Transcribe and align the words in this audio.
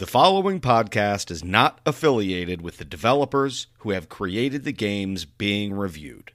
The 0.00 0.06
following 0.06 0.60
podcast 0.60 1.30
is 1.30 1.44
not 1.44 1.82
affiliated 1.84 2.62
with 2.62 2.78
the 2.78 2.86
developers 2.86 3.66
who 3.80 3.90
have 3.90 4.08
created 4.08 4.64
the 4.64 4.72
games 4.72 5.26
being 5.26 5.74
reviewed. 5.74 6.32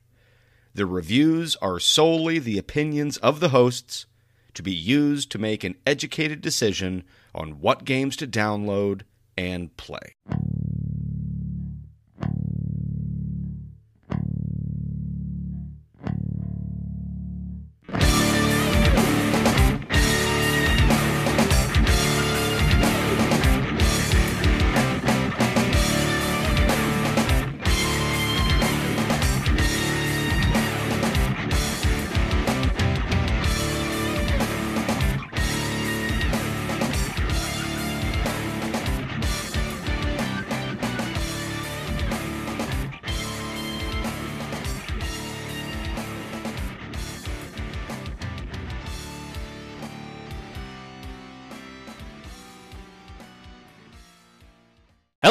The 0.76 0.86
reviews 0.86 1.56
are 1.64 1.80
solely 1.80 2.38
the 2.38 2.60
opinions 2.60 3.18
of 3.18 3.40
the 3.40 3.50
hosts 3.50 4.06
to 4.54 4.62
be 4.62 4.72
used 4.72 5.32
to 5.32 5.40
make 5.40 5.64
an 5.64 5.78
educated 5.84 6.42
decision 6.42 7.06
on 7.34 7.60
what 7.60 7.86
games 7.86 8.16
to 8.18 8.28
download 8.28 9.02
and 9.36 9.76
play. 9.78 10.14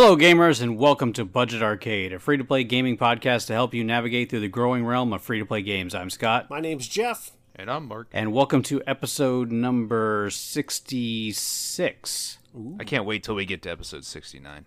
Hello, 0.05 0.19
gamers, 0.19 0.61
and 0.61 0.77
welcome 0.77 1.15
to 1.15 1.25
Budget 1.25 1.63
Arcade, 1.63 2.13
a 2.13 2.19
free 2.19 2.37
to 2.37 2.45
play 2.45 2.63
gaming 2.63 2.99
podcast 2.99 3.47
to 3.47 3.55
help 3.55 3.73
you 3.73 3.83
navigate 3.83 4.29
through 4.29 4.41
the 4.41 4.49
growing 4.49 4.85
realm 4.85 5.15
of 5.15 5.23
free 5.23 5.39
to 5.39 5.47
play 5.47 5.63
games. 5.63 5.95
I'm 5.95 6.11
Scott. 6.11 6.51
My 6.51 6.61
name's 6.61 6.87
Jeff. 6.87 7.33
And 7.57 7.71
I'm 7.71 7.89
Mark. 7.89 8.09
And 8.13 8.31
welcome 8.31 8.63
to 8.65 8.83
episode 8.87 9.51
number 9.51 10.29
66. 10.29 12.39
Ooh. 12.55 12.77
I 12.79 12.85
can't 12.85 13.07
wait 13.07 13.25
till 13.25 13.35
we 13.35 13.47
get 13.47 13.63
to 13.63 13.71
episode 13.71 14.05
69. 14.05 14.67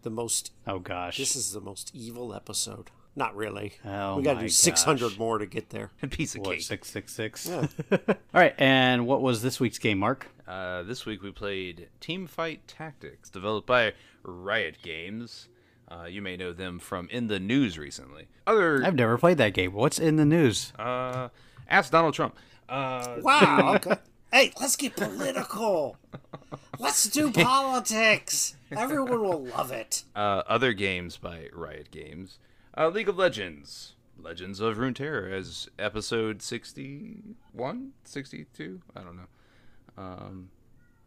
The 0.00 0.08
most. 0.08 0.50
Oh, 0.66 0.78
gosh. 0.78 1.18
This 1.18 1.36
is 1.36 1.52
the 1.52 1.60
most 1.60 1.94
evil 1.94 2.32
episode. 2.32 2.90
Not 3.16 3.34
really. 3.36 3.74
Oh, 3.84 4.16
we 4.16 4.22
got 4.22 4.34
to 4.34 4.40
do 4.40 4.46
gosh. 4.46 4.52
600 4.54 5.18
more 5.18 5.38
to 5.38 5.46
get 5.46 5.70
there. 5.70 5.90
A 6.02 6.06
piece 6.06 6.34
of 6.36 6.42
What, 6.42 6.52
cake. 6.56 6.62
666? 6.62 7.46
Yeah. 7.48 7.98
All 8.08 8.14
right, 8.32 8.54
and 8.58 9.06
what 9.06 9.20
was 9.20 9.42
this 9.42 9.58
week's 9.60 9.78
game, 9.78 9.98
Mark? 9.98 10.28
Uh, 10.46 10.82
this 10.84 11.04
week 11.06 11.22
we 11.22 11.30
played 11.32 11.88
Team 12.00 12.26
Fight 12.26 12.66
Tactics, 12.68 13.28
developed 13.30 13.66
by 13.66 13.92
Riot 14.22 14.76
Games. 14.82 15.48
Uh, 15.88 16.04
you 16.04 16.22
may 16.22 16.36
know 16.36 16.52
them 16.52 16.78
from 16.78 17.08
In 17.10 17.26
the 17.26 17.40
News 17.40 17.76
recently. 17.78 18.28
Other, 18.46 18.82
I've 18.84 18.94
never 18.94 19.18
played 19.18 19.38
that 19.38 19.54
game. 19.54 19.72
What's 19.72 19.98
in 19.98 20.16
the 20.16 20.24
news? 20.24 20.72
uh, 20.78 21.28
ask 21.68 21.90
Donald 21.90 22.14
Trump. 22.14 22.36
Uh, 22.68 23.16
Wow. 23.22 23.74
Okay. 23.84 23.96
hey, 24.32 24.52
let's 24.60 24.76
get 24.76 24.94
political. 24.94 25.96
Let's 26.78 27.08
do 27.08 27.32
politics. 27.32 28.54
Everyone 28.70 29.20
will 29.22 29.44
love 29.46 29.72
it. 29.72 30.04
uh, 30.14 30.42
other 30.46 30.72
games 30.72 31.16
by 31.16 31.48
Riot 31.52 31.90
Games. 31.90 32.38
Uh, 32.76 32.88
League 32.88 33.08
of 33.08 33.18
Legends. 33.18 33.94
Legends 34.18 34.60
of 34.60 34.76
Runeterra 34.76 35.32
as 35.32 35.68
episode 35.78 36.42
61? 36.42 37.92
62? 38.04 38.80
I 38.94 39.00
don't 39.00 39.16
know. 39.16 39.28
Um, 39.96 40.50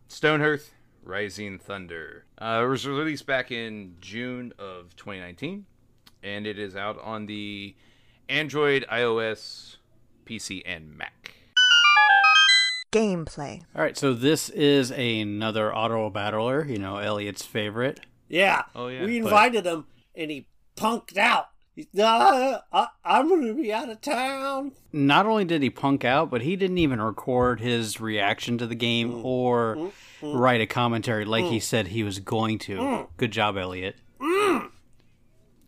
Stonehearth, 0.10 0.72
Rising 1.04 1.60
Thunder. 1.60 2.26
Uh, 2.40 2.62
it 2.66 2.68
was 2.68 2.88
released 2.88 3.26
back 3.26 3.52
in 3.52 3.96
June 4.02 4.52
of 4.58 4.96
2019, 4.96 5.66
and 6.24 6.48
it 6.48 6.58
is 6.58 6.76
out 6.76 7.00
on 7.04 7.28
the 7.28 7.76
Android, 8.30 8.86
iOS, 8.92 9.78
PC, 10.26 10.64
and 10.66 10.98
Mac. 10.98 11.34
Gameplay. 12.92 13.62
All 13.76 13.82
right, 13.82 13.98
so 13.98 14.14
this 14.14 14.50
is 14.50 14.92
another 14.92 15.74
auto 15.76 16.10
battler, 16.10 16.66
you 16.66 16.78
know, 16.78 16.98
Elliot's 16.98 17.44
favorite. 17.46 18.00
Yeah. 18.28 18.64
Oh, 18.76 18.88
yeah. 18.88 19.06
We 19.06 19.20
But- 19.22 19.28
invited 19.28 19.66
him, 19.66 19.86
and 20.16 20.32
he 20.32 20.48
punked 20.76 21.18
out. 21.18 21.48
He, 21.76 21.88
uh, 22.00 22.60
I, 22.72 22.88
I'm 23.04 23.28
going 23.30 23.48
to 23.48 23.54
be 23.56 23.74
out 23.74 23.90
of 23.90 24.00
town. 24.02 24.74
Not 24.92 25.26
only 25.26 25.44
did 25.44 25.64
he 25.64 25.70
punk 25.72 26.06
out, 26.06 26.30
but 26.30 26.44
he 26.44 26.56
didn't 26.56 26.78
even 26.78 27.02
record 27.02 27.60
his 27.60 28.00
reaction 28.00 28.58
to 28.60 28.68
the 28.68 28.76
game 28.76 29.12
Mm. 29.12 29.26
or 29.26 29.92
write 30.22 30.62
a 30.62 30.68
commentary 30.68 31.26
like 31.26 31.46
he 31.46 31.60
said 31.60 31.88
he 31.88 32.04
was 32.04 32.20
going 32.20 32.60
to. 32.60 32.78
Mm. 32.78 33.08
Good 33.18 33.32
job, 33.32 33.58
Elliot. 33.58 33.96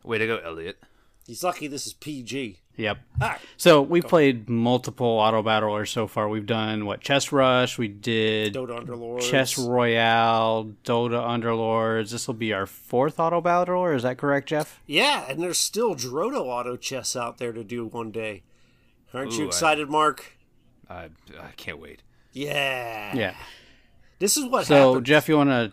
Way 0.04 0.20
to 0.20 0.28
go, 0.28 0.38
Elliot. 0.38 0.78
He's 1.28 1.44
lucky 1.44 1.68
this 1.68 1.88
is 1.88 1.94
PG. 1.94 2.60
Yep. 2.78 2.98
All 3.22 3.30
right. 3.30 3.40
So 3.58 3.82
we 3.82 4.02
played 4.02 4.50
multiple 4.50 5.08
auto 5.08 5.42
battlers 5.42 5.90
so 5.90 6.08
far. 6.08 6.28
We've 6.28 6.46
done 6.46 6.86
what 6.86 7.00
Chess 7.00 7.32
Rush, 7.32 7.78
we 7.78 7.88
did 7.88 8.54
Dota 8.54 8.84
Underlords. 8.86 9.22
Chess 9.30 9.58
Royale, 9.58 10.74
Dota 10.84 11.26
Underlords. 11.26 12.12
This 12.12 12.28
will 12.28 12.34
be 12.36 12.52
our 12.54 12.66
fourth 12.66 13.18
auto 13.20 13.40
battler. 13.40 13.94
Is 13.96 14.04
that 14.04 14.18
correct, 14.18 14.50
Jeff? 14.50 14.82
Yeah, 14.86 15.26
and 15.30 15.42
there's 15.42 15.58
still 15.58 15.96
Drodo 15.96 16.42
Auto 16.48 16.76
Chess 16.76 17.16
out 17.16 17.38
there 17.38 17.54
to 17.54 17.64
do 17.64 17.86
one 17.86 18.12
day. 18.12 18.44
Aren't 19.14 19.34
Ooh, 19.34 19.38
you 19.38 19.44
I- 19.46 19.48
excited, 19.48 19.90
Mark? 19.90 20.34
I, 20.90 21.06
I 21.40 21.52
can't 21.56 21.80
wait. 21.80 22.02
Yeah. 22.34 23.16
Yeah. 23.16 23.36
This 24.20 24.36
is 24.36 24.46
what 24.46 24.66
So 24.66 24.90
happens. 24.92 25.08
Jeff, 25.08 25.30
you 25.30 25.38
want 25.38 25.50
to 25.50 25.72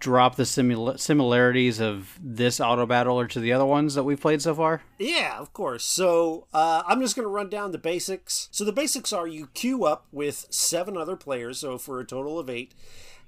drop 0.00 0.36
the 0.36 0.42
simula- 0.42 0.98
similarities 0.98 1.80
of 1.80 2.18
this 2.20 2.58
auto 2.58 2.86
battler 2.86 3.26
to 3.28 3.40
the 3.40 3.52
other 3.52 3.66
ones 3.66 3.94
that 3.94 4.04
we've 4.04 4.20
played 4.20 4.42
so 4.42 4.54
far? 4.54 4.82
Yeah, 4.98 5.38
of 5.38 5.52
course. 5.52 5.84
So 5.84 6.46
uh, 6.52 6.82
I'm 6.86 7.00
just 7.00 7.14
going 7.14 7.26
to 7.26 7.30
run 7.30 7.48
down 7.48 7.72
the 7.72 7.78
basics. 7.78 8.48
So 8.50 8.64
the 8.64 8.72
basics 8.72 9.12
are 9.12 9.28
you 9.28 9.48
queue 9.48 9.84
up 9.84 10.06
with 10.10 10.46
seven 10.50 10.96
other 10.96 11.16
players, 11.16 11.58
so 11.60 11.78
for 11.78 12.00
a 12.00 12.06
total 12.06 12.38
of 12.38 12.50
eight, 12.50 12.74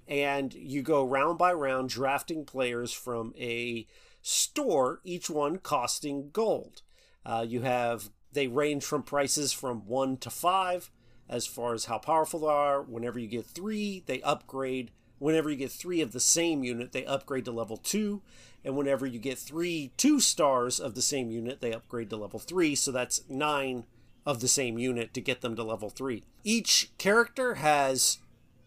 and 0.08 0.52
you 0.54 0.82
go 0.82 1.06
round 1.06 1.38
by 1.38 1.52
round 1.52 1.90
drafting 1.90 2.44
players 2.44 2.92
from 2.92 3.34
a 3.38 3.86
store, 4.22 5.00
each 5.04 5.30
one 5.30 5.58
costing 5.58 6.30
gold. 6.32 6.82
Uh, 7.24 7.44
you 7.46 7.62
have 7.62 8.10
they 8.32 8.46
range 8.48 8.84
from 8.84 9.02
prices 9.02 9.52
from 9.52 9.86
one 9.86 10.16
to 10.16 10.30
five 10.30 10.90
as 11.28 11.46
far 11.46 11.74
as 11.74 11.86
how 11.86 11.98
powerful 11.98 12.40
they 12.40 12.46
are. 12.46 12.82
Whenever 12.82 13.18
you 13.18 13.28
get 13.28 13.46
three, 13.46 14.02
they 14.06 14.20
upgrade. 14.22 14.90
Whenever 15.22 15.50
you 15.50 15.56
get 15.56 15.70
three 15.70 16.00
of 16.00 16.12
the 16.12 16.20
same 16.20 16.64
unit, 16.64 16.90
they 16.90 17.06
upgrade 17.06 17.44
to 17.44 17.52
level 17.52 17.76
two. 17.76 18.22
And 18.64 18.76
whenever 18.76 19.06
you 19.06 19.18
get 19.18 19.38
three 19.38 19.92
two 19.96 20.18
stars 20.18 20.80
of 20.80 20.94
the 20.94 21.02
same 21.02 21.30
unit, 21.30 21.60
they 21.60 21.72
upgrade 21.72 22.10
to 22.10 22.16
level 22.16 22.40
three. 22.40 22.74
So 22.74 22.90
that's 22.90 23.22
nine 23.28 23.84
of 24.26 24.40
the 24.40 24.48
same 24.48 24.78
unit 24.78 25.14
to 25.14 25.20
get 25.20 25.40
them 25.40 25.56
to 25.56 25.62
level 25.64 25.90
three. 25.90 26.24
Each 26.44 26.90
character 26.98 27.54
has 27.54 28.18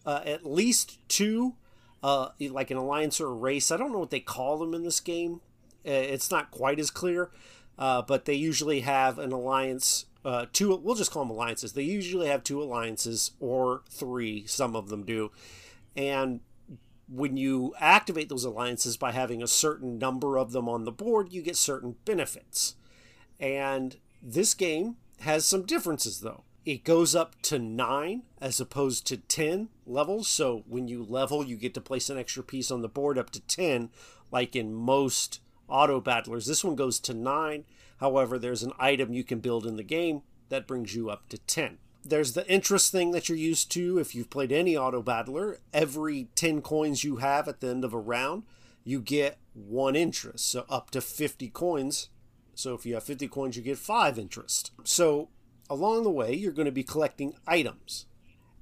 uh, 0.05 0.21
at 0.25 0.45
least 0.45 0.99
two, 1.07 1.55
uh, 2.03 2.29
like 2.39 2.72
an 2.72 2.77
alliance 2.77 3.19
or 3.19 3.27
a 3.27 3.33
race. 3.33 3.72
I 3.72 3.77
don't 3.77 3.91
know 3.91 3.99
what 3.99 4.11
they 4.11 4.19
call 4.19 4.58
them 4.58 4.73
in 4.73 4.84
this 4.84 4.99
game. 4.99 5.41
Uh, 5.85 5.91
It's 5.91 6.31
not 6.31 6.51
quite 6.51 6.79
as 6.79 6.90
clear, 6.90 7.31
uh, 7.78 8.01
but 8.01 8.25
they 8.25 8.34
usually 8.34 8.81
have 8.81 9.19
an 9.19 9.31
alliance. 9.31 10.05
Uh, 10.23 10.46
two, 10.51 10.75
we'll 10.75 10.96
just 10.96 11.11
call 11.11 11.23
them 11.23 11.31
alliances. 11.31 11.73
They 11.73 11.84
usually 11.84 12.28
have 12.28 12.43
two 12.43 12.61
alliances 12.61 13.31
or 13.40 13.84
three. 13.90 14.46
Some 14.47 14.75
of 14.75 14.90
them 14.90 15.03
do, 15.03 15.31
and 15.96 16.42
when 17.08 17.38
you 17.38 17.74
activate 17.80 18.30
those 18.30 18.46
alliances 18.46 18.97
by 18.97 19.12
having 19.12 19.42
a 19.42 19.47
certain 19.47 19.97
number 19.97 20.38
of 20.38 20.52
them 20.52 20.68
on 20.68 20.84
the 20.84 20.92
board, 20.92 21.32
you 21.32 21.42
get 21.42 21.56
certain 21.56 21.96
benefits. 22.06 22.76
And 23.40 23.97
this 24.22 24.53
game 24.53 24.97
has 25.22 25.46
some 25.46 25.66
differences 25.66 26.22
though. 26.22 26.44
It 26.66 26.84
goes 26.84 27.14
up 27.14 27.40
to 27.44 27.59
nine 27.59 28.24
as 28.42 28.59
opposed 28.59 29.06
to 29.08 29.18
10 29.18 29.70
levels. 29.86 30.28
So 30.28 30.64
when 30.68 30.88
you 30.88 31.03
level, 31.03 31.46
you 31.46 31.58
get 31.58 31.76
to 31.76 31.82
place 31.82 32.09
an 32.09 32.18
extra 32.18 32.44
piece 32.44 32.72
on 32.72 32.82
the 32.82 32.90
board 32.90 33.20
up 33.20 33.30
to 33.32 33.40
10, 33.40 33.90
like 34.32 34.56
in 34.56 34.74
most 34.74 35.42
auto 35.68 36.02
battlers. 36.02 36.47
This 36.47 36.64
one 36.64 36.76
goes 36.76 37.00
to 37.02 37.14
nine. 37.14 37.66
However, 38.00 38.40
there's 38.40 38.64
an 38.64 38.74
item 38.80 39.14
you 39.14 39.24
can 39.24 39.40
build 39.40 39.68
in 39.68 39.76
the 39.76 39.84
game 39.84 40.24
that 40.50 40.68
brings 40.68 40.96
you 40.96 41.09
up 41.09 41.30
to 41.30 41.38
10. 41.38 41.78
There's 42.05 42.34
the 42.34 42.47
interest 42.47 42.91
thing 42.91 43.11
that 43.11 43.28
you're 43.28 43.37
used 43.37 43.72
to 43.72 43.97
if 43.97 44.13
you've 44.13 44.29
played 44.29 44.52
any 44.52 44.78
auto 44.78 45.02
battler. 45.02 45.57
Every 45.73 46.29
10 46.35 46.61
coins 46.61 47.03
you 47.03 47.17
have 47.17 47.47
at 47.47 47.61
the 47.61 47.67
end 47.67 47.84
of 47.84 47.93
a 47.93 47.99
round, 47.99 48.43
you 48.84 49.02
get 49.02 49.40
one 49.53 49.96
interest. 49.96 50.47
So 50.47 50.66
up 50.69 50.91
to 50.91 51.02
50 51.02 51.49
coins. 51.49 52.09
So 52.53 52.75
if 52.75 52.85
you 52.85 52.93
have 52.93 53.03
50 53.03 53.28
coins, 53.28 53.57
you 53.57 53.63
get 53.63 53.79
five 53.79 54.19
interest. 54.19 54.72
So 54.84 55.29
along 55.67 56.03
the 56.03 56.11
way, 56.11 56.34
you're 56.34 56.52
going 56.52 56.67
to 56.67 56.72
be 56.72 56.84
collecting 56.84 57.34
items. 57.47 58.05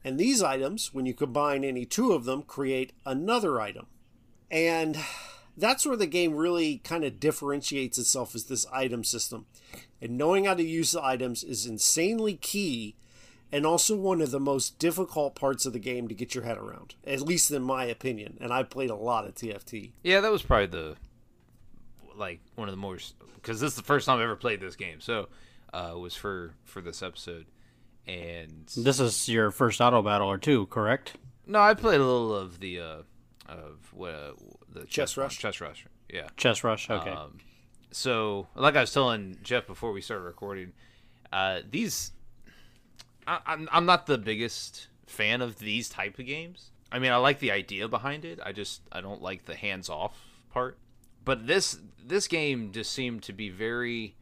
And 0.05 0.17
these 0.17 0.41
items, 0.41 0.93
when 0.93 1.05
you 1.05 1.13
combine 1.13 1.63
any 1.63 1.85
two 1.85 2.13
of 2.13 2.23
them, 2.23 2.43
create 2.43 2.93
another 3.05 3.59
item. 3.59 3.87
And 4.49 4.97
that's 5.57 5.85
where 5.85 5.97
the 5.97 6.07
game 6.07 6.33
really 6.33 6.77
kind 6.77 7.03
of 7.03 7.19
differentiates 7.19 7.97
itself 7.97 8.35
is 8.35 8.45
this 8.45 8.65
item 8.71 9.03
system. 9.03 9.47
And 10.01 10.17
knowing 10.17 10.45
how 10.45 10.53
to 10.55 10.63
use 10.63 10.91
the 10.91 11.03
items 11.03 11.43
is 11.43 11.65
insanely 11.65 12.35
key 12.35 12.95
and 13.53 13.67
also 13.67 13.95
one 13.95 14.19
of 14.19 14.31
the 14.31 14.39
most 14.39 14.79
difficult 14.79 15.35
parts 15.35 15.67
of 15.67 15.73
the 15.73 15.79
game 15.79 16.07
to 16.07 16.15
get 16.15 16.33
your 16.33 16.43
head 16.43 16.57
around, 16.57 16.95
at 17.05 17.21
least 17.21 17.51
in 17.51 17.61
my 17.61 17.85
opinion. 17.85 18.35
And 18.41 18.51
I 18.51 18.63
played 18.63 18.89
a 18.89 18.95
lot 18.95 19.25
of 19.25 19.35
TFT. 19.35 19.91
Yeah, 20.03 20.21
that 20.21 20.31
was 20.31 20.41
probably 20.41 20.65
the 20.65 20.95
like 22.15 22.41
one 22.55 22.67
of 22.67 22.73
the 22.73 22.81
most 22.81 23.15
because 23.35 23.59
this 23.61 23.71
is 23.71 23.75
the 23.77 23.83
first 23.83 24.07
time 24.07 24.19
I 24.19 24.23
ever 24.23 24.35
played 24.35 24.59
this 24.59 24.75
game, 24.75 24.99
so 24.99 25.29
uh, 25.71 25.93
was 25.97 26.15
for 26.15 26.55
for 26.65 26.81
this 26.81 27.03
episode. 27.03 27.45
And 28.05 28.67
This 28.75 28.99
is 28.99 29.29
your 29.29 29.51
first 29.51 29.79
auto 29.79 30.01
battle 30.01 30.27
or 30.27 30.37
two, 30.37 30.65
correct? 30.65 31.13
no, 31.45 31.59
I 31.59 31.73
played 31.73 32.01
a 32.01 32.05
little 32.05 32.35
of 32.35 32.59
the 32.59 32.79
uh, 32.79 32.97
of 33.47 33.93
what 33.93 34.13
uh, 34.13 34.31
the 34.73 34.85
Chess 34.85 35.15
one. 35.15 35.25
Rush? 35.25 35.37
Chess 35.37 35.61
Rush, 35.61 35.85
yeah. 36.09 36.27
Chess 36.37 36.63
Rush. 36.63 36.89
Okay. 36.89 37.09
Um, 37.11 37.37
so, 37.91 38.47
like 38.55 38.75
I 38.75 38.81
was 38.81 38.91
telling 38.91 39.37
Jeff 39.43 39.67
before 39.67 39.91
we 39.91 40.01
started 40.01 40.23
recording, 40.23 40.73
uh, 41.31 41.59
these 41.69 42.11
I, 43.27 43.39
I'm 43.45 43.69
I'm 43.71 43.85
not 43.85 44.05
the 44.05 44.17
biggest 44.17 44.87
fan 45.05 45.41
of 45.41 45.59
these 45.59 45.89
type 45.89 46.19
of 46.19 46.25
games. 46.25 46.71
I 46.91 46.99
mean, 46.99 47.11
I 47.11 47.17
like 47.17 47.39
the 47.39 47.51
idea 47.51 47.87
behind 47.87 48.25
it. 48.25 48.39
I 48.43 48.51
just 48.51 48.81
I 48.91 49.01
don't 49.01 49.21
like 49.21 49.45
the 49.45 49.55
hands 49.55 49.89
off 49.89 50.17
part. 50.51 50.77
But 51.25 51.47
this 51.47 51.79
this 52.05 52.27
game 52.27 52.71
just 52.71 52.91
seemed 52.91 53.23
to 53.23 53.33
be 53.33 53.49
very 53.49 54.15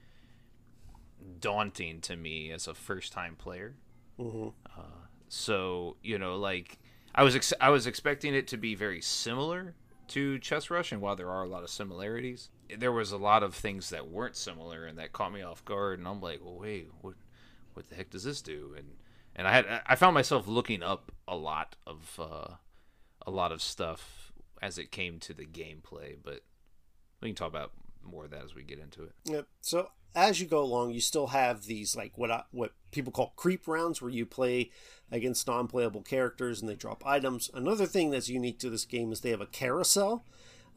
daunting 1.40 2.02
to 2.02 2.16
me 2.16 2.52
as 2.52 2.68
a 2.68 2.74
first 2.74 3.12
time 3.12 3.36
player. 3.36 3.76
Uh, 4.66 4.82
so 5.30 5.98
you 6.04 6.18
know, 6.18 6.36
like 6.38 6.80
I 7.14 7.24
was 7.24 7.36
ex- 7.36 7.54
I 7.60 7.70
was 7.70 7.88
expecting 7.88 8.34
it 8.36 8.48
to 8.50 8.58
be 8.58 8.76
very 8.76 9.02
similar 9.02 9.76
to 10.10 10.40
Chess 10.40 10.70
Rush, 10.70 10.92
and 10.92 11.02
while 11.02 11.16
there 11.16 11.30
are 11.30 11.44
a 11.44 11.48
lot 11.48 11.64
of 11.64 11.70
similarities, 11.70 12.50
there 12.78 12.92
was 12.92 13.12
a 13.12 13.18
lot 13.18 13.44
of 13.44 13.56
things 13.56 13.90
that 13.90 14.10
weren't 14.10 14.36
similar 14.36 14.86
and 14.86 14.98
that 15.00 15.14
caught 15.14 15.34
me 15.34 15.42
off 15.42 15.64
guard. 15.66 16.00
And 16.00 16.08
I'm 16.08 16.22
like, 16.22 16.42
well, 16.44 16.60
wait, 16.60 16.90
what 17.02 17.16
what 17.74 17.90
the 17.90 17.96
heck 17.96 18.10
does 18.10 18.24
this 18.24 18.42
do? 18.42 18.74
And 18.78 18.88
and 19.36 19.48
I 19.48 19.52
had 19.52 19.82
I 19.86 19.96
found 19.96 20.14
myself 20.14 20.48
looking 20.48 20.84
up 20.84 21.12
a 21.28 21.36
lot 21.36 21.76
of 21.88 22.20
uh, 22.20 22.56
a 23.26 23.32
lot 23.32 23.52
of 23.52 23.62
stuff 23.62 24.32
as 24.62 24.78
it 24.78 24.92
came 24.92 25.20
to 25.20 25.34
the 25.34 25.46
gameplay, 25.46 26.16
but 26.22 26.42
we 27.22 27.30
can 27.30 27.36
talk 27.36 27.50
about 27.50 27.72
more 28.04 28.26
of 28.26 28.32
that 28.32 28.44
as 28.44 28.56
we 28.56 28.64
get 28.64 28.80
into 28.80 29.04
it. 29.04 29.14
Yep. 29.26 29.48
So 29.62 29.90
as 30.16 30.42
you 30.42 30.48
go 30.48 30.62
along, 30.62 30.92
you 30.92 31.02
still 31.02 31.28
have 31.28 31.66
these 31.66 31.96
like 31.96 32.18
what 32.18 32.32
I, 32.32 32.44
what 32.52 32.74
people 32.92 33.12
call 33.12 33.34
creep 33.36 33.68
rounds, 33.68 34.02
where 34.02 34.12
you 34.12 34.26
play 34.26 34.72
against 35.12 35.48
non-playable 35.48 36.02
characters 36.02 36.62
and 36.62 36.70
they 36.70 36.76
drop 36.76 37.06
items. 37.06 37.50
Another 37.54 37.86
thing 37.86 38.12
that's 38.12 38.30
unique 38.30 38.60
to 38.60 38.70
this 38.70 38.86
game 38.86 39.12
is 39.12 39.22
they 39.22 39.30
have 39.32 39.42
a 39.42 39.46
carousel. 39.46 40.26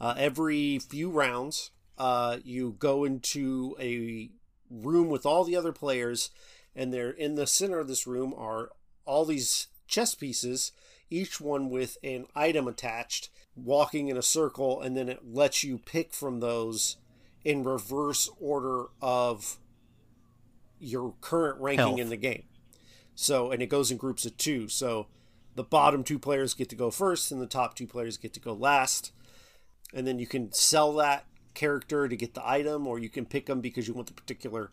Uh, 0.00 0.14
every 0.18 0.78
few 0.78 1.08
rounds, 1.08 1.70
uh, 1.98 2.38
you 2.44 2.74
go 2.78 3.04
into 3.04 3.76
a 3.80 4.30
room 4.70 5.08
with 5.08 5.24
all 5.24 5.44
the 5.44 5.56
other 5.56 5.72
players, 5.72 6.30
and 6.74 6.92
they're 6.92 7.10
in 7.10 7.34
the 7.34 7.46
center 7.46 7.78
of 7.78 7.88
this 7.88 8.06
room 8.06 8.34
are 8.36 8.70
all 9.04 9.24
these 9.24 9.68
chess 9.86 10.14
pieces, 10.14 10.72
each 11.10 11.40
one 11.40 11.70
with 11.70 11.98
an 12.02 12.26
item 12.34 12.66
attached, 12.66 13.30
walking 13.56 14.08
in 14.08 14.16
a 14.16 14.22
circle, 14.22 14.80
and 14.80 14.96
then 14.96 15.08
it 15.08 15.20
lets 15.24 15.62
you 15.62 15.78
pick 15.78 16.12
from 16.12 16.40
those 16.40 16.96
in 17.44 17.62
reverse 17.62 18.28
order 18.40 18.86
of 19.00 19.58
your 20.80 21.14
current 21.20 21.60
ranking 21.60 21.86
Health. 21.86 22.00
in 22.00 22.08
the 22.08 22.16
game. 22.16 22.44
So, 23.14 23.52
and 23.52 23.62
it 23.62 23.66
goes 23.66 23.90
in 23.90 23.96
groups 23.96 24.26
of 24.26 24.36
two. 24.36 24.68
So, 24.68 25.06
the 25.54 25.62
bottom 25.62 26.02
two 26.02 26.18
players 26.18 26.52
get 26.52 26.68
to 26.70 26.76
go 26.76 26.90
first, 26.90 27.30
and 27.30 27.40
the 27.40 27.46
top 27.46 27.76
two 27.76 27.86
players 27.86 28.16
get 28.16 28.32
to 28.34 28.40
go 28.40 28.52
last. 28.52 29.12
And 29.92 30.04
then 30.04 30.18
you 30.18 30.26
can 30.26 30.52
sell 30.52 30.92
that 30.94 31.26
character 31.54 32.08
to 32.08 32.16
get 32.16 32.34
the 32.34 32.46
item, 32.46 32.88
or 32.88 32.98
you 32.98 33.08
can 33.08 33.24
pick 33.24 33.46
them 33.46 33.60
because 33.60 33.86
you 33.86 33.94
want 33.94 34.08
the 34.08 34.14
particular 34.14 34.72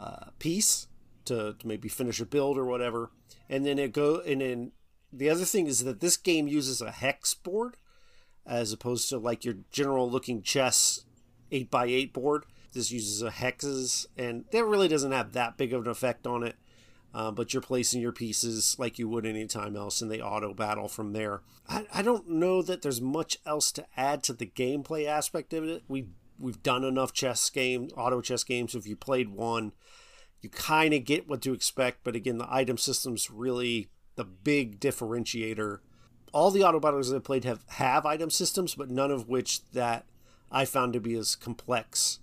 uh, 0.00 0.30
piece 0.38 0.86
to, 1.28 1.54
to 1.54 1.66
maybe 1.66 1.88
finish 1.88 2.20
a 2.20 2.26
build 2.26 2.58
or 2.58 2.64
whatever. 2.64 3.10
And 3.48 3.64
then 3.64 3.78
it 3.78 3.92
go 3.92 4.20
and 4.20 4.40
then 4.40 4.72
the 5.12 5.30
other 5.30 5.44
thing 5.44 5.66
is 5.66 5.84
that 5.84 6.00
this 6.00 6.16
game 6.16 6.48
uses 6.48 6.82
a 6.82 6.90
hex 6.90 7.34
board 7.34 7.76
as 8.46 8.72
opposed 8.72 9.08
to 9.10 9.18
like 9.18 9.44
your 9.44 9.56
general 9.70 10.10
looking 10.10 10.42
chess 10.42 11.04
8 11.50 11.70
by 11.70 11.86
8 11.86 12.12
board. 12.12 12.44
This 12.72 12.90
uses 12.90 13.22
a 13.22 13.30
hexes, 13.30 14.06
and 14.16 14.44
that 14.52 14.64
really 14.64 14.88
doesn't 14.88 15.12
have 15.12 15.32
that 15.32 15.56
big 15.56 15.72
of 15.72 15.84
an 15.84 15.90
effect 15.90 16.26
on 16.26 16.42
it. 16.42 16.56
Uh, 17.14 17.30
but 17.30 17.52
you're 17.52 17.62
placing 17.62 18.02
your 18.02 18.12
pieces 18.12 18.76
like 18.78 18.98
you 18.98 19.08
would 19.08 19.24
any 19.24 19.46
time 19.46 19.74
else, 19.74 20.02
and 20.02 20.10
they 20.10 20.20
auto 20.20 20.52
battle 20.52 20.88
from 20.88 21.14
there. 21.14 21.40
I, 21.66 21.86
I 21.92 22.02
don't 22.02 22.28
know 22.28 22.60
that 22.60 22.82
there's 22.82 23.00
much 23.00 23.38
else 23.46 23.72
to 23.72 23.86
add 23.96 24.22
to 24.24 24.34
the 24.34 24.46
gameplay 24.46 25.06
aspect 25.06 25.54
of 25.54 25.64
it. 25.64 25.84
We 25.88 26.08
we've 26.38 26.62
done 26.62 26.84
enough 26.84 27.14
chess 27.14 27.48
game, 27.48 27.88
auto 27.96 28.20
chess 28.20 28.44
games. 28.44 28.74
If 28.74 28.86
you 28.86 28.94
played 28.94 29.30
one, 29.30 29.72
you 30.40 30.48
kind 30.48 30.94
of 30.94 31.04
get 31.04 31.28
what 31.28 31.42
to 31.42 31.52
expect. 31.52 32.04
But 32.04 32.16
again, 32.16 32.38
the 32.38 32.52
item 32.52 32.78
system's 32.78 33.30
really 33.30 33.88
the 34.16 34.24
big 34.24 34.80
differentiator. 34.80 35.78
All 36.32 36.50
the 36.50 36.64
auto 36.64 36.80
battlers 36.80 37.12
I've 37.12 37.24
played 37.24 37.44
have 37.44 37.64
have 37.68 38.04
item 38.06 38.30
systems, 38.30 38.74
but 38.74 38.90
none 38.90 39.10
of 39.10 39.28
which 39.28 39.68
that 39.70 40.06
I 40.50 40.64
found 40.64 40.92
to 40.92 41.00
be 41.00 41.14
as 41.14 41.36
complex 41.36 42.20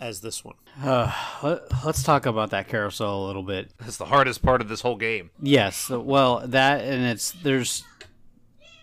as 0.00 0.20
this 0.20 0.44
one. 0.44 0.54
Uh, 0.80 1.12
let, 1.42 1.84
us 1.84 2.04
talk 2.04 2.24
about 2.24 2.50
that 2.50 2.68
carousel 2.68 3.24
a 3.24 3.26
little 3.26 3.42
bit. 3.42 3.72
That's 3.80 3.96
the 3.96 4.04
hardest 4.04 4.42
part 4.42 4.60
of 4.60 4.68
this 4.68 4.80
whole 4.80 4.94
game. 4.94 5.30
Yes, 5.42 5.90
well, 5.90 6.46
that 6.46 6.82
and 6.82 7.04
it's 7.04 7.32
there's 7.32 7.82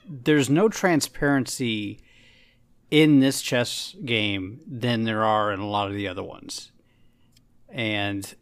there's 0.05 0.49
no 0.49 0.67
transparency 0.67 2.01
in 2.91 3.21
this 3.21 3.41
chess 3.41 3.95
game 4.03 4.59
than 4.67 5.03
there 5.05 5.23
are 5.23 5.53
in 5.53 5.61
a 5.61 5.67
lot 5.67 5.87
of 5.87 5.95
the 5.95 6.09
other 6.09 6.23
ones. 6.23 6.73
And 7.69 8.35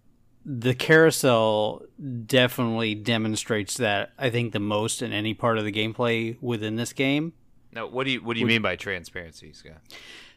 the 0.45 0.73
carousel 0.73 1.83
definitely 2.25 2.95
demonstrates 2.95 3.77
that 3.77 4.11
I 4.17 4.29
think 4.29 4.53
the 4.53 4.59
most 4.59 5.01
in 5.01 5.13
any 5.13 5.33
part 5.33 5.57
of 5.57 5.63
the 5.63 5.71
gameplay 5.71 6.37
within 6.41 6.75
this 6.75 6.93
game. 6.93 7.33
Now, 7.71 7.87
what 7.87 8.05
do 8.05 8.11
you 8.11 8.23
what 8.23 8.35
do 8.35 8.39
you 8.39 8.45
mean 8.45 8.61
by 8.61 8.75
transparency, 8.75 9.51
Scott? 9.53 9.81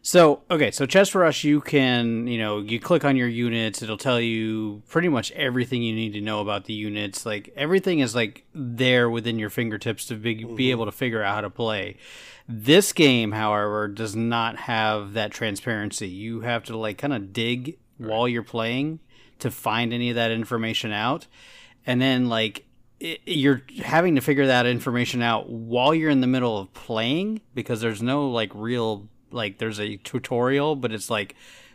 So, 0.06 0.42
okay, 0.48 0.70
so 0.70 0.86
Chess 0.86 1.16
Rush, 1.16 1.42
you 1.42 1.60
can, 1.60 2.28
you 2.28 2.38
know, 2.38 2.60
you 2.60 2.78
click 2.78 3.04
on 3.04 3.16
your 3.16 3.26
units, 3.26 3.82
it'll 3.82 3.98
tell 3.98 4.20
you 4.20 4.84
pretty 4.88 5.08
much 5.08 5.32
everything 5.32 5.82
you 5.82 5.96
need 5.96 6.12
to 6.12 6.20
know 6.20 6.40
about 6.40 6.66
the 6.66 6.74
units. 6.74 7.26
Like, 7.26 7.52
everything 7.56 7.98
is, 7.98 8.14
like, 8.14 8.44
there 8.54 9.10
within 9.10 9.36
your 9.36 9.50
fingertips 9.50 10.04
to 10.04 10.14
be, 10.14 10.44
be 10.44 10.70
able 10.70 10.84
to 10.84 10.92
figure 10.92 11.24
out 11.24 11.34
how 11.34 11.40
to 11.40 11.50
play. 11.50 11.96
This 12.48 12.92
game, 12.92 13.32
however, 13.32 13.88
does 13.88 14.14
not 14.14 14.56
have 14.58 15.14
that 15.14 15.32
transparency. 15.32 16.06
You 16.06 16.42
have 16.42 16.62
to, 16.66 16.76
like, 16.76 16.98
kind 16.98 17.12
of 17.12 17.32
dig 17.32 17.76
while 17.98 18.28
you're 18.28 18.44
playing 18.44 19.00
to 19.40 19.50
find 19.50 19.92
any 19.92 20.10
of 20.10 20.16
that 20.16 20.30
information 20.30 20.92
out. 20.92 21.26
And 21.86 22.00
then, 22.00 22.28
like, 22.28 22.64
it, 22.98 23.20
you're 23.26 23.62
having 23.84 24.14
to 24.14 24.20
figure 24.20 24.46
that 24.46 24.66
information 24.66 25.22
out 25.22 25.48
while 25.50 25.94
you're 25.94 26.10
in 26.10 26.20
the 26.20 26.26
middle 26.26 26.58
of 26.58 26.72
playing 26.74 27.40
because 27.54 27.80
there's 27.80 28.02
no, 28.02 28.28
like, 28.28 28.50
real 28.54 29.08
like 29.30 29.58
there's 29.58 29.80
a 29.80 29.96
tutorial 29.98 30.76
but 30.76 30.92
it's 30.92 31.10
like 31.10 31.34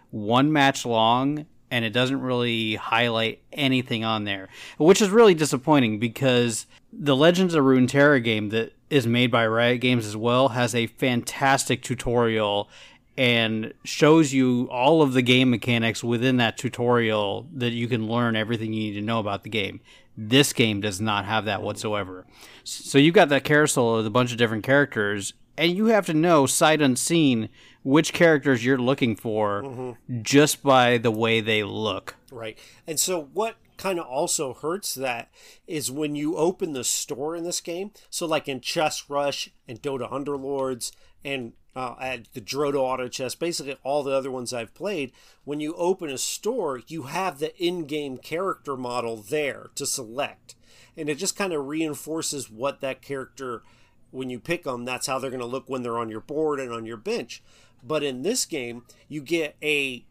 one 0.09 0.51
match 0.51 0.85
long 0.85 1.45
and 1.69 1.85
it 1.85 1.91
doesn't 1.91 2.21
really 2.21 2.75
highlight 2.75 3.41
anything 3.53 4.03
on 4.03 4.23
there 4.25 4.49
which 4.77 5.01
is 5.01 5.09
really 5.09 5.33
disappointing 5.33 5.99
because 5.99 6.65
the 6.91 7.15
legends 7.15 7.53
of 7.53 7.63
runeterra 7.63 8.21
game 8.21 8.49
that 8.49 8.73
is 8.89 9.07
made 9.07 9.31
by 9.31 9.47
riot 9.47 9.79
games 9.79 10.05
as 10.05 10.17
well 10.17 10.49
has 10.49 10.75
a 10.75 10.87
fantastic 10.87 11.81
tutorial 11.81 12.69
and 13.17 13.73
shows 13.83 14.33
you 14.33 14.67
all 14.71 15.01
of 15.01 15.13
the 15.13 15.21
game 15.21 15.49
mechanics 15.49 16.03
within 16.03 16.37
that 16.37 16.57
tutorial 16.57 17.47
that 17.53 17.71
you 17.71 17.87
can 17.87 18.07
learn 18.07 18.35
everything 18.35 18.73
you 18.73 18.91
need 18.91 18.99
to 18.99 19.05
know 19.05 19.19
about 19.19 19.43
the 19.43 19.49
game 19.49 19.81
this 20.17 20.53
game 20.53 20.81
does 20.81 20.99
not 21.01 21.25
have 21.25 21.45
that 21.45 21.61
whatsoever 21.61 22.25
so 22.63 22.97
you've 22.97 23.15
got 23.15 23.29
that 23.29 23.43
carousel 23.43 23.97
with 23.97 24.05
a 24.05 24.11
bunch 24.11 24.31
of 24.31 24.37
different 24.37 24.63
characters 24.63 25.33
and 25.57 25.75
you 25.75 25.87
have 25.87 26.05
to 26.05 26.13
know 26.13 26.45
sight 26.45 26.81
unseen 26.81 27.49
which 27.83 28.13
characters 28.13 28.63
you're 28.63 28.77
looking 28.77 29.15
for 29.15 29.63
mm-hmm. 29.63 30.21
just 30.21 30.63
by 30.63 30.97
the 30.97 31.11
way 31.11 31.41
they 31.41 31.63
look. 31.63 32.15
Right. 32.31 32.57
And 32.87 32.99
so 32.99 33.29
what 33.33 33.57
kind 33.77 33.99
of 33.99 34.05
also 34.05 34.53
hurts 34.53 34.93
that 34.93 35.31
is 35.67 35.91
when 35.91 36.15
you 36.15 36.37
open 36.37 36.73
the 36.73 36.83
store 36.83 37.35
in 37.35 37.43
this 37.43 37.61
game. 37.61 37.91
So 38.09 38.25
like 38.25 38.47
in 38.47 38.61
Chess 38.61 39.09
Rush 39.09 39.49
and 39.67 39.81
Dota 39.81 40.11
Underlords 40.11 40.91
and 41.23 41.53
uh, 41.75 41.95
at 42.01 42.31
the 42.33 42.41
Drodo 42.41 42.79
Auto 42.79 43.07
Chess, 43.07 43.35
basically 43.35 43.77
all 43.83 44.03
the 44.03 44.15
other 44.15 44.31
ones 44.31 44.53
I've 44.53 44.73
played, 44.73 45.11
when 45.43 45.59
you 45.59 45.73
open 45.75 46.09
a 46.09 46.17
store, 46.17 46.81
you 46.87 47.03
have 47.03 47.39
the 47.39 47.55
in 47.63 47.85
game 47.85 48.17
character 48.17 48.75
model 48.75 49.17
there 49.17 49.69
to 49.75 49.85
select. 49.85 50.55
And 50.97 51.07
it 51.09 51.15
just 51.15 51.37
kind 51.37 51.53
of 51.53 51.67
reinforces 51.67 52.51
what 52.51 52.81
that 52.81 53.01
character, 53.01 53.63
when 54.11 54.29
you 54.29 54.39
pick 54.39 54.63
them, 54.63 54.83
that's 54.83 55.07
how 55.07 55.19
they're 55.19 55.29
going 55.29 55.39
to 55.39 55.45
look 55.45 55.69
when 55.69 55.83
they're 55.83 55.97
on 55.97 56.09
your 56.09 56.19
board 56.19 56.59
and 56.59 56.73
on 56.73 56.85
your 56.85 56.97
bench. 56.97 57.41
But 57.81 58.03
in 58.03 58.21
this 58.21 58.45
game, 58.45 58.83
you 59.07 59.21
get 59.21 59.55
a 59.63 60.05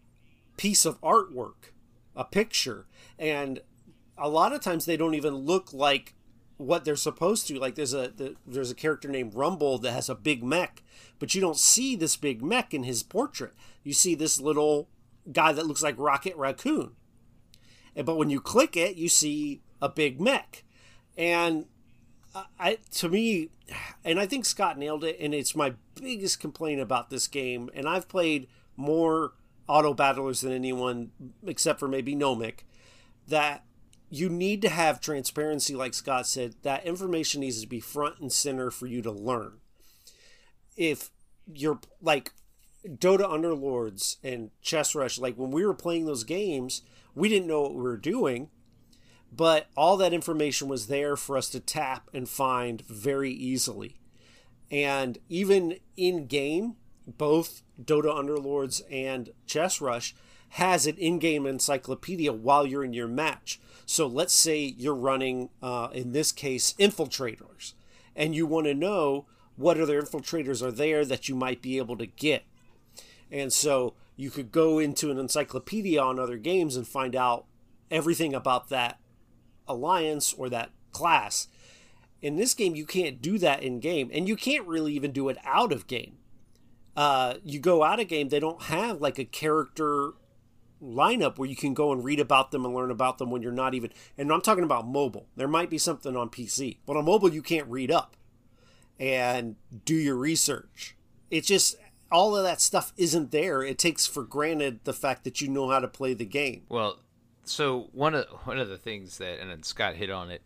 piece 0.57 0.85
of 0.85 1.01
artwork, 1.03 1.73
a 2.17 2.25
picture, 2.25 2.87
and 3.19 3.61
a 4.17 4.29
lot 4.29 4.53
of 4.53 4.61
times 4.61 4.87
they 4.87 4.97
don't 4.97 5.15
even 5.15 5.35
look 5.35 5.73
like 5.73 6.15
what 6.61 6.85
they're 6.85 6.97
supposed 6.97 7.47
to. 7.49 7.59
Like 7.59 7.75
there's 7.75 7.95
a 7.95 8.13
the, 8.15 8.37
there's 8.47 8.71
a 8.71 8.75
character 8.75 9.09
named 9.09 9.35
Rumble 9.35 9.79
that 9.79 9.93
has 9.93 10.09
a 10.09 10.15
big 10.15 10.45
mech, 10.45 10.83
but 11.19 11.35
you 11.35 11.41
don't 11.41 11.57
see 11.57 11.97
this 11.97 12.17
big 12.17 12.43
mech 12.43 12.75
in 12.75 12.85
his 12.85 13.03
portrait. 13.03 13.55
You 13.83 13.93
see 13.93 14.15
this 14.15 14.41
little 14.41 14.89
guy 15.33 15.53
that 15.53 15.67
looks 15.67 15.83
like 15.83 15.95
Rocket 15.99 16.37
Raccoon. 16.37 16.93
And, 17.97 18.07
but 18.07 18.17
when 18.17 18.31
you 18.31 18.41
click 18.41 18.77
it, 18.77 18.97
you 18.97 19.09
see 19.09 19.63
a 19.81 19.89
big 19.89 20.21
mech, 20.21 20.65
and 21.17 21.67
I 22.59 22.79
to 22.93 23.09
me, 23.09 23.49
and 24.05 24.21
I 24.21 24.27
think 24.27 24.45
Scott 24.45 24.79
nailed 24.79 25.05
it. 25.05 25.17
And 25.19 25.35
it's 25.35 25.57
my 25.57 25.75
biggest 26.01 26.41
complaint 26.41 26.81
about 26.81 27.11
this 27.11 27.27
game. 27.27 27.71
And 27.75 27.89
I've 27.89 28.09
played 28.09 28.49
more 28.77 29.33
auto 29.67 29.95
battlers 29.95 30.41
than 30.41 30.53
anyone 30.53 31.11
except 31.47 31.81
for 31.81 31.89
maybe 31.89 32.15
Nomic. 32.15 32.61
That 33.29 33.65
you 34.11 34.29
need 34.29 34.61
to 34.63 34.69
have 34.69 35.01
transparency, 35.01 35.75
like 35.75 35.95
Scott 35.95 36.27
said. 36.27 36.57
That 36.63 36.85
information 36.85 37.41
needs 37.41 37.61
to 37.63 37.69
be 37.69 37.81
front 37.81 38.19
and 38.19 38.33
center 38.33 38.71
for 38.71 38.87
you 38.87 39.01
to 39.03 39.13
learn. 39.13 39.61
If 40.77 41.11
you're 41.47 41.81
like 42.03 42.33
Dota 42.85 43.21
Underlords 43.21 44.17
and 44.23 44.51
Chess 44.61 44.95
Rush, 44.95 45.19
like 45.19 45.37
when 45.37 45.53
we 45.53 45.65
were 45.65 45.75
playing 45.75 46.07
those 46.07 46.25
games, 46.25 46.83
we 47.15 47.29
didn't 47.29 47.47
know 47.47 47.63
what 47.63 47.75
we 47.75 47.83
were 47.83 47.97
doing, 47.97 48.51
but 49.33 49.69
all 49.77 49.97
that 49.99 50.13
information 50.13 50.69
was 50.69 50.89
there 50.89 51.17
for 51.17 51.37
us 51.37 51.49
to 51.51 51.61
tap 51.61 52.11
and 52.13 52.29
find 52.29 52.83
very 52.83 53.31
easily. 53.31 54.01
And 54.73 55.19
even 55.29 55.77
in 55.97 56.27
game, 56.27 56.77
both 57.07 57.63
Dota 57.83 58.07
Underlords 58.07 58.83
and 58.91 59.31
Chess 59.47 59.81
Rush 59.81 60.15
has 60.51 60.87
an 60.87 60.97
in 60.97 61.19
game 61.19 61.47
encyclopedia 61.47 62.33
while 62.33 62.67
you're 62.67 62.85
in 62.85 62.93
your 62.93 63.09
match. 63.09 63.61
So 63.87 64.07
let's 64.07 64.35
say 64.35 64.75
you're 64.77 64.95
running, 64.95 65.51
uh, 65.63 65.89
in 65.93 66.13
this 66.13 66.33
case, 66.33 66.75
infiltrators, 66.79 67.75
and 68.17 68.35
you 68.35 68.47
want 68.47 68.67
to 68.67 68.75
know 68.75 69.27
what 69.57 69.81
other 69.81 70.01
infiltrators 70.01 70.63
are 70.63 70.73
there 70.73 71.05
that 71.05 71.29
you 71.29 71.35
might 71.35 71.63
be 71.63 71.79
able 71.79 71.97
to 71.99 72.07
get. 72.07 72.45
And 73.31 73.53
so 73.53 73.95
you 74.17 74.31
could 74.31 74.51
go 74.51 74.79
into 74.79 75.11
an 75.11 75.19
encyclopedia 75.19 76.01
on 76.01 76.19
other 76.19 76.37
games 76.37 76.77
and 76.77 76.87
find 76.87 77.15
out 77.15 77.47
everything 77.91 78.35
about 78.35 78.69
that 78.71 78.99
alliance 79.69 80.33
or 80.33 80.49
that 80.49 80.71
class. 80.93 81.49
In 82.21 82.37
this 82.37 82.55
game, 82.55 82.75
you 82.75 82.87
can't 82.87 83.23
do 83.23 83.39
that 83.39 83.63
in 83.63 83.81
game, 83.81 84.11
and 84.13 84.29
you 84.29 84.37
can't 84.37 84.67
really 84.67 84.93
even 84.95 85.13
do 85.13 85.29
it 85.29 85.39
out 85.45 85.73
of 85.73 85.87
game. 85.87 86.19
Uh, 86.97 87.35
you 87.45 87.61
go 87.61 87.83
out 87.83 88.01
of 88.01 88.09
game, 88.09 88.29
they 88.29 88.41
don't 88.41 88.63
have 88.63 89.01
like 89.01 89.19
a 89.19 89.25
character 89.25 90.13
lineup 90.83 91.39
where 91.39 91.49
you 91.49 91.57
can 91.57 91.75
go 91.75 91.93
and 91.93 92.05
read 92.05 92.21
about 92.21 92.51
them 92.51 92.65
and 92.65 92.75
learn 92.75 92.91
about 92.91 93.19
them 93.19 93.31
when 93.31 93.43
you're 93.43 93.53
not 93.53 93.75
even 93.75 93.91
and 94.17 94.33
I'm 94.33 94.41
talking 94.41 94.65
about 94.65 94.87
mobile. 94.87 95.27
There 95.37 95.49
might 95.49 95.71
be 95.71 95.79
something 95.79 96.17
on 96.17 96.31
PC, 96.31 96.79
but 96.87 96.97
on 96.97 97.05
mobile 97.05 97.33
you 97.33 97.43
can't 97.43 97.69
read 97.69 97.91
up 97.91 98.17
and 98.99 99.57
do 99.85 99.95
your 99.95 100.17
research. 100.17 100.97
It's 101.31 101.49
just 101.49 101.77
all 102.11 102.37
of 102.37 102.45
that 102.45 102.61
stuff 102.61 102.93
isn't 102.97 103.31
there. 103.31 103.63
It 103.63 103.79
takes 103.79 104.07
for 104.07 104.23
granted 104.23 104.81
the 104.85 104.93
fact 104.93 105.25
that 105.25 105.41
you 105.41 105.49
know 105.49 105.69
how 105.69 105.81
to 105.81 105.89
play 105.89 106.15
the 106.15 106.25
game. 106.25 106.63
Well, 106.69 106.99
so 107.45 107.89
one 107.93 108.15
of 108.15 108.27
one 108.45 108.59
of 108.59 108.69
the 108.69 108.79
things 108.79 109.19
that 109.19 109.41
and 109.41 109.51
then 109.51 109.63
Scott 109.63 109.97
hit 109.97 110.11
on 110.11 110.31
it 110.31 110.43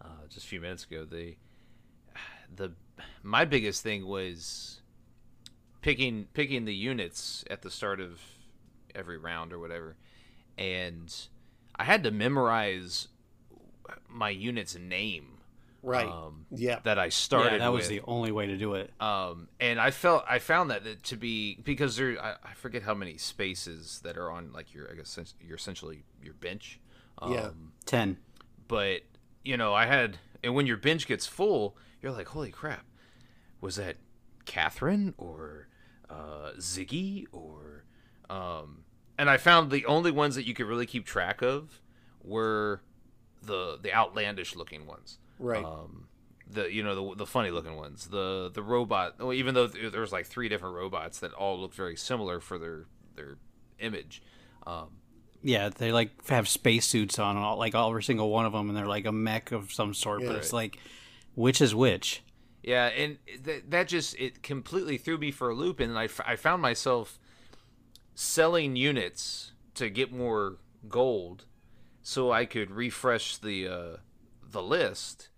uh, 0.00 0.26
just 0.28 0.46
a 0.46 0.48
few 0.48 0.60
minutes 0.60 0.84
ago. 0.84 1.04
The 1.04 1.36
the 2.54 2.72
my 3.22 3.44
biggest 3.44 3.82
thing 3.82 4.06
was 4.06 4.80
picking 5.82 6.26
picking 6.34 6.64
the 6.64 6.74
units 6.74 7.44
at 7.50 7.62
the 7.62 7.70
start 7.70 8.00
of 8.00 8.20
every 8.94 9.18
round 9.18 9.52
or 9.52 9.58
whatever, 9.58 9.96
and 10.58 11.14
I 11.76 11.84
had 11.84 12.04
to 12.04 12.10
memorize 12.10 13.08
my 14.08 14.30
unit's 14.30 14.76
name. 14.76 15.28
Right. 15.82 16.06
Um, 16.06 16.46
yeah. 16.50 16.78
That 16.84 16.98
I 16.98 17.10
started. 17.10 17.52
Yeah, 17.52 17.58
that 17.58 17.72
was 17.72 17.82
with. 17.82 17.90
the 17.90 18.00
only 18.06 18.32
way 18.32 18.46
to 18.46 18.56
do 18.56 18.74
it. 18.74 18.90
Um, 19.00 19.48
and 19.60 19.78
I 19.78 19.90
felt 19.90 20.24
I 20.26 20.38
found 20.38 20.70
that 20.70 21.02
to 21.04 21.16
be 21.16 21.58
because 21.62 21.96
there 21.96 22.18
I, 22.18 22.36
I 22.42 22.54
forget 22.54 22.82
how 22.82 22.94
many 22.94 23.18
spaces 23.18 24.00
that 24.02 24.16
are 24.16 24.30
on 24.30 24.50
like 24.52 24.72
your 24.72 24.90
I 24.90 24.94
guess 24.94 25.18
you're 25.40 25.56
essentially 25.56 26.04
your 26.22 26.32
bench. 26.34 26.80
Um, 27.18 27.32
Yeah. 27.32 27.50
Ten. 27.84 28.16
But 28.66 29.02
you 29.44 29.58
know 29.58 29.74
I 29.74 29.84
had 29.84 30.16
and 30.44 30.54
when 30.54 30.66
your 30.66 30.76
bench 30.76 31.06
gets 31.06 31.26
full, 31.26 31.76
you're 32.02 32.12
like, 32.12 32.28
holy 32.28 32.50
crap, 32.50 32.84
was 33.62 33.76
that 33.76 33.96
Catherine 34.44 35.14
or 35.16 35.68
uh, 36.10 36.52
Ziggy 36.58 37.24
or 37.32 37.84
um, 38.28 38.83
and 39.18 39.28
I 39.30 39.36
found 39.36 39.70
the 39.70 39.86
only 39.86 40.10
ones 40.10 40.34
that 40.34 40.46
you 40.46 40.54
could 40.54 40.66
really 40.66 40.86
keep 40.86 41.04
track 41.06 41.42
of 41.42 41.80
were 42.22 42.82
the 43.42 43.78
the 43.82 43.92
outlandish 43.92 44.56
looking 44.56 44.86
ones 44.86 45.18
Right. 45.38 45.64
um, 45.64 46.08
the 46.50 46.72
you 46.72 46.82
know 46.82 47.10
the, 47.10 47.16
the 47.16 47.26
funny 47.26 47.50
looking 47.50 47.76
ones 47.76 48.06
the 48.08 48.50
the 48.52 48.62
robot 48.62 49.16
even 49.34 49.54
though 49.54 49.66
th- 49.66 49.92
there 49.92 50.00
was 50.00 50.12
like 50.12 50.26
three 50.26 50.48
different 50.48 50.76
robots 50.76 51.18
that 51.20 51.32
all 51.34 51.60
looked 51.60 51.74
very 51.74 51.96
similar 51.96 52.40
for 52.40 52.58
their 52.58 52.86
their 53.16 53.36
image 53.80 54.22
um, 54.66 54.88
Yeah, 55.42 55.68
they 55.68 55.92
like 55.92 56.26
have 56.28 56.48
spacesuits 56.48 57.18
on, 57.18 57.36
all, 57.36 57.58
like 57.58 57.74
all, 57.74 57.90
every 57.90 58.02
single 58.02 58.30
one 58.30 58.46
of 58.46 58.52
them, 58.54 58.68
and 58.70 58.76
they're 58.78 58.86
like 58.86 59.04
a 59.04 59.12
mech 59.12 59.52
of 59.52 59.70
some 59.72 59.92
sort. 59.92 60.20
but 60.20 60.30
Yeah. 60.32 60.36
it's 60.38 60.54
like, 60.54 60.78
which 61.34 61.60
is 61.60 61.74
which? 61.74 62.22
yeah 62.62 62.86
and 62.86 63.18
th- 63.44 63.64
that 63.68 63.88
just 63.88 64.16
it 64.18 64.42
completely 64.42 64.96
threw 64.96 65.18
me 65.18 65.30
for 65.30 65.50
a 65.50 65.54
loop 65.54 65.80
and 65.80 65.98
I, 65.98 66.04
f- 66.04 66.20
I 66.26 66.34
found 66.36 66.62
myself 66.62 67.18
selling 68.14 68.76
units 68.76 69.52
to 69.74 69.90
get 69.90 70.12
more 70.12 70.56
gold 70.88 71.44
so 72.02 72.30
I 72.30 72.44
could 72.44 72.70
refresh 72.70 73.36
the 73.38 73.68
uh, 73.68 73.96
the 74.42 74.62
list 74.62 75.28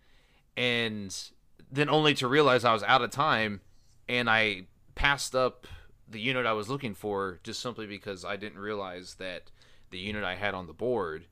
and 0.57 1.17
then 1.71 1.89
only 1.89 2.15
to 2.15 2.29
realize 2.29 2.65
I 2.65 2.73
was 2.73 2.83
out 2.83 3.03
of 3.03 3.11
time 3.11 3.61
and 4.09 4.29
I 4.29 4.67
passed 4.95 5.35
up 5.35 5.67
the 6.09 6.21
unit 6.21 6.47
I 6.47 6.53
was 6.53 6.69
looking 6.69 6.95
for 6.95 7.41
just 7.43 7.61
simply 7.61 7.87
because 7.87 8.25
I 8.25 8.37
didn't 8.37 8.59
realize 8.59 9.15
that 9.15 9.51
the 9.91 9.99
unit 9.99 10.25
I 10.25 10.35
had 10.35 10.55
on 10.55 10.67
the 10.67 10.73
board 10.73 11.27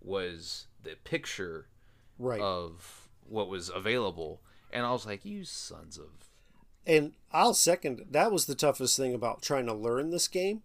was 0.00 0.66
the 0.82 0.96
picture 1.04 1.66
right. 2.18 2.40
of 2.40 3.08
what 3.28 3.48
was 3.48 3.70
available 3.70 4.40
and 4.72 4.84
I 4.84 4.92
was 4.92 5.06
like 5.06 5.24
you 5.24 5.44
sons 5.44 5.98
of 5.98 6.28
and 6.86 7.12
I'll 7.32 7.54
second 7.54 8.04
that 8.10 8.32
was 8.32 8.46
the 8.46 8.54
toughest 8.54 8.96
thing 8.96 9.14
about 9.14 9.42
trying 9.42 9.66
to 9.66 9.74
learn 9.74 10.10
this 10.10 10.28
game 10.28 10.62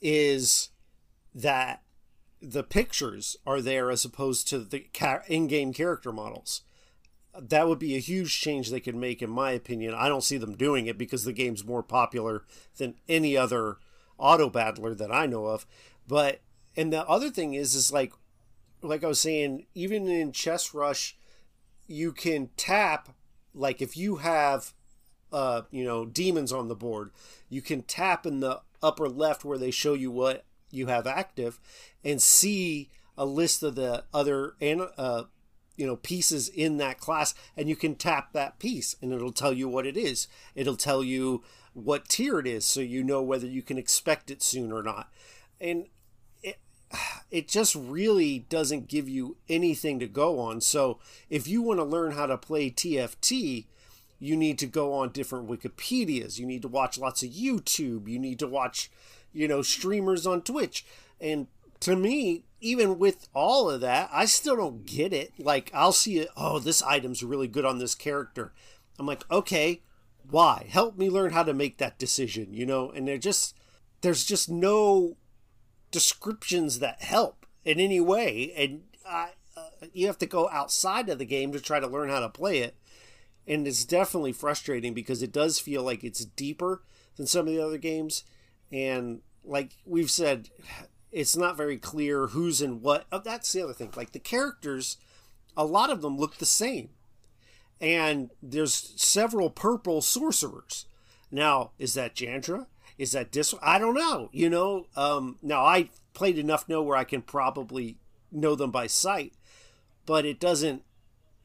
is 0.00 0.70
that 1.34 1.82
the 2.40 2.62
pictures 2.62 3.36
are 3.46 3.60
there 3.60 3.90
as 3.90 4.04
opposed 4.04 4.48
to 4.48 4.58
the 4.58 4.86
in-game 5.28 5.72
character 5.72 6.12
models. 6.12 6.62
That 7.38 7.68
would 7.68 7.78
be 7.78 7.96
a 7.96 8.00
huge 8.00 8.40
change 8.40 8.70
they 8.70 8.80
could 8.80 8.94
make 8.94 9.20
in 9.20 9.30
my 9.30 9.50
opinion. 9.50 9.94
I 9.94 10.08
don't 10.08 10.24
see 10.24 10.38
them 10.38 10.56
doing 10.56 10.86
it 10.86 10.96
because 10.96 11.24
the 11.24 11.32
game's 11.32 11.64
more 11.64 11.82
popular 11.82 12.44
than 12.78 12.94
any 13.08 13.36
other 13.36 13.78
auto 14.18 14.48
battler 14.48 14.94
that 14.94 15.12
I 15.12 15.26
know 15.26 15.46
of. 15.46 15.66
But 16.06 16.40
and 16.76 16.92
the 16.92 17.06
other 17.06 17.30
thing 17.30 17.54
is 17.54 17.74
is 17.74 17.92
like 17.92 18.12
like 18.80 19.04
I 19.04 19.08
was 19.08 19.20
saying 19.20 19.66
even 19.74 20.08
in 20.08 20.32
Chess 20.32 20.72
Rush 20.72 21.16
you 21.86 22.12
can 22.12 22.50
tap 22.56 23.10
like 23.52 23.82
if 23.82 23.96
you 23.96 24.16
have 24.16 24.72
uh, 25.32 25.62
you 25.70 25.84
know, 25.84 26.04
demons 26.04 26.52
on 26.52 26.68
the 26.68 26.74
board, 26.74 27.10
you 27.48 27.60
can 27.60 27.82
tap 27.82 28.26
in 28.26 28.40
the 28.40 28.60
upper 28.82 29.08
left 29.08 29.44
where 29.44 29.58
they 29.58 29.70
show 29.70 29.94
you 29.94 30.10
what 30.10 30.44
you 30.70 30.86
have 30.86 31.06
active 31.06 31.60
and 32.04 32.20
see 32.20 32.90
a 33.16 33.24
list 33.24 33.62
of 33.62 33.74
the 33.74 34.04
other 34.12 34.54
and 34.60 34.88
uh, 34.98 35.24
you 35.76 35.86
know 35.86 35.96
pieces 35.96 36.48
in 36.48 36.76
that 36.78 36.98
class 36.98 37.34
and 37.56 37.68
you 37.68 37.76
can 37.76 37.94
tap 37.94 38.32
that 38.32 38.58
piece 38.58 38.96
and 39.00 39.12
it'll 39.12 39.32
tell 39.32 39.52
you 39.52 39.68
what 39.68 39.86
it 39.86 39.96
is. 39.96 40.28
It'll 40.54 40.76
tell 40.76 41.02
you 41.02 41.42
what 41.72 42.08
tier 42.08 42.38
it 42.38 42.46
is 42.46 42.64
so 42.64 42.80
you 42.80 43.04
know 43.04 43.22
whether 43.22 43.46
you 43.46 43.62
can 43.62 43.78
expect 43.78 44.30
it 44.30 44.42
soon 44.42 44.72
or 44.72 44.82
not. 44.82 45.10
And 45.60 45.86
it, 46.42 46.58
it 47.30 47.48
just 47.48 47.74
really 47.74 48.40
doesn't 48.48 48.88
give 48.88 49.08
you 49.08 49.36
anything 49.48 49.98
to 50.00 50.06
go 50.06 50.38
on. 50.40 50.60
So 50.60 50.98
if 51.28 51.46
you 51.46 51.62
want 51.62 51.80
to 51.80 51.84
learn 51.84 52.12
how 52.12 52.26
to 52.26 52.38
play 52.38 52.70
tft 52.70 53.66
you 54.18 54.36
need 54.36 54.58
to 54.60 54.66
go 54.66 54.94
on 54.94 55.10
different 55.10 55.48
Wikipedias. 55.48 56.38
You 56.38 56.46
need 56.46 56.62
to 56.62 56.68
watch 56.68 56.98
lots 56.98 57.22
of 57.22 57.30
YouTube. 57.30 58.08
You 58.08 58.18
need 58.18 58.38
to 58.38 58.46
watch, 58.46 58.90
you 59.32 59.46
know, 59.46 59.62
streamers 59.62 60.26
on 60.26 60.42
Twitch. 60.42 60.86
And 61.20 61.48
to 61.80 61.96
me, 61.96 62.44
even 62.60 62.98
with 62.98 63.28
all 63.34 63.70
of 63.70 63.80
that, 63.82 64.08
I 64.12 64.24
still 64.24 64.56
don't 64.56 64.86
get 64.86 65.12
it. 65.12 65.32
Like, 65.38 65.70
I'll 65.74 65.92
see 65.92 66.18
it, 66.18 66.28
oh, 66.36 66.58
this 66.58 66.82
item's 66.82 67.22
really 67.22 67.48
good 67.48 67.64
on 67.64 67.78
this 67.78 67.94
character. 67.94 68.52
I'm 68.98 69.06
like, 69.06 69.30
okay, 69.30 69.82
why? 70.30 70.66
Help 70.70 70.96
me 70.96 71.10
learn 71.10 71.32
how 71.32 71.42
to 71.42 71.52
make 71.52 71.78
that 71.78 71.98
decision, 71.98 72.54
you 72.54 72.64
know? 72.64 72.90
And 72.90 73.06
they're 73.06 73.18
just, 73.18 73.54
there's 74.00 74.24
just 74.24 74.48
no 74.48 75.16
descriptions 75.90 76.78
that 76.78 77.02
help 77.02 77.46
in 77.64 77.78
any 77.78 78.00
way. 78.00 78.52
And 78.56 78.84
I, 79.06 79.30
uh, 79.56 79.86
you 79.92 80.06
have 80.06 80.18
to 80.18 80.26
go 80.26 80.48
outside 80.48 81.08
of 81.08 81.18
the 81.18 81.24
game 81.24 81.52
to 81.52 81.60
try 81.60 81.78
to 81.78 81.86
learn 81.86 82.08
how 82.08 82.20
to 82.20 82.28
play 82.28 82.58
it. 82.58 82.76
And 83.46 83.66
it's 83.66 83.84
definitely 83.84 84.32
frustrating 84.32 84.92
because 84.92 85.22
it 85.22 85.32
does 85.32 85.60
feel 85.60 85.82
like 85.82 86.02
it's 86.02 86.24
deeper 86.24 86.82
than 87.16 87.26
some 87.26 87.46
of 87.46 87.54
the 87.54 87.64
other 87.64 87.78
games. 87.78 88.24
And 88.72 89.20
like 89.44 89.76
we've 89.84 90.10
said, 90.10 90.50
it's 91.12 91.36
not 91.36 91.56
very 91.56 91.78
clear 91.78 92.28
who's 92.28 92.60
in 92.60 92.82
what. 92.82 93.06
Oh, 93.12 93.20
that's 93.20 93.52
the 93.52 93.62
other 93.62 93.72
thing. 93.72 93.92
Like 93.96 94.12
the 94.12 94.18
characters, 94.18 94.96
a 95.56 95.64
lot 95.64 95.90
of 95.90 96.02
them 96.02 96.18
look 96.18 96.38
the 96.38 96.46
same. 96.46 96.90
And 97.80 98.30
there's 98.42 98.92
several 98.96 99.50
purple 99.50 100.02
sorcerers. 100.02 100.86
Now, 101.30 101.72
is 101.78 101.94
that 101.94 102.14
Jandra? 102.14 102.66
Is 102.98 103.12
that 103.12 103.30
Dis? 103.30 103.54
I 103.62 103.78
don't 103.78 103.94
know. 103.94 104.30
You 104.32 104.48
know, 104.48 104.86
um, 104.96 105.36
now 105.42 105.64
I 105.64 105.90
played 106.14 106.38
enough 106.38 106.68
know 106.68 106.82
where 106.82 106.96
I 106.96 107.04
can 107.04 107.22
probably 107.22 107.98
know 108.32 108.54
them 108.54 108.70
by 108.70 108.86
sight, 108.86 109.34
but 110.06 110.24
it 110.24 110.40
doesn't. 110.40 110.82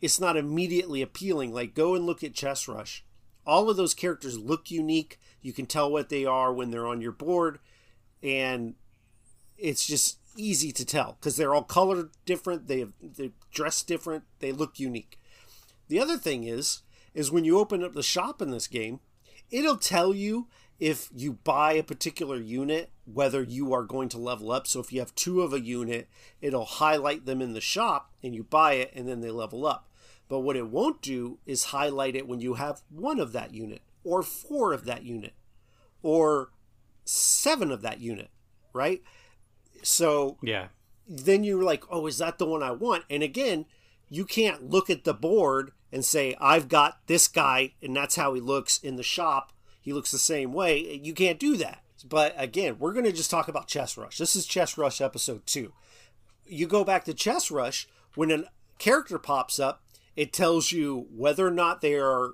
It's 0.01 0.19
not 0.19 0.35
immediately 0.35 1.01
appealing. 1.01 1.53
Like 1.53 1.73
go 1.73 1.95
and 1.95 2.05
look 2.05 2.23
at 2.23 2.33
Chess 2.33 2.67
Rush. 2.67 3.05
All 3.45 3.69
of 3.69 3.77
those 3.77 3.93
characters 3.93 4.37
look 4.37 4.69
unique. 4.69 5.19
You 5.41 5.53
can 5.53 5.65
tell 5.65 5.91
what 5.91 6.09
they 6.09 6.25
are 6.25 6.53
when 6.53 6.71
they're 6.71 6.87
on 6.87 7.01
your 7.01 7.11
board, 7.11 7.59
and 8.21 8.75
it's 9.57 9.85
just 9.85 10.17
easy 10.35 10.71
to 10.71 10.85
tell 10.85 11.17
because 11.19 11.37
they're 11.37 11.53
all 11.53 11.63
colored 11.63 12.09
different. 12.25 12.67
They 12.67 12.79
have, 12.79 12.93
they 13.01 13.31
dress 13.51 13.83
different. 13.83 14.23
They 14.39 14.51
look 14.51 14.79
unique. 14.79 15.19
The 15.87 15.99
other 15.99 16.17
thing 16.17 16.43
is, 16.43 16.81
is 17.13 17.31
when 17.31 17.43
you 17.43 17.59
open 17.59 17.83
up 17.83 17.93
the 17.93 18.03
shop 18.03 18.41
in 18.41 18.51
this 18.51 18.67
game, 18.67 18.99
it'll 19.49 19.77
tell 19.77 20.13
you 20.13 20.47
if 20.79 21.09
you 21.15 21.33
buy 21.33 21.73
a 21.73 21.83
particular 21.83 22.37
unit, 22.37 22.89
whether 23.05 23.43
you 23.43 23.73
are 23.73 23.83
going 23.83 24.09
to 24.09 24.17
level 24.17 24.51
up. 24.51 24.65
So 24.65 24.79
if 24.79 24.91
you 24.91 24.99
have 24.99 25.13
two 25.13 25.41
of 25.41 25.53
a 25.53 25.59
unit, 25.59 26.07
it'll 26.41 26.65
highlight 26.65 27.25
them 27.25 27.41
in 27.41 27.53
the 27.53 27.61
shop 27.61 28.11
and 28.23 28.33
you 28.33 28.43
buy 28.43 28.73
it 28.73 28.91
and 28.95 29.07
then 29.07 29.21
they 29.21 29.29
level 29.29 29.65
up. 29.65 29.87
But 30.31 30.39
what 30.39 30.55
it 30.55 30.69
won't 30.69 31.01
do 31.01 31.39
is 31.45 31.65
highlight 31.65 32.15
it 32.15 32.25
when 32.25 32.39
you 32.39 32.53
have 32.53 32.83
one 32.89 33.19
of 33.19 33.33
that 33.33 33.53
unit 33.53 33.81
or 34.05 34.23
four 34.23 34.71
of 34.71 34.85
that 34.85 35.03
unit 35.03 35.33
or 36.01 36.51
seven 37.03 37.69
of 37.69 37.81
that 37.81 37.99
unit, 37.99 38.29
right? 38.71 39.03
So 39.83 40.37
Yeah. 40.41 40.69
then 41.05 41.43
you're 41.43 41.65
like, 41.65 41.83
oh, 41.89 42.07
is 42.07 42.17
that 42.19 42.37
the 42.37 42.45
one 42.45 42.63
I 42.63 42.71
want? 42.71 43.03
And 43.09 43.21
again, 43.21 43.65
you 44.09 44.23
can't 44.23 44.69
look 44.69 44.89
at 44.89 45.03
the 45.03 45.13
board 45.13 45.73
and 45.91 46.05
say, 46.05 46.33
I've 46.39 46.69
got 46.69 47.05
this 47.07 47.27
guy 47.27 47.73
and 47.81 47.93
that's 47.93 48.15
how 48.15 48.33
he 48.33 48.39
looks 48.39 48.77
in 48.77 48.95
the 48.95 49.03
shop 49.03 49.51
he 49.81 49.91
looks 49.91 50.11
the 50.11 50.17
same 50.17 50.53
way. 50.53 51.01
You 51.03 51.13
can't 51.13 51.39
do 51.39 51.57
that. 51.57 51.83
But 52.07 52.33
again, 52.37 52.77
we're 52.79 52.93
going 52.93 53.03
to 53.03 53.11
just 53.11 53.31
talk 53.31 53.49
about 53.49 53.67
Chess 53.67 53.97
Rush. 53.97 54.17
This 54.17 54.35
is 54.37 54.45
Chess 54.45 54.77
Rush 54.77 55.01
episode 55.01 55.45
two. 55.45 55.73
You 56.45 56.67
go 56.67 56.85
back 56.85 57.03
to 57.03 57.13
Chess 57.13 57.51
Rush, 57.51 57.89
when 58.15 58.31
a 58.31 58.43
character 58.79 59.17
pops 59.19 59.59
up, 59.59 59.83
it 60.15 60.33
tells 60.33 60.71
you 60.71 61.07
whether 61.15 61.47
or 61.47 61.51
not 61.51 61.81
they 61.81 61.95
are 61.95 62.31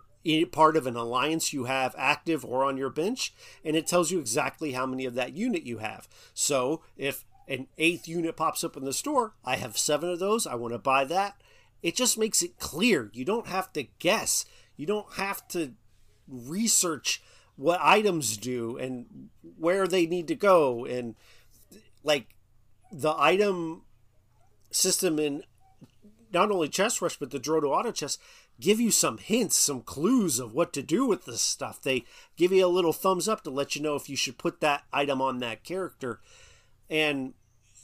part 0.51 0.75
of 0.75 0.85
an 0.85 0.95
alliance 0.95 1.53
you 1.53 1.65
have 1.65 1.95
active 1.97 2.43
or 2.43 2.63
on 2.63 2.77
your 2.77 2.89
bench, 2.89 3.33
and 3.63 3.75
it 3.75 3.87
tells 3.87 4.11
you 4.11 4.19
exactly 4.19 4.73
how 4.73 4.85
many 4.85 5.05
of 5.05 5.13
that 5.15 5.33
unit 5.33 5.63
you 5.63 5.77
have. 5.77 6.07
So 6.33 6.81
if 6.97 7.23
an 7.47 7.67
eighth 7.77 8.07
unit 8.07 8.35
pops 8.35 8.63
up 8.63 8.75
in 8.75 8.83
the 8.83 8.91
store, 8.91 9.35
I 9.45 9.55
have 9.55 9.77
seven 9.77 10.09
of 10.09 10.19
those, 10.19 10.45
I 10.45 10.55
want 10.55 10.73
to 10.73 10.79
buy 10.79 11.05
that. 11.05 11.41
It 11.81 11.95
just 11.95 12.17
makes 12.17 12.41
it 12.41 12.59
clear. 12.59 13.09
You 13.13 13.23
don't 13.23 13.47
have 13.47 13.71
to 13.73 13.83
guess. 13.99 14.43
You 14.75 14.85
don't 14.85 15.13
have 15.13 15.47
to 15.49 15.73
research 16.27 17.21
what 17.55 17.79
items 17.81 18.37
do 18.37 18.77
and 18.77 19.29
where 19.57 19.87
they 19.87 20.05
need 20.05 20.27
to 20.27 20.35
go 20.35 20.85
and 20.85 21.15
like 22.03 22.35
the 22.91 23.15
item 23.17 23.83
system 24.71 25.19
in 25.19 25.43
not 26.33 26.51
only 26.51 26.69
chess 26.69 27.01
rush 27.01 27.17
but 27.17 27.31
the 27.31 27.39
Drodo 27.39 27.69
auto 27.69 27.91
chess 27.91 28.17
give 28.59 28.79
you 28.79 28.91
some 28.91 29.17
hints 29.17 29.55
some 29.55 29.81
clues 29.81 30.39
of 30.39 30.53
what 30.53 30.73
to 30.73 30.81
do 30.81 31.05
with 31.05 31.25
this 31.25 31.41
stuff. 31.41 31.81
They 31.81 32.05
give 32.35 32.51
you 32.51 32.65
a 32.65 32.67
little 32.67 32.93
thumbs 32.93 33.27
up 33.27 33.43
to 33.43 33.49
let 33.49 33.75
you 33.75 33.81
know 33.81 33.95
if 33.95 34.09
you 34.09 34.15
should 34.15 34.37
put 34.37 34.61
that 34.61 34.83
item 34.91 35.21
on 35.21 35.39
that 35.39 35.63
character. 35.63 36.19
And 36.89 37.33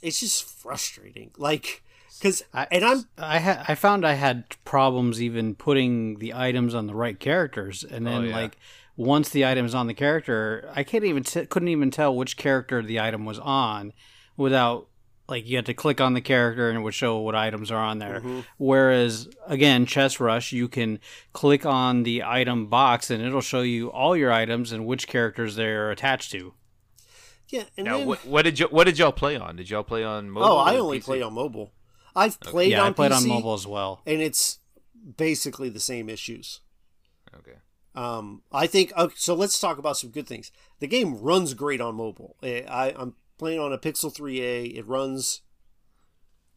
it's 0.02 0.20
just 0.20 0.44
frustrating. 0.44 1.30
Like 1.38 1.82
because 2.18 2.42
and 2.52 2.84
i'm 2.84 3.04
I 3.18 3.38
ha- 3.40 3.64
I 3.68 3.74
found 3.74 4.06
I 4.06 4.14
had 4.14 4.44
problems 4.64 5.20
even 5.22 5.54
putting 5.54 6.18
the 6.18 6.34
items 6.34 6.74
on 6.74 6.86
the 6.86 6.94
right 6.94 7.18
characters, 7.18 7.84
and 7.84 8.06
oh, 8.06 8.10
then 8.10 8.22
Oh, 8.22 8.26
yeah. 8.26 8.36
like 8.36 8.56
once 8.96 9.28
the 9.30 9.44
item 9.44 9.66
is 9.66 9.74
on 9.74 9.88
the 9.88 9.94
character, 9.94 10.70
I 10.74 10.84
can't 10.84 11.04
even 11.04 11.24
t- 11.24 11.46
couldn't 11.46 11.68
even 11.68 11.90
tell 11.90 12.14
which 12.14 12.36
character 12.36 12.82
the 12.82 13.00
item 13.00 13.24
was 13.24 13.38
on 13.40 13.92
without 14.36 14.88
like 15.28 15.46
you 15.46 15.56
had 15.56 15.66
to 15.66 15.74
click 15.74 16.00
on 16.00 16.14
the 16.14 16.20
character 16.20 16.68
and 16.68 16.78
it 16.78 16.82
would 16.82 16.94
show 16.94 17.18
what 17.18 17.34
items 17.34 17.70
are 17.70 17.82
on 17.82 17.98
there. 17.98 18.22
Whereas 18.58 19.28
again, 19.46 19.86
Chess 19.86 20.20
Rush, 20.20 20.52
you 20.52 20.68
can 20.68 20.98
click 21.32 21.64
on 21.64 22.02
the 22.02 22.22
item 22.22 22.66
box 22.66 23.10
and 23.10 23.22
it'll 23.22 23.40
show 23.40 23.62
you 23.62 23.90
all 23.90 24.16
your 24.16 24.32
items 24.32 24.72
and 24.72 24.84
which 24.86 25.06
characters 25.08 25.56
they're 25.56 25.90
attached 25.90 26.30
to. 26.32 26.52
yeah 27.48 27.64
and 27.76 27.86
Now, 27.86 27.98
then, 27.98 28.06
what, 28.06 28.26
what 28.26 28.42
did 28.42 28.58
you 28.58 28.66
what 28.66 28.84
did 28.84 28.98
y'all 28.98 29.12
play 29.12 29.36
on? 29.36 29.56
Did 29.56 29.70
y'all 29.70 29.82
play 29.84 30.04
on 30.04 30.28
mobile? 30.30 30.48
oh 30.48 30.56
i 30.58 30.76
only 30.76 31.00
PC? 31.00 31.04
play 31.04 31.22
on 31.22 31.32
mobile 31.34 31.72
i've 32.16 32.38
played 32.40 32.70
yeah, 32.72 32.82
on 32.82 32.88
I 32.88 32.92
played 32.92 33.12
on 33.12 33.26
mobile 33.26 33.54
as 33.54 33.66
well. 33.66 34.02
and 34.06 34.20
it's 34.20 34.58
basically 35.16 35.68
the 35.68 35.80
same 35.80 36.08
issues 36.08 36.60
Okay. 37.36 37.58
Um, 37.96 38.42
I 38.52 38.66
think 38.68 38.92
okay, 38.96 39.14
so. 39.16 39.34
Let's 39.34 39.58
talk 39.58 39.78
about 39.78 39.96
some 39.96 40.10
good 40.10 40.26
things. 40.26 40.50
The 40.80 40.86
game 40.86 41.16
runs 41.20 41.52
great 41.54 41.80
on 41.80 41.94
mobile. 41.96 42.36
Eh, 42.42 42.62
I, 42.68 42.92
I'm 42.96 43.14
playing 43.44 43.60
on 43.60 43.74
a 43.74 43.78
Pixel 43.78 44.10
3a. 44.10 44.74
It 44.74 44.88
runs 44.88 45.42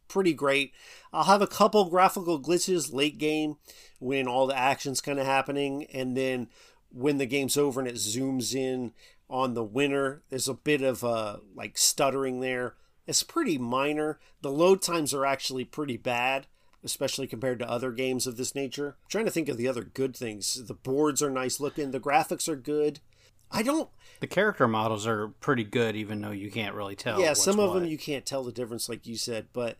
pretty 0.08 0.32
great. 0.32 0.72
I'll 1.12 1.24
have 1.24 1.42
a 1.42 1.46
couple 1.46 1.84
graphical 1.90 2.40
glitches 2.40 2.94
late 2.94 3.18
game 3.18 3.56
when 3.98 4.26
all 4.26 4.46
the 4.46 4.56
action's 4.56 5.02
kind 5.02 5.18
of 5.18 5.26
happening, 5.26 5.84
and 5.92 6.16
then 6.16 6.48
when 6.90 7.18
the 7.18 7.26
game's 7.26 7.58
over 7.58 7.78
and 7.78 7.86
it 7.86 7.96
zooms 7.96 8.54
in 8.54 8.94
on 9.28 9.52
the 9.52 9.62
winner, 9.62 10.22
there's 10.30 10.48
a 10.48 10.54
bit 10.54 10.80
of 10.80 11.04
uh, 11.04 11.36
like 11.54 11.76
stuttering 11.76 12.40
there. 12.40 12.76
It's 13.06 13.22
pretty 13.22 13.58
minor. 13.58 14.18
The 14.40 14.50
load 14.50 14.80
times 14.80 15.12
are 15.12 15.26
actually 15.26 15.66
pretty 15.66 15.98
bad 15.98 16.46
especially 16.84 17.26
compared 17.26 17.58
to 17.58 17.68
other 17.68 17.90
games 17.90 18.24
of 18.24 18.36
this 18.36 18.54
nature. 18.54 18.96
I'm 19.02 19.10
trying 19.10 19.24
to 19.24 19.32
think 19.32 19.48
of 19.48 19.56
the 19.56 19.66
other 19.66 19.82
good 19.82 20.16
things. 20.16 20.64
The 20.64 20.74
boards 20.74 21.20
are 21.20 21.28
nice 21.28 21.58
looking, 21.58 21.90
the 21.90 21.98
graphics 21.98 22.48
are 22.48 22.56
good. 22.56 23.00
I 23.50 23.62
don't. 23.62 23.88
The 24.20 24.26
character 24.26 24.66
models 24.68 25.06
are 25.06 25.28
pretty 25.28 25.64
good, 25.64 25.94
even 25.96 26.20
though 26.20 26.32
you 26.32 26.50
can't 26.50 26.74
really 26.74 26.96
tell. 26.96 27.20
yeah, 27.20 27.28
what's 27.30 27.44
some 27.44 27.60
of 27.60 27.72
them 27.74 27.84
you 27.84 27.98
can't 27.98 28.26
tell 28.26 28.42
the 28.44 28.52
difference, 28.52 28.88
like 28.88 29.06
you 29.06 29.16
said. 29.16 29.46
But 29.52 29.78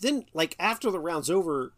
then, 0.00 0.26
like 0.34 0.56
after 0.58 0.90
the 0.90 0.98
round's 0.98 1.30
over, 1.30 1.72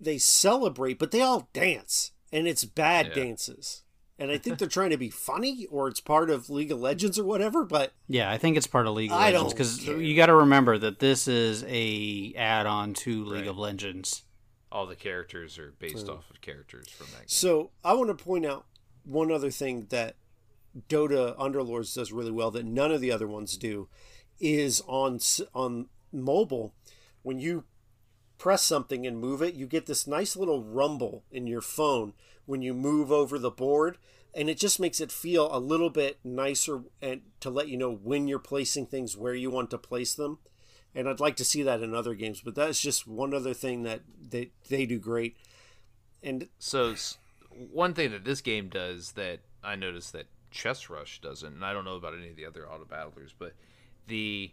they 0.00 0.18
celebrate, 0.18 0.98
but 0.98 1.10
they 1.10 1.20
all 1.20 1.48
dance, 1.52 2.12
and 2.32 2.46
it's 2.46 2.64
bad 2.64 3.08
Yeah. 3.08 3.14
dances. 3.14 3.82
And 4.18 4.30
I 4.30 4.38
think 4.38 4.58
they're 4.60 4.68
trying 4.68 4.90
to 4.90 4.96
be 4.96 5.10
funny, 5.10 5.66
or 5.70 5.88
it's 5.88 6.00
part 6.00 6.30
of 6.30 6.48
League 6.48 6.70
of 6.70 6.78
Legends 6.80 7.18
or 7.18 7.24
whatever. 7.24 7.64
But 7.64 7.92
Yeah, 8.08 8.30
I 8.30 8.38
think 8.38 8.56
it's 8.56 8.66
part 8.68 8.86
of 8.86 8.94
League 8.94 9.10
of 9.10 9.16
I 9.16 9.32
Legends 9.32 9.52
don't 9.54 9.56
because 9.56 9.86
you 9.86 10.14
got 10.16 10.26
to 10.26 10.34
remember 10.36 10.78
that 10.78 11.00
this 11.00 11.26
is 11.26 11.64
a 11.66 12.32
add-on 12.36 12.94
to 12.94 13.24
League 13.24 13.40
Right. 13.40 13.48
of 13.48 13.58
Legends. 13.58 14.22
All 14.70 14.86
the 14.86 14.96
characters 14.96 15.58
are 15.58 15.72
based 15.78 16.08
off 16.08 16.30
of 16.30 16.40
characters 16.40 16.88
from 16.88 17.06
that 17.12 17.18
game. 17.18 17.28
So 17.28 17.70
I 17.84 17.94
want 17.94 18.16
to 18.16 18.24
point 18.24 18.44
out 18.46 18.66
one 19.04 19.30
other 19.30 19.50
thing 19.50 19.86
that 19.90 20.16
Dota 20.88 21.36
Underlords 21.38 21.94
does 21.94 22.12
really 22.12 22.32
well 22.32 22.50
that 22.50 22.64
none 22.64 22.90
of 22.90 23.00
the 23.00 23.12
other 23.12 23.28
ones 23.28 23.56
do 23.56 23.88
is 24.40 24.82
on 24.86 25.20
on 25.54 25.86
mobile 26.12 26.74
when 27.22 27.38
you 27.38 27.64
press 28.38 28.62
something 28.62 29.06
and 29.06 29.18
move 29.18 29.40
it 29.40 29.54
you 29.54 29.66
get 29.66 29.86
this 29.86 30.06
nice 30.06 30.36
little 30.36 30.62
rumble 30.62 31.22
in 31.30 31.46
your 31.46 31.60
phone 31.60 32.12
when 32.46 32.62
you 32.62 32.74
move 32.74 33.12
over 33.12 33.38
the 33.38 33.50
board 33.50 33.96
and 34.34 34.50
it 34.50 34.58
just 34.58 34.80
makes 34.80 35.00
it 35.00 35.12
feel 35.12 35.54
a 35.54 35.58
little 35.58 35.90
bit 35.90 36.18
nicer 36.24 36.82
and 37.00 37.22
to 37.40 37.50
let 37.50 37.68
you 37.68 37.76
know 37.76 37.92
when 37.92 38.26
you're 38.26 38.38
placing 38.38 38.86
things 38.86 39.16
where 39.16 39.34
you 39.34 39.50
want 39.50 39.70
to 39.70 39.78
place 39.78 40.14
them. 40.14 40.38
And 40.94 41.08
I'd 41.08 41.20
like 41.20 41.36
to 41.36 41.44
see 41.44 41.62
that 41.62 41.82
in 41.82 41.94
other 41.94 42.14
games 42.14 42.40
but 42.40 42.54
that's 42.54 42.80
just 42.80 43.06
one 43.06 43.32
other 43.32 43.54
thing 43.54 43.82
that 43.84 44.02
they 44.30 44.50
they 44.68 44.86
do 44.86 44.98
great. 44.98 45.36
And 46.22 46.48
So 46.58 46.94
one 47.72 47.94
thing 47.94 48.10
that 48.12 48.24
this 48.24 48.40
game 48.40 48.68
does 48.68 49.12
that 49.12 49.40
I 49.62 49.76
noticed 49.76 50.12
that 50.12 50.26
Chess 50.50 50.88
Rush 50.90 51.20
doesn't, 51.20 51.52
and 51.54 51.64
I 51.64 51.72
don't 51.72 51.84
know 51.84 51.96
about 51.96 52.14
any 52.14 52.30
of 52.30 52.36
the 52.36 52.46
other 52.46 52.68
auto 52.70 52.84
battlers, 52.84 53.34
but 53.38 53.54
the 54.06 54.52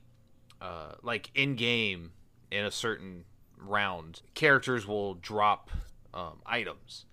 uh, 0.61 0.93
like 1.03 1.29
in 1.35 1.55
game 1.55 2.11
in 2.51 2.65
a 2.65 2.71
certain 2.71 3.25
round, 3.57 4.21
characters 4.33 4.85
will 4.87 5.15
drop 5.15 5.69
um, 6.13 6.41
items, 6.45 7.05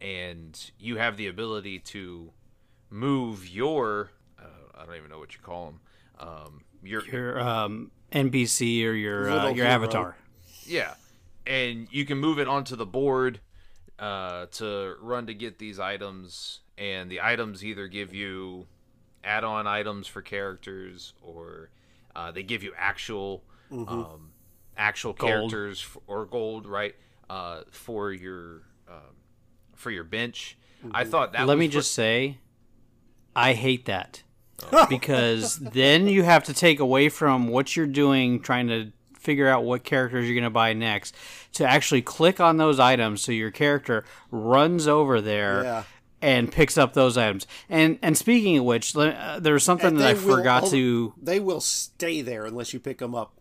and 0.00 0.70
you 0.78 0.96
have 0.96 1.16
the 1.16 1.26
ability 1.28 1.78
to 1.78 2.30
move 2.90 3.48
your 3.48 4.10
uh, 4.38 4.44
I 4.80 4.84
don't 4.86 4.96
even 4.96 5.10
know 5.10 5.18
what 5.18 5.34
you 5.34 5.40
call 5.40 5.66
them. 5.66 5.80
Um, 6.18 6.64
your 6.82 7.04
Your 7.06 7.40
um, 7.40 7.90
NPC 8.12 8.84
or 8.84 8.92
your 8.92 9.30
uh, 9.30 9.44
your 9.46 9.66
hero. 9.66 9.68
avatar. 9.68 10.16
Yeah, 10.66 10.94
and 11.46 11.86
you 11.90 12.04
can 12.04 12.18
move 12.18 12.38
it 12.38 12.48
onto 12.48 12.74
the 12.76 12.86
board 12.86 13.40
uh, 14.02 14.46
to 14.46 14.96
run 15.00 15.26
to 15.26 15.34
get 15.34 15.58
these 15.58 15.78
items, 15.78 16.60
and 16.76 17.10
the 17.10 17.20
items 17.22 17.64
either 17.64 17.86
give 17.88 18.12
you 18.12 18.66
add-on 19.24 19.66
items 19.68 20.06
for 20.08 20.20
characters 20.20 21.14
or 21.22 21.70
uh, 22.16 22.30
they 22.32 22.42
give 22.42 22.62
you 22.64 22.72
actual 22.76 23.44
um, 23.70 24.32
actual 24.76 25.12
characters 25.14 25.82
f- 25.88 25.96
or 26.06 26.26
gold, 26.26 26.66
right? 26.66 26.94
Uh, 27.30 27.60
for 27.70 28.12
your 28.12 28.62
um, 28.88 29.14
for 29.74 29.90
your 29.90 30.04
bench. 30.04 30.58
I 30.92 31.04
thought 31.04 31.32
that. 31.32 31.46
Let 31.46 31.54
was 31.56 31.60
me 31.60 31.68
fr- 31.68 31.72
just 31.74 31.94
say, 31.94 32.38
I 33.36 33.52
hate 33.54 33.84
that 33.86 34.24
because 34.88 35.58
then 35.58 36.06
you 36.08 36.24
have 36.24 36.42
to 36.44 36.52
take 36.52 36.80
away 36.80 37.08
from 37.08 37.46
what 37.48 37.76
you're 37.76 37.86
doing, 37.86 38.40
trying 38.40 38.66
to 38.68 38.92
figure 39.22 39.48
out 39.48 39.64
what 39.64 39.84
characters 39.84 40.26
you're 40.26 40.34
going 40.34 40.44
to 40.44 40.50
buy 40.50 40.72
next, 40.72 41.14
to 41.54 41.64
actually 41.64 42.02
click 42.02 42.40
on 42.40 42.56
those 42.56 42.78
items 42.80 43.22
so 43.22 43.32
your 43.32 43.50
character 43.50 44.04
runs 44.30 44.86
over 44.88 45.20
there. 45.20 45.62
Yeah. 45.64 45.82
And 46.24 46.52
picks 46.52 46.78
up 46.78 46.92
those 46.92 47.18
items. 47.18 47.48
And 47.68 47.98
and 48.00 48.16
speaking 48.16 48.56
of 48.56 48.64
which, 48.64 48.94
uh, 48.96 49.40
there 49.40 49.54
was 49.54 49.64
something 49.64 49.88
And 49.88 49.98
that 50.00 50.10
I 50.10 50.12
will- 50.12 50.36
forgot 50.36 50.66
to. 50.68 51.14
They 51.20 51.40
will 51.40 51.60
stay 51.60 52.22
there 52.22 52.44
unless 52.46 52.72
you 52.72 52.78
pick 52.78 52.98
them 52.98 53.12
up. 53.12 53.34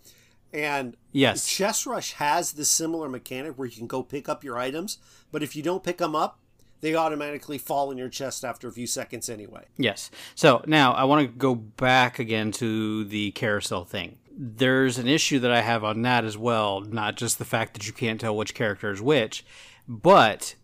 And 0.52 0.98
Yes. 1.12 1.48
Chess 1.48 1.86
Rush 1.86 2.14
has 2.14 2.54
this 2.54 2.72
similar 2.72 3.08
mechanic 3.08 3.56
where 3.56 3.68
you 3.68 3.78
can 3.78 3.86
go 3.86 4.02
pick 4.02 4.28
up 4.28 4.44
your 4.44 4.58
items, 4.58 4.98
but 5.32 5.44
if 5.44 5.56
you 5.56 5.62
don't 5.62 5.84
pick 5.84 5.98
them 6.00 6.16
up, 6.16 6.40
they 6.82 6.96
automatically 6.96 7.60
fall 7.60 7.92
in 7.92 8.00
your 8.00 8.10
chest 8.10 8.44
after 8.44 8.68
a 8.68 8.72
few 8.72 8.88
seconds 8.88 9.30
anyway. 9.30 9.66
Yes. 9.78 10.10
So 10.34 10.64
now 10.66 10.94
I 10.94 11.04
want 11.04 11.22
to 11.22 11.32
go 11.32 11.54
back 11.54 12.18
again 12.18 12.52
to 12.54 13.04
the 13.04 13.30
carousel 13.32 13.86
thing. 13.86 14.18
There's 14.44 14.98
an 14.98 15.08
issue 15.08 15.38
that 15.38 15.52
I 15.52 15.62
have 15.62 15.84
on 15.84 16.02
that 16.02 16.26
as 16.26 16.36
well, 16.36 16.82
not 16.82 17.16
just 17.16 17.38
the 17.38 17.46
fact 17.46 17.76
that 17.76 17.86
you 17.86 17.94
can't 17.94 18.20
tell 18.20 18.36
which 18.36 18.56
character 18.56 18.92
is 18.92 19.00
which, 19.00 19.46
but 19.88 20.56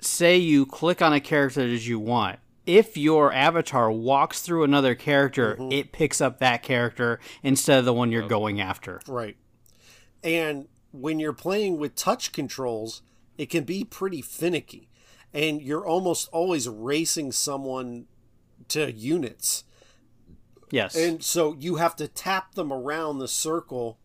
say 0.00 0.38
you 0.38 0.64
click 0.64 1.02
on 1.02 1.12
a 1.12 1.20
character 1.20 1.68
that 1.68 1.86
you 1.86 1.98
want. 1.98 2.38
If 2.64 2.96
your 2.96 3.30
avatar 3.30 3.92
walks 3.92 4.40
through 4.40 4.64
another 4.64 4.94
character, 4.94 5.56
mm-hmm. 5.56 5.70
it 5.70 5.92
picks 5.92 6.22
up 6.22 6.38
that 6.38 6.62
character 6.62 7.20
instead 7.42 7.78
of 7.78 7.84
the 7.84 7.92
one 7.92 8.10
you're 8.10 8.26
going 8.26 8.58
after. 8.58 9.02
Right. 9.06 9.36
And 10.24 10.68
when 10.90 11.18
you're 11.18 11.34
playing 11.34 11.76
with 11.76 11.96
touch 11.96 12.32
controls, 12.32 13.02
it 13.36 13.50
can 13.50 13.64
be 13.64 13.84
pretty 13.84 14.22
finicky. 14.22 14.88
And 15.34 15.60
you're 15.60 15.86
almost 15.86 16.30
always 16.32 16.70
racing 16.70 17.32
someone 17.32 18.06
to 18.68 18.90
units. 18.90 19.64
Yes. 20.70 20.94
And 20.96 21.22
so 21.22 21.56
you 21.58 21.76
have 21.76 21.96
to 21.96 22.08
tap 22.08 22.54
them 22.54 22.72
around 22.72 23.18
the 23.18 23.28
circle 23.28 23.98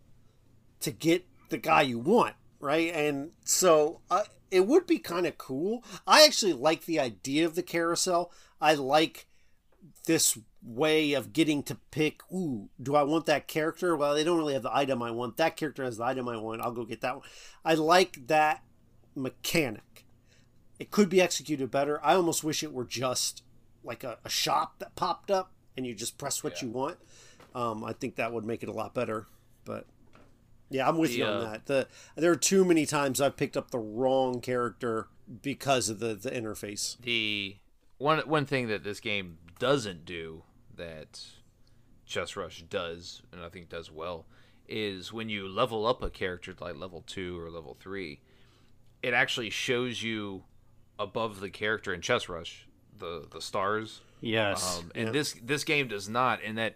to 0.81 0.91
get 0.91 1.25
the 1.49 1.57
guy 1.57 1.83
you 1.83 1.99
want, 1.99 2.35
right? 2.59 2.91
And 2.93 3.31
so 3.43 4.01
uh, 4.09 4.23
it 4.51 4.67
would 4.67 4.87
be 4.87 4.97
kind 4.97 5.27
of 5.27 5.37
cool. 5.37 5.83
I 6.07 6.25
actually 6.25 6.53
like 6.53 6.85
the 6.85 6.99
idea 6.99 7.45
of 7.45 7.55
the 7.55 7.63
carousel. 7.63 8.31
I 8.59 8.73
like 8.73 9.27
this 10.05 10.37
way 10.63 11.13
of 11.13 11.33
getting 11.33 11.61
to 11.63 11.77
pick, 11.91 12.21
ooh, 12.31 12.69
do 12.81 12.95
I 12.95 13.03
want 13.03 13.27
that 13.27 13.47
character? 13.47 13.95
Well, 13.95 14.15
they 14.15 14.23
don't 14.23 14.37
really 14.37 14.53
have 14.53 14.63
the 14.63 14.75
item 14.75 15.03
I 15.03 15.11
want. 15.11 15.37
That 15.37 15.57
character 15.57 15.83
has 15.83 15.97
the 15.97 16.05
item 16.05 16.27
I 16.27 16.37
want. 16.37 16.61
I'll 16.61 16.71
go 16.71 16.85
get 16.85 17.01
that 17.01 17.15
one. 17.17 17.25
I 17.63 17.75
like 17.75 18.27
that 18.27 18.63
mechanic. 19.15 20.05
It 20.79 20.91
could 20.91 21.09
be 21.09 21.21
executed 21.21 21.71
better. 21.71 22.03
I 22.03 22.15
almost 22.15 22.43
wish 22.43 22.63
it 22.63 22.73
were 22.73 22.85
just 22.85 23.43
like 23.83 24.03
a, 24.03 24.17
a 24.25 24.29
shop 24.29 24.79
that 24.79 24.95
popped 24.95 25.29
up 25.29 25.51
and 25.77 25.85
you 25.85 25.93
just 25.93 26.17
press 26.17 26.43
what 26.43 26.61
you 26.61 26.69
want. 26.69 26.97
Um, 27.53 27.83
I 27.83 27.93
think 27.93 28.15
that 28.15 28.33
would 28.33 28.45
make 28.45 28.63
it 28.63 28.69
a 28.69 28.73
lot 28.73 28.93
better. 28.93 29.25
But 29.63 29.85
yeah, 30.69 30.87
I'm 30.87 30.97
with 30.97 31.11
you 31.11 31.25
on 31.25 31.37
uh, 31.37 31.51
that. 31.51 31.65
The 31.65 31.87
there 32.15 32.31
are 32.31 32.37
too 32.37 32.65
many 32.65 32.85
times 32.85 33.21
I've 33.21 33.37
picked 33.37 33.57
up 33.57 33.71
the 33.71 33.79
wrong 33.79 34.41
character 34.41 35.07
because 35.41 35.89
of 35.89 35.99
the 35.99 36.15
the 36.15 36.31
interface. 36.31 36.99
the 37.01 37.57
one 37.97 38.19
one 38.27 38.45
thing 38.45 38.67
that 38.67 38.83
this 38.83 38.99
game 38.99 39.37
doesn't 39.59 40.05
do 40.05 40.43
that 40.75 41.21
Chess 42.05 42.35
Rush 42.35 42.61
does, 42.63 43.21
and 43.31 43.41
I 43.41 43.49
think 43.49 43.69
does 43.69 43.91
well, 43.91 44.25
is 44.67 45.13
when 45.13 45.29
you 45.29 45.47
level 45.47 45.87
up 45.87 46.03
a 46.03 46.09
character 46.09 46.53
like 46.59 46.75
level 46.75 47.03
two 47.05 47.39
or 47.39 47.49
level 47.49 47.77
three, 47.79 48.19
it 49.01 49.13
actually 49.13 49.49
shows 49.49 50.03
you 50.03 50.43
above 50.99 51.39
the 51.39 51.49
character 51.49 51.93
in 51.93 52.01
Chess 52.01 52.29
Rush 52.29 52.67
the 52.97 53.27
the 53.31 53.41
stars. 53.41 54.01
Yes. 54.21 54.79
Um, 54.79 54.91
and 54.95 55.13
this 55.13 55.33
this 55.43 55.63
game 55.63 55.87
does 55.87 56.07
not, 56.09 56.39
and 56.45 56.57
that 56.57 56.75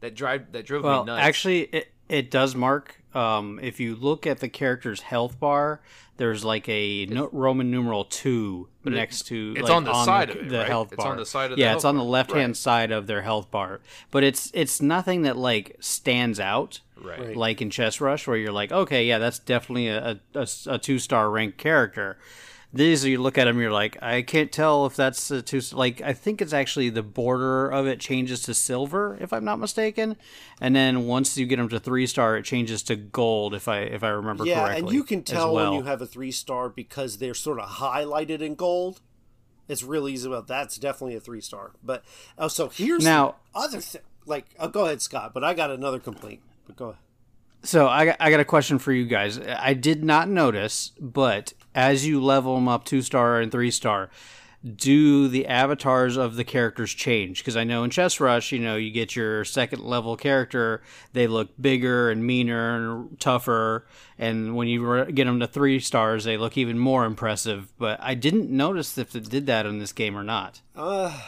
that 0.00 0.14
drive 0.14 0.52
that 0.52 0.66
drove 0.66 0.84
Well, 0.84 1.04
me 1.04 1.12
nuts. 1.12 1.22
actually, 1.22 1.60
it, 1.62 1.92
it 2.08 2.30
does, 2.30 2.54
Mark. 2.54 2.96
Um, 3.14 3.58
if 3.62 3.80
you 3.80 3.96
look 3.96 4.26
at 4.26 4.38
the 4.38 4.48
character's 4.48 5.00
health 5.00 5.40
bar, 5.40 5.80
there's 6.16 6.44
like 6.44 6.68
a 6.68 7.06
no, 7.06 7.28
Roman 7.32 7.70
numeral 7.70 8.04
two 8.04 8.68
it- 8.84 8.90
next 8.90 9.24
to. 9.28 9.54
it's 9.56 9.64
like, 9.68 9.72
on 9.76 9.84
the 9.84 10.04
side 10.04 10.30
of 10.30 10.36
it, 10.36 10.48
the 10.48 10.58
right? 10.58 10.66
health 10.68 10.92
It's 10.92 11.02
bar. 11.02 11.10
on 11.12 11.16
the 11.18 11.26
side 11.26 11.50
of 11.50 11.58
yeah, 11.58 11.68
health 11.70 11.76
it's 11.78 11.84
on 11.84 11.96
the 11.96 12.04
left 12.04 12.30
hand 12.30 12.50
Right. 12.50 12.56
side 12.56 12.92
of 12.92 13.06
their 13.08 13.22
health 13.22 13.50
bar, 13.50 13.80
but 14.12 14.22
it's 14.22 14.50
it's 14.54 14.80
nothing 14.80 15.22
that 15.22 15.36
like 15.36 15.76
stands 15.80 16.38
out. 16.38 16.80
Right. 17.02 17.18
Right. 17.18 17.36
Like 17.36 17.62
in 17.62 17.70
Chess 17.70 17.98
Rush, 18.00 18.26
where 18.28 18.36
you're 18.36 18.52
like, 18.52 18.70
okay, 18.72 19.06
yeah, 19.06 19.16
that's 19.18 19.38
definitely 19.38 19.88
a, 19.88 20.20
a, 20.34 20.46
a 20.66 20.78
two 20.78 20.98
star 20.98 21.30
ranked 21.30 21.56
character. 21.56 22.18
These, 22.72 23.04
you 23.04 23.20
look 23.20 23.36
at 23.36 23.46
them, 23.46 23.58
you're 23.60 23.72
like, 23.72 24.00
I 24.00 24.22
can't 24.22 24.52
tell 24.52 24.86
if 24.86 24.94
that's 24.94 25.28
a 25.32 25.42
two. 25.42 25.60
Like, 25.72 26.00
I 26.02 26.12
think 26.12 26.40
it's 26.40 26.52
actually 26.52 26.88
the 26.90 27.02
border 27.02 27.68
of 27.68 27.88
it 27.88 27.98
changes 27.98 28.42
to 28.42 28.54
silver, 28.54 29.18
if 29.20 29.32
I'm 29.32 29.44
not 29.44 29.58
mistaken, 29.58 30.16
and 30.60 30.76
then 30.76 31.06
once 31.06 31.36
you 31.36 31.46
get 31.46 31.56
them 31.56 31.68
to 31.70 31.80
three 31.80 32.06
star, 32.06 32.36
it 32.36 32.44
changes 32.44 32.84
to 32.84 32.94
gold, 32.94 33.54
if 33.54 33.66
I 33.66 33.80
if 33.80 34.04
I 34.04 34.10
remember 34.10 34.46
Yeah, 34.46 34.66
correctly. 34.66 34.78
and 34.80 34.92
you 34.92 35.02
can 35.02 35.24
tell 35.24 35.52
well. 35.52 35.72
when 35.72 35.80
you 35.80 35.84
have 35.86 36.00
a 36.00 36.06
three 36.06 36.30
star 36.30 36.68
because 36.68 37.18
they're 37.18 37.34
sort 37.34 37.58
of 37.58 37.68
highlighted 37.68 38.40
in 38.40 38.54
gold. 38.54 39.00
It's 39.66 39.82
really 39.82 40.12
easy 40.12 40.28
about 40.28 40.46
that's 40.46 40.78
definitely 40.78 41.16
a 41.16 41.20
three 41.20 41.40
star. 41.40 41.72
But 41.82 42.04
oh, 42.38 42.48
so 42.48 42.68
here's 42.68 43.04
Now- 43.04 43.34
the 43.52 43.58
other 43.60 43.80
thing. 43.80 44.02
Like, 44.26 44.46
oh, 44.60 44.68
go 44.68 44.84
ahead, 44.84 45.02
Scott. 45.02 45.32
But 45.34 45.42
I 45.42 45.54
got 45.54 45.70
another 45.70 45.98
complaint. 45.98 46.40
But 46.66 46.76
go 46.76 46.84
ahead. 46.90 46.98
So 47.62 47.86
I 47.86 48.16
I 48.18 48.30
got 48.30 48.40
a 48.40 48.44
question 48.44 48.78
for 48.78 48.92
you 48.92 49.06
guys. 49.06 49.38
I 49.38 49.74
did 49.74 50.02
not 50.02 50.28
notice, 50.28 50.92
but 51.00 51.52
as 51.74 52.06
you 52.06 52.22
level 52.22 52.54
them 52.54 52.68
up 52.68 52.84
two 52.84 53.02
star 53.02 53.40
and 53.40 53.52
three 53.52 53.70
star, 53.70 54.10
do 54.76 55.28
the 55.28 55.46
avatars 55.46 56.16
of 56.16 56.36
the 56.36 56.44
characters 56.44 56.92
change? 56.92 57.38
Because 57.38 57.56
I 57.56 57.64
know 57.64 57.82
in 57.82 57.90
Chess 57.90 58.20
Rush, 58.20 58.52
you 58.52 58.58
know, 58.58 58.76
you 58.76 58.90
get 58.90 59.16
your 59.16 59.44
second 59.44 59.82
level 59.82 60.16
character, 60.16 60.82
they 61.12 61.26
look 61.26 61.50
bigger 61.60 62.10
and 62.10 62.26
meaner 62.26 62.76
and 62.76 63.20
tougher, 63.20 63.86
and 64.18 64.54
when 64.56 64.68
you 64.68 65.04
get 65.06 65.24
them 65.24 65.40
to 65.40 65.46
three 65.46 65.80
stars, 65.80 66.24
they 66.24 66.36
look 66.36 66.58
even 66.58 66.78
more 66.78 67.04
impressive. 67.04 67.72
But 67.78 67.98
I 68.02 68.14
didn't 68.14 68.50
notice 68.50 68.98
if 68.98 69.16
it 69.16 69.30
did 69.30 69.46
that 69.46 69.66
in 69.66 69.78
this 69.78 69.92
game 69.92 70.16
or 70.16 70.24
not. 70.24 70.60
Uh, 70.76 71.18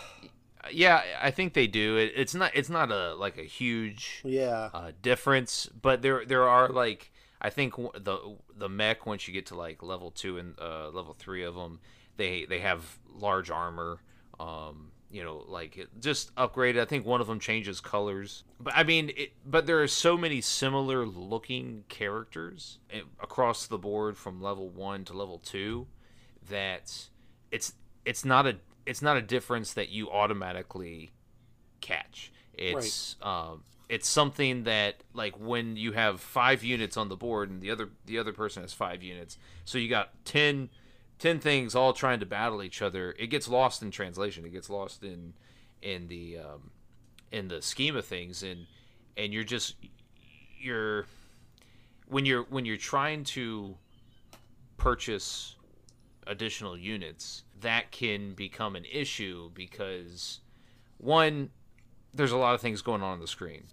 yeah, 0.71 1.03
I 1.21 1.31
think 1.31 1.55
they 1.55 1.67
do. 1.67 1.97
It, 1.97 2.13
it's 2.17 2.35
not 2.35 2.53
it's 2.55 2.71
not 2.71 2.91
a 2.91 3.15
like 3.15 3.39
a 3.39 3.43
huge 3.43 4.23
yeah. 4.25 4.71
uh, 4.73 4.93
difference, 5.01 5.69
but 5.81 6.03
there 6.03 6.25
there 6.25 6.49
are 6.49 6.69
like 6.69 7.11
I 7.41 7.51
think 7.51 7.75
the 7.75 8.37
the 8.57 8.69
mech 8.69 9.07
once 9.07 9.27
you 9.27 9.35
get 9.35 9.47
to 9.47 9.57
like 9.57 9.83
level 9.83 10.11
two 10.11 10.39
and 10.39 10.55
uh, 10.61 10.91
level 10.91 11.15
three 11.19 11.43
of 11.43 11.55
them, 11.55 11.81
they 12.17 12.45
they 12.45 12.61
have 12.61 12.99
large 13.13 13.51
armor. 13.51 14.01
Um, 14.39 14.93
you 15.11 15.23
know, 15.23 15.45
like 15.47 15.77
it 15.77 15.89
just 16.01 16.35
upgraded. 16.37 16.81
I 16.81 16.87
think 16.87 17.05
one 17.05 17.21
of 17.21 17.27
them 17.27 17.39
changes 17.39 17.81
colors, 17.81 18.45
but 18.59 18.73
I 18.75 18.83
mean, 18.83 19.13
it, 19.15 19.33
but 19.45 19.67
there 19.67 19.83
are 19.83 19.89
so 19.89 20.17
many 20.17 20.41
similar 20.41 21.05
looking 21.07 21.85
characters 21.89 22.79
eh, 22.91 23.03
across 23.21 23.67
the 23.67 23.77
board 23.77 24.17
from 24.17 24.41
level 24.41 24.71
one 24.71 25.05
to 25.05 25.13
level 25.13 25.39
two 25.39 25.87
that 26.49 27.09
it's 27.51 27.75
it's 28.05 28.25
not 28.25 28.47
a 28.47 28.57
it's 28.87 29.03
not 29.03 29.17
a 29.17 29.23
difference 29.23 29.75
that 29.75 29.91
you 29.91 30.11
automatically 30.11 31.13
catch. 31.81 32.33
It's 32.55 33.17
um, 33.23 33.65
it's 33.89 34.09
something 34.09 34.65
that 34.65 35.03
like 35.15 35.39
when 35.39 35.77
you 35.77 35.93
have 35.93 36.21
five 36.21 36.65
units 36.65 36.97
on 36.97 37.09
the 37.09 37.17
board 37.17 37.51
and 37.51 37.61
the 37.61 37.71
other 37.71 37.91
the 38.07 38.19
other 38.19 38.33
person 38.33 38.63
has 38.63 38.73
five 38.73 39.03
units, 39.03 39.39
so 39.65 39.79
you 39.79 39.89
got 39.89 40.11
10, 40.25 40.71
10 41.19 41.39
things 41.41 41.75
all 41.75 41.93
trying 41.93 42.21
to 42.21 42.27
battle 42.27 42.63
each 42.63 42.83
other. 42.83 43.15
It 43.19 43.29
gets 43.29 43.49
lost 43.49 43.83
in 43.83 43.91
translation. 43.91 44.45
It 44.45 44.53
gets 44.53 44.71
lost 44.71 45.03
in 45.03 45.35
in 45.81 46.09
the 46.09 46.39
um, 46.39 46.71
in 47.31 47.49
the 47.49 47.63
scheme 47.63 47.97
of 47.97 48.05
things, 48.05 48.43
and 48.43 48.67
and 49.17 49.33
you're 49.33 49.45
just 49.45 49.77
you're 50.59 51.07
when 52.07 52.25
you're 52.27 52.45
when 52.45 52.65
you're 52.65 52.77
trying 52.77 53.25
to 53.25 53.77
purchase 54.77 55.57
additional 56.27 56.77
units, 56.77 57.45
that 57.63 57.91
can 57.91 58.35
become 58.35 58.77
an 58.77 58.85
issue 58.91 59.51
because 59.55 60.41
one, 60.99 61.51
there's 62.15 62.33
a 62.33 62.37
lot 62.37 62.55
of 62.55 62.61
things 62.61 62.83
going 62.83 63.03
on 63.03 63.15
on 63.15 63.21
the 63.21 63.27
screen 63.27 63.65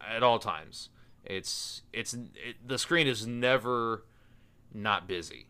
at 0.00 0.22
all 0.22 0.38
times. 0.38 0.90
It's 1.24 1.82
it's 1.92 2.14
it, 2.14 2.56
the 2.66 2.78
screen 2.78 3.06
is 3.06 3.26
never 3.26 4.04
not 4.74 5.08
busy, 5.08 5.46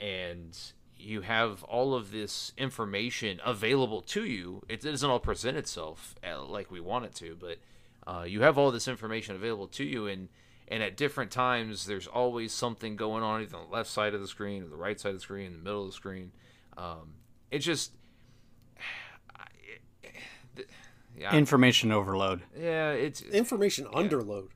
and 0.00 0.56
you 0.96 1.20
have 1.20 1.62
all 1.64 1.94
of 1.94 2.10
this 2.10 2.52
information 2.56 3.40
available 3.44 4.00
to 4.02 4.24
you. 4.24 4.62
It 4.68 4.80
doesn't 4.80 5.08
all 5.08 5.20
present 5.20 5.58
itself 5.58 6.14
uh, 6.26 6.42
like 6.42 6.70
we 6.70 6.80
want 6.80 7.04
it 7.04 7.14
to, 7.16 7.36
but 7.38 7.58
uh, 8.06 8.22
you 8.22 8.40
have 8.40 8.56
all 8.56 8.70
this 8.70 8.88
information 8.88 9.36
available 9.36 9.68
to 9.68 9.84
you, 9.84 10.06
and 10.06 10.28
and 10.66 10.82
at 10.82 10.96
different 10.96 11.30
times, 11.30 11.86
there's 11.86 12.06
always 12.06 12.52
something 12.52 12.96
going 12.96 13.22
on 13.22 13.42
either 13.42 13.56
on 13.56 13.68
the 13.68 13.74
left 13.74 13.90
side 13.90 14.14
of 14.14 14.20
the 14.20 14.28
screen, 14.28 14.62
or 14.62 14.68
the 14.68 14.76
right 14.76 14.98
side 14.98 15.10
of 15.10 15.16
the 15.16 15.20
screen, 15.20 15.52
the 15.52 15.58
middle 15.58 15.82
of 15.82 15.88
the 15.88 15.94
screen. 15.94 16.32
Um, 16.76 17.14
it 17.50 17.60
just 17.60 17.92
yeah, 21.16 21.34
Information 21.34 21.90
overload. 21.90 22.42
yeah, 22.56 22.90
it's 22.92 23.22
Information 23.22 23.86
underload. 23.86 24.48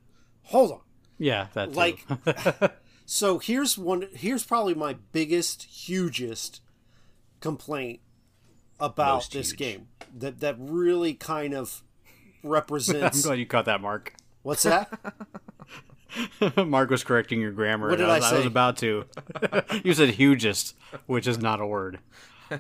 Hold 0.44 0.72
on. 0.72 0.81
Yeah, 1.18 1.48
that 1.55 1.72
too. 1.72 1.76
Like, 1.76 2.05
so 3.07 3.38
here's 3.38 3.76
one. 3.76 4.09
Here's 4.12 4.44
probably 4.44 4.74
my 4.74 4.96
biggest, 5.12 5.64
hugest 5.64 6.61
complaint 7.40 8.00
about 8.78 9.14
Most 9.16 9.33
this 9.33 9.50
huge. 9.50 9.59
game 9.59 9.88
that 10.16 10.40
that 10.40 10.57
really 10.59 11.14
kind 11.14 11.55
of 11.55 11.83
represents 12.42 13.18
I'm 13.24 13.28
glad 13.28 13.38
you 13.38 13.46
caught 13.46 13.66
that, 13.66 13.81
Mark. 13.81 14.14
What's 14.42 14.64
that? 14.64 14.88
Mark 16.66 16.90
was 16.90 17.05
correcting 17.05 17.40
your 17.40 17.52
grammar. 17.52 17.88
What 17.88 17.98
did 17.98 18.09
I 18.09 18.14
I 18.14 18.18
was, 18.18 18.33
I 18.33 18.37
was 18.38 18.46
about 18.46 18.76
to. 18.78 19.05
you 19.85 19.94
said 19.94 20.11
hugest, 20.11 20.76
which 21.07 21.26
is 21.26 21.38
not 21.38 21.61
a 21.61 21.66
word. 21.66 22.00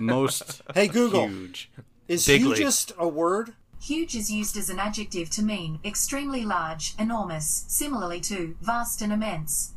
Most 0.00 0.62
Hey 0.74 0.88
Google, 0.88 1.28
huge. 1.28 1.70
is 2.08 2.26
Bigly. 2.26 2.56
hugest 2.56 2.92
a 2.98 3.08
word? 3.08 3.54
Huge 3.80 4.14
is 4.14 4.30
used 4.30 4.56
as 4.56 4.70
an 4.70 4.78
adjective 4.78 5.28
to 5.30 5.42
mean 5.42 5.80
extremely 5.84 6.44
large, 6.44 6.94
enormous, 6.98 7.64
similarly 7.68 8.20
to 8.20 8.56
vast 8.60 9.02
and 9.02 9.12
immense. 9.12 9.72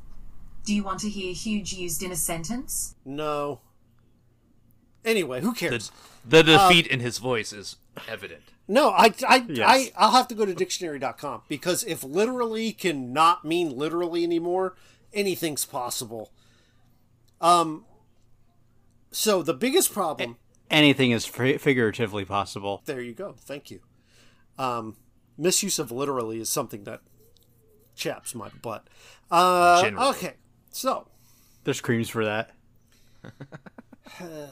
Do 0.63 0.73
you 0.75 0.83
want 0.83 0.99
to 1.01 1.09
hear 1.09 1.33
huge 1.33 1.73
used 1.73 2.03
in 2.03 2.11
a 2.11 2.15
sentence? 2.15 2.95
No. 3.03 3.61
Anyway, 5.03 5.41
who 5.41 5.53
cares? 5.53 5.91
the 6.27 6.41
defeat 6.43 6.87
in 6.87 6.99
his 6.99 7.19
voice 7.19 7.53
is 7.53 7.75
evident. 8.07 8.41
No, 8.67 8.89
I, 8.89 9.13
I, 9.27 9.45
Yes. 9.47 9.59
I, 9.67 9.91
I'll 9.95 10.11
have 10.11 10.27
to 10.29 10.35
go 10.35 10.43
to 10.45 10.55
dictionary.com 10.55 11.43
because 11.47 11.83
if 11.83 12.03
literally 12.03 12.71
can 12.71 13.13
not 13.13 13.45
mean 13.45 13.77
literally 13.77 14.23
anymore, 14.23 14.75
anything's 15.13 15.65
possible. 15.65 16.31
Um, 17.39 17.85
so 19.15 19.41
the 19.41 19.53
biggest 19.53 19.93
problem, 19.93 20.37
Anything 20.69 21.11
is 21.11 21.25
fi- 21.25 21.57
figuratively 21.57 22.25
possible. 22.25 22.81
there 22.85 23.01
you 23.01 23.13
go. 23.13 23.33
Thank 23.37 23.69
you. 23.71 23.79
Um, 24.57 24.95
misuse 25.37 25.77
of 25.79 25.91
literally 25.91 26.39
is 26.39 26.49
something 26.49 26.83
that 26.85 27.01
chaps 27.95 28.33
my 28.35 28.49
butt. 28.61 28.87
Uh, 29.29 29.81
Generally. 29.83 30.07
okay, 30.09 30.33
so 30.71 31.07
There's 31.63 31.81
creams 31.81 32.09
for 32.09 32.25
that. 32.25 32.51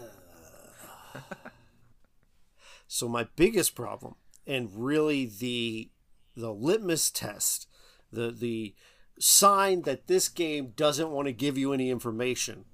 So 2.87 3.07
my 3.09 3.27
biggest 3.35 3.73
problem, 3.75 4.15
and 4.45 4.69
really 4.73 5.25
the 5.25 5.89
the 6.35 6.53
litmus 6.53 7.09
test, 7.09 7.67
the 8.11 8.29
the 8.31 8.75
sign 9.19 9.81
that 9.83 10.05
this 10.07 10.29
game 10.29 10.73
doesn't 10.75 11.09
want 11.09 11.27
to 11.27 11.31
give 11.33 11.57
you 11.57 11.73
any 11.73 11.89
information, 11.89 12.65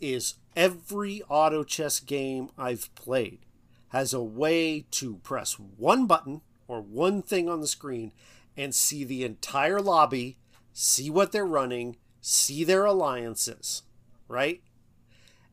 is 0.00 0.34
every 0.56 1.22
auto 1.28 1.64
chess 1.64 2.00
game 2.00 2.50
I've 2.58 2.94
played 2.94 3.40
has 3.88 4.12
a 4.12 4.22
way 4.22 4.84
to 4.90 5.16
press 5.18 5.54
one 5.58 6.06
button 6.06 6.42
or 6.66 6.80
one 6.80 7.22
thing 7.22 7.48
on 7.48 7.60
the 7.60 7.66
screen 7.66 8.12
and 8.56 8.74
see 8.74 9.04
the 9.04 9.24
entire 9.24 9.80
lobby, 9.80 10.36
see 10.72 11.08
what 11.08 11.32
they're 11.32 11.46
running, 11.46 11.96
see 12.20 12.64
their 12.64 12.84
alliances, 12.84 13.82
right? 14.26 14.60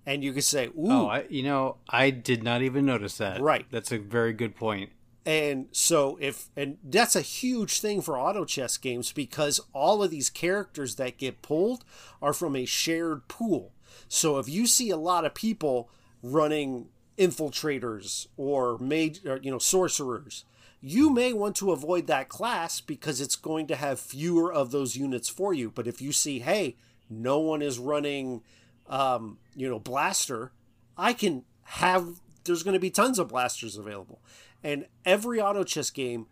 And 0.05 0.23
you 0.23 0.33
could 0.33 0.43
say, 0.43 0.69
oh, 0.77 0.81
"Ooh, 0.81 0.91
Oh, 0.91 1.07
I, 1.07 1.25
you 1.29 1.43
know, 1.43 1.77
I 1.89 2.09
did 2.09 2.43
not 2.43 2.61
even 2.61 2.85
notice 2.85 3.17
that. 3.17 3.41
Right. 3.41 3.65
That's 3.71 3.91
a 3.91 3.97
very 3.97 4.33
good 4.33 4.55
point. 4.55 4.91
And 5.25 5.67
so 5.71 6.19
if 6.21 6.49
and 6.55 6.77
that's 6.83 7.15
a 7.15 7.21
huge 7.21 7.79
thing 7.79 8.01
for 8.01 8.19
auto 8.19 8.45
chess 8.45 8.77
games 8.77 9.11
because 9.11 9.59
all 9.73 10.03
of 10.03 10.11
these 10.11 10.29
characters 10.29 10.95
that 10.95 11.17
get 11.17 11.41
pulled 11.41 11.83
are 12.21 12.33
from 12.33 12.55
a 12.55 12.65
shared 12.65 13.27
pool. 13.27 13.71
So 14.07 14.37
if 14.37 14.47
you 14.49 14.67
see 14.67 14.89
a 14.89 14.97
lot 14.97 15.25
of 15.25 15.33
people 15.33 15.89
running 16.21 16.87
infiltrators 17.17 18.27
or 18.37 18.77
mage 18.79 19.25
or, 19.25 19.39
you 19.41 19.51
know 19.51 19.59
sorcerers, 19.59 20.45
you 20.81 21.09
may 21.09 21.33
want 21.33 21.55
to 21.57 21.71
avoid 21.71 22.07
that 22.07 22.29
class 22.29 22.81
because 22.81 23.21
it's 23.21 23.35
going 23.35 23.67
to 23.67 23.75
have 23.75 23.99
fewer 23.99 24.53
of 24.53 24.71
those 24.71 24.95
units 24.95 25.29
for 25.29 25.53
you. 25.53 25.71
But 25.71 25.87
if 25.87 26.01
you 26.01 26.11
see, 26.11 26.39
hey, 26.39 26.75
no 27.09 27.39
one 27.39 27.61
is 27.61 27.79
running 27.79 28.41
um, 28.87 29.39
you 29.55 29.69
know, 29.69 29.79
blaster, 29.79 30.51
I 30.97 31.13
can 31.13 31.43
have 31.63 32.21
there's 32.43 32.63
going 32.63 32.75
to 32.75 32.79
be 32.79 32.91
tons 32.91 33.17
of 33.17 33.29
blasters 33.29 33.75
available. 33.75 34.21
And 34.63 34.85
every 35.03 35.41
auto 35.41 35.63
chess 35.63 35.89
game 35.89 36.27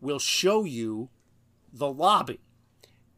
will 0.00 0.18
show 0.18 0.64
you 0.64 1.08
the 1.72 1.90
lobby. 1.90 2.40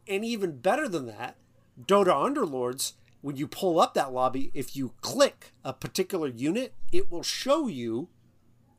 And 0.07 0.25
even 0.25 0.59
better 0.59 0.89
than 0.89 1.07
that, 1.07 1.37
Dota 1.81 2.15
Underlords, 2.15 2.93
when 3.27 3.37
you 3.37 3.49
pull 3.49 3.81
up 3.81 3.93
that 3.95 4.12
lobby, 4.12 4.53
if 4.55 4.77
you 4.77 4.93
click 5.01 5.51
a 5.65 5.73
particular 5.73 6.29
unit, 6.29 6.73
it 6.93 7.11
will 7.11 7.25
show 7.25 7.67
you 7.67 8.09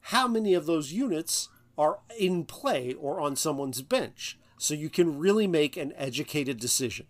how 0.04 0.26
many 0.26 0.54
of 0.54 0.66
those 0.66 0.94
units 0.94 1.50
are 1.78 2.00
in 2.18 2.46
play 2.46 2.94
or 2.94 3.20
on 3.20 3.36
someone's 3.36 3.82
bench. 3.82 4.40
So 4.58 4.74
you 4.74 4.90
can 4.90 5.20
really 5.20 5.48
make 5.48 5.76
an 5.76 5.92
educated 5.98 6.62
decision. 6.62 7.08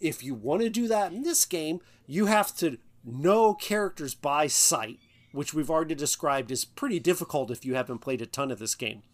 If 0.00 0.24
you 0.24 0.34
want 0.34 0.62
to 0.62 0.68
do 0.68 0.88
that 0.88 1.12
in 1.12 1.22
this 1.22 1.44
game, 1.44 1.78
you 2.04 2.26
have 2.26 2.52
to 2.56 2.78
know 3.04 3.54
characters 3.54 4.16
by 4.16 4.48
sight, 4.48 4.98
which 5.30 5.54
we've 5.54 5.70
already 5.70 5.94
described 5.94 6.50
is 6.50 6.64
pretty 6.64 6.98
difficult 6.98 7.52
if 7.52 7.64
you 7.64 7.76
haven't 7.76 7.98
played 7.98 8.22
a 8.22 8.26
ton 8.26 8.50
of 8.50 8.58
this 8.58 8.74
game, 8.74 9.04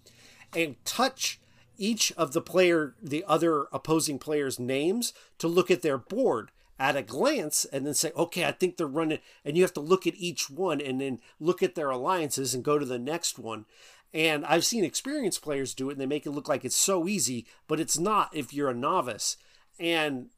and 0.56 0.82
touch 0.86 1.38
each 1.76 2.12
of 2.12 2.32
the 2.32 2.40
player, 2.40 2.94
the 3.02 3.22
other 3.28 3.66
opposing 3.74 4.18
players' 4.18 4.58
names 4.58 5.12
to 5.36 5.48
look 5.48 5.70
at 5.70 5.82
their 5.82 5.98
board 5.98 6.50
at 6.82 6.96
a 6.96 7.02
glance 7.02 7.64
and 7.66 7.86
then 7.86 7.94
say, 7.94 8.10
okay, 8.16 8.44
I 8.44 8.50
think 8.50 8.76
they're 8.76 8.88
running. 8.88 9.20
And 9.44 9.56
you 9.56 9.62
have 9.62 9.72
to 9.74 9.80
look 9.80 10.04
at 10.04 10.16
each 10.16 10.50
one 10.50 10.80
and 10.80 11.00
then 11.00 11.20
look 11.38 11.62
at 11.62 11.76
their 11.76 11.90
alliances 11.90 12.54
and 12.54 12.64
go 12.64 12.76
to 12.76 12.84
the 12.84 12.98
next 12.98 13.38
one. 13.38 13.66
And 14.12 14.44
I've 14.44 14.64
seen 14.64 14.82
experienced 14.82 15.42
players 15.42 15.74
do 15.74 15.88
it 15.88 15.92
and 15.92 16.00
they 16.00 16.06
make 16.06 16.26
it 16.26 16.32
look 16.32 16.48
like 16.48 16.64
it's 16.64 16.74
so 16.74 17.06
easy, 17.06 17.46
but 17.68 17.78
it's 17.78 18.00
not 18.00 18.34
if 18.34 18.52
you're 18.52 18.68
a 18.68 18.74
novice. 18.74 19.36
And 19.78 20.30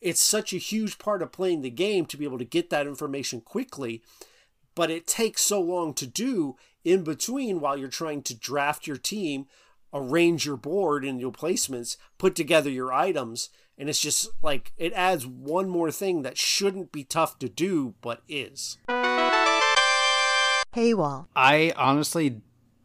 it's 0.00 0.22
such 0.22 0.52
a 0.52 0.58
huge 0.58 0.96
part 0.98 1.22
of 1.22 1.32
playing 1.32 1.62
the 1.62 1.70
game 1.70 2.06
to 2.06 2.16
be 2.16 2.24
able 2.24 2.38
to 2.38 2.44
get 2.44 2.70
that 2.70 2.86
information 2.86 3.40
quickly, 3.40 4.00
but 4.76 4.92
it 4.92 5.08
takes 5.08 5.42
so 5.42 5.60
long 5.60 5.92
to 5.94 6.06
do 6.06 6.56
in 6.84 7.02
between 7.02 7.58
while 7.58 7.76
you're 7.76 7.88
trying 7.88 8.22
to 8.22 8.34
draft 8.34 8.86
your 8.86 8.96
team, 8.96 9.46
arrange 9.92 10.46
your 10.46 10.56
board 10.56 11.04
and 11.04 11.20
your 11.20 11.32
placements, 11.32 11.96
put 12.16 12.36
together 12.36 12.70
your 12.70 12.92
items, 12.92 13.50
and 13.80 13.88
it's 13.88 13.98
just 13.98 14.28
like 14.42 14.72
it 14.76 14.92
adds 14.92 15.26
one 15.26 15.68
more 15.68 15.90
thing 15.90 16.20
that 16.22 16.36
shouldn't 16.36 16.92
be 16.92 17.02
tough 17.02 17.38
to 17.38 17.48
do 17.48 17.94
but 18.02 18.22
is. 18.28 18.76
Paywall. 20.72 21.26
I 21.34 21.72
honestly 21.76 22.42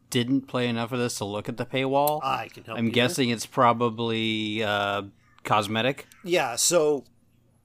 didn't 0.08 0.48
play 0.48 0.66
enough 0.66 0.92
of 0.92 0.98
this 0.98 1.16
to 1.18 1.24
look 1.26 1.48
at 1.50 1.58
the 1.58 1.66
paywall. 1.66 2.20
I 2.24 2.48
can 2.48 2.64
help 2.64 2.78
I'm 2.78 2.86
you 2.86 2.92
guessing 2.92 3.28
it's 3.28 3.44
probably 3.44 4.64
uh, 4.64 5.02
cosmetic. 5.44 6.06
Yeah, 6.24 6.56
so 6.56 7.04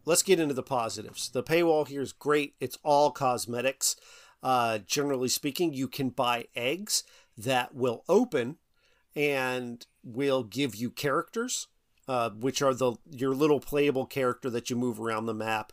let's 0.06 0.24
get 0.24 0.40
into 0.40 0.54
the 0.54 0.62
positives. 0.62 1.30
The 1.30 1.42
paywall 1.42 1.88
here 1.88 2.02
is 2.02 2.12
great. 2.12 2.56
It's 2.60 2.78
all 2.84 3.12
cosmetics. 3.12 3.96
Uh, 4.44 4.80
generally 4.80 5.30
speaking, 5.30 5.74
you 5.74 5.88
can 5.88 6.10
buy 6.10 6.48
eggs 6.56 7.04
that 7.38 7.74
will 7.74 8.04
open 8.10 8.58
and 9.16 9.86
will 10.04 10.44
give 10.44 10.76
you 10.76 10.90
characters, 10.90 11.68
uh, 12.12 12.30
which 12.32 12.62
are 12.62 12.74
the 12.74 12.94
your 13.10 13.34
little 13.34 13.62
playable 13.62 14.06
character 14.06 14.50
that 14.50 14.70
you 14.70 14.76
move 14.76 15.00
around 15.00 15.28
the 15.28 15.34
map. 15.34 15.72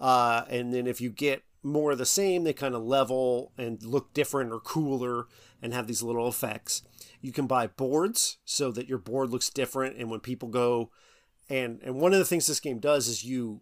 Uh, 0.00 0.42
and 0.48 0.74
then 0.74 0.88
if 0.88 1.00
you 1.00 1.10
get 1.10 1.44
more 1.62 1.92
of 1.92 1.98
the 1.98 2.04
same, 2.04 2.42
they 2.42 2.52
kind 2.52 2.74
of 2.74 2.82
level 2.82 3.52
and 3.56 3.80
look 3.84 4.12
different 4.12 4.50
or 4.50 4.58
cooler 4.58 5.26
and 5.62 5.72
have 5.72 5.86
these 5.86 6.02
little 6.02 6.26
effects. 6.26 6.82
You 7.20 7.30
can 7.30 7.46
buy 7.46 7.68
boards 7.68 8.38
so 8.44 8.72
that 8.72 8.88
your 8.88 8.98
board 8.98 9.30
looks 9.30 9.48
different, 9.48 9.96
and 9.96 10.10
when 10.10 10.18
people 10.18 10.48
go 10.48 10.90
and 11.48 11.78
and 11.84 12.00
one 12.00 12.12
of 12.12 12.18
the 12.18 12.24
things 12.24 12.48
this 12.48 12.58
game 12.58 12.80
does 12.80 13.06
is 13.06 13.24
you 13.24 13.60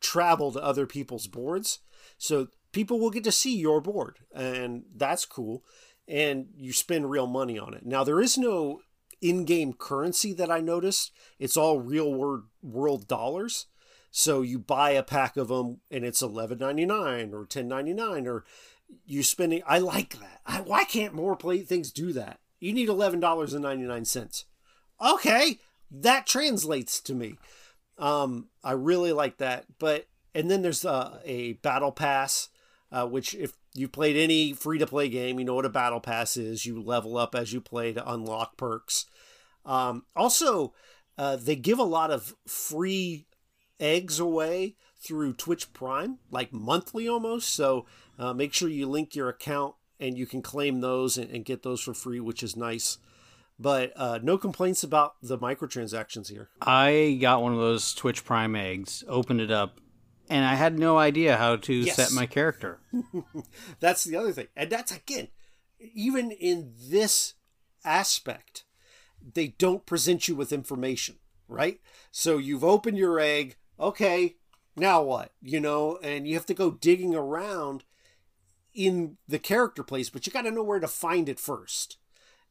travel 0.00 0.50
to 0.50 0.62
other 0.62 0.86
people's 0.86 1.28
boards 1.28 1.78
so 2.18 2.48
people 2.72 2.98
will 2.98 3.10
get 3.10 3.24
to 3.24 3.32
see 3.32 3.56
your 3.56 3.80
board 3.80 4.18
and 4.34 4.84
that's 4.94 5.24
cool 5.24 5.64
and 6.06 6.48
you 6.56 6.72
spend 6.72 7.10
real 7.10 7.26
money 7.26 7.58
on 7.58 7.72
it 7.72 7.86
now 7.86 8.04
there 8.04 8.20
is 8.20 8.36
no 8.36 8.80
in-game 9.20 9.72
currency 9.72 10.32
that 10.32 10.50
i 10.50 10.60
noticed 10.60 11.12
it's 11.38 11.56
all 11.56 11.80
real 11.80 12.12
world 12.12 12.44
world 12.62 13.08
dollars 13.08 13.66
so 14.10 14.42
you 14.42 14.58
buy 14.58 14.90
a 14.90 15.02
pack 15.02 15.36
of 15.36 15.48
them 15.48 15.80
and 15.90 16.04
it's 16.04 16.22
11.99 16.22 17.32
or 17.32 17.44
10.99 17.44 18.26
or 18.26 18.44
you 19.04 19.22
spending 19.22 19.62
i 19.66 19.78
like 19.78 20.18
that 20.20 20.40
I, 20.46 20.60
why 20.60 20.84
can't 20.84 21.14
more 21.14 21.36
play 21.36 21.58
things 21.58 21.90
do 21.90 22.12
that 22.12 22.40
you 22.60 22.72
need 22.72 22.88
$11.99 22.88 24.44
okay 25.00 25.58
that 26.00 26.26
translates 26.26 27.00
to 27.02 27.14
me. 27.14 27.38
Um, 27.98 28.48
I 28.62 28.72
really 28.72 29.12
like 29.12 29.38
that. 29.38 29.66
But 29.78 30.06
and 30.34 30.50
then 30.50 30.62
there's 30.62 30.84
uh, 30.84 31.18
a 31.24 31.54
battle 31.54 31.92
pass, 31.92 32.48
uh, 32.90 33.06
which 33.06 33.34
if 33.34 33.54
you 33.74 33.88
played 33.88 34.16
any 34.16 34.52
free 34.52 34.78
to 34.78 34.86
play 34.86 35.08
game, 35.08 35.38
you 35.38 35.44
know 35.44 35.54
what 35.54 35.66
a 35.66 35.70
battle 35.70 36.00
pass 36.00 36.36
is. 36.36 36.64
You 36.64 36.80
level 36.80 37.16
up 37.16 37.34
as 37.34 37.52
you 37.52 37.60
play 37.60 37.92
to 37.92 38.12
unlock 38.12 38.56
perks. 38.56 39.06
Um, 39.66 40.04
also, 40.14 40.74
uh, 41.18 41.36
they 41.36 41.56
give 41.56 41.78
a 41.78 41.84
lot 41.84 42.10
of 42.10 42.34
free 42.46 43.26
eggs 43.80 44.20
away 44.20 44.76
through 45.00 45.34
Twitch 45.34 45.72
Prime, 45.72 46.18
like 46.30 46.52
monthly 46.52 47.08
almost. 47.08 47.50
So 47.50 47.86
uh, 48.18 48.32
make 48.32 48.54
sure 48.54 48.68
you 48.68 48.86
link 48.86 49.14
your 49.14 49.28
account 49.28 49.74
and 50.00 50.16
you 50.16 50.26
can 50.26 50.42
claim 50.42 50.80
those 50.80 51.18
and, 51.18 51.30
and 51.30 51.44
get 51.44 51.62
those 51.62 51.80
for 51.80 51.94
free, 51.94 52.20
which 52.20 52.42
is 52.42 52.56
nice. 52.56 52.98
But 53.58 53.92
uh, 53.96 54.18
no 54.22 54.36
complaints 54.36 54.82
about 54.82 55.14
the 55.22 55.38
microtransactions 55.38 56.28
here. 56.28 56.48
I 56.60 57.18
got 57.20 57.42
one 57.42 57.52
of 57.52 57.58
those 57.58 57.94
Twitch 57.94 58.24
Prime 58.24 58.56
eggs, 58.56 59.04
opened 59.06 59.40
it 59.40 59.50
up, 59.50 59.80
and 60.34 60.44
I 60.44 60.54
had 60.56 60.76
no 60.80 60.98
idea 60.98 61.36
how 61.36 61.54
to 61.54 61.72
Yes. 61.72 61.94
set 61.94 62.10
my 62.10 62.26
character. 62.26 62.80
That's 63.80 64.02
the 64.02 64.16
other 64.16 64.32
thing. 64.32 64.48
And 64.56 64.68
that's 64.68 64.90
again, 64.90 65.28
even 65.78 66.32
in 66.32 66.72
this 66.76 67.34
aspect, 67.84 68.64
they 69.34 69.48
don't 69.48 69.86
present 69.86 70.26
you 70.26 70.34
with 70.34 70.52
information, 70.52 71.16
right? 71.46 71.80
So 72.10 72.38
you've 72.38 72.64
opened 72.64 72.98
your 72.98 73.20
egg, 73.20 73.56
okay, 73.78 74.34
now 74.74 75.02
what? 75.02 75.32
You 75.40 75.60
know, 75.60 75.98
and 76.02 76.26
you 76.26 76.34
have 76.34 76.46
to 76.46 76.54
go 76.54 76.72
digging 76.72 77.14
around 77.14 77.84
in 78.74 79.18
the 79.28 79.38
character 79.38 79.84
place, 79.84 80.10
but 80.10 80.26
you 80.26 80.32
got 80.32 80.42
to 80.42 80.50
know 80.50 80.64
where 80.64 80.80
to 80.80 80.88
find 80.88 81.28
it 81.28 81.38
first. 81.38 81.98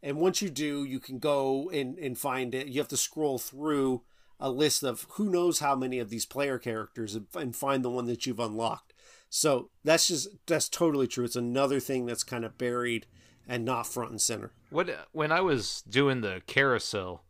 And 0.02 0.18
once 0.18 0.42
you 0.42 0.50
do, 0.50 0.86
you 0.86 1.00
can 1.02 1.20
go 1.20 1.70
and, 1.70 1.98
and 1.98 2.18
find 2.18 2.56
it. 2.56 2.68
You 2.68 2.80
have 2.80 2.88
to 2.90 2.98
scroll 2.98 3.40
through 3.40 4.04
a 4.40 4.50
list 4.50 4.84
of 4.84 5.06
who 5.12 5.30
knows 5.30 5.60
how 5.60 5.76
many 5.76 6.00
of 6.00 6.10
these 6.10 6.26
player 6.26 6.58
characters 6.60 7.16
and, 7.16 7.28
and 7.36 7.56
find 7.56 7.84
the 7.84 7.90
one 7.90 8.06
that 8.08 8.26
you've 8.26 8.40
unlocked. 8.40 8.94
So 9.30 9.70
that's 9.84 10.08
just 10.08 10.28
that's 10.46 10.70
totally 10.70 11.08
true. 11.08 11.24
It's 11.26 11.36
another 11.36 11.80
thing 11.80 12.06
that's 12.06 12.24
kind 12.24 12.46
of 12.46 12.58
buried 12.58 13.08
and 13.48 13.66
not 13.66 13.88
front 13.88 14.12
and 14.12 14.22
center. 14.22 14.52
What 14.70 15.08
when 15.12 15.32
I 15.32 15.42
was 15.42 15.82
doing 15.90 16.22
the 16.22 16.42
carousel 16.48 17.24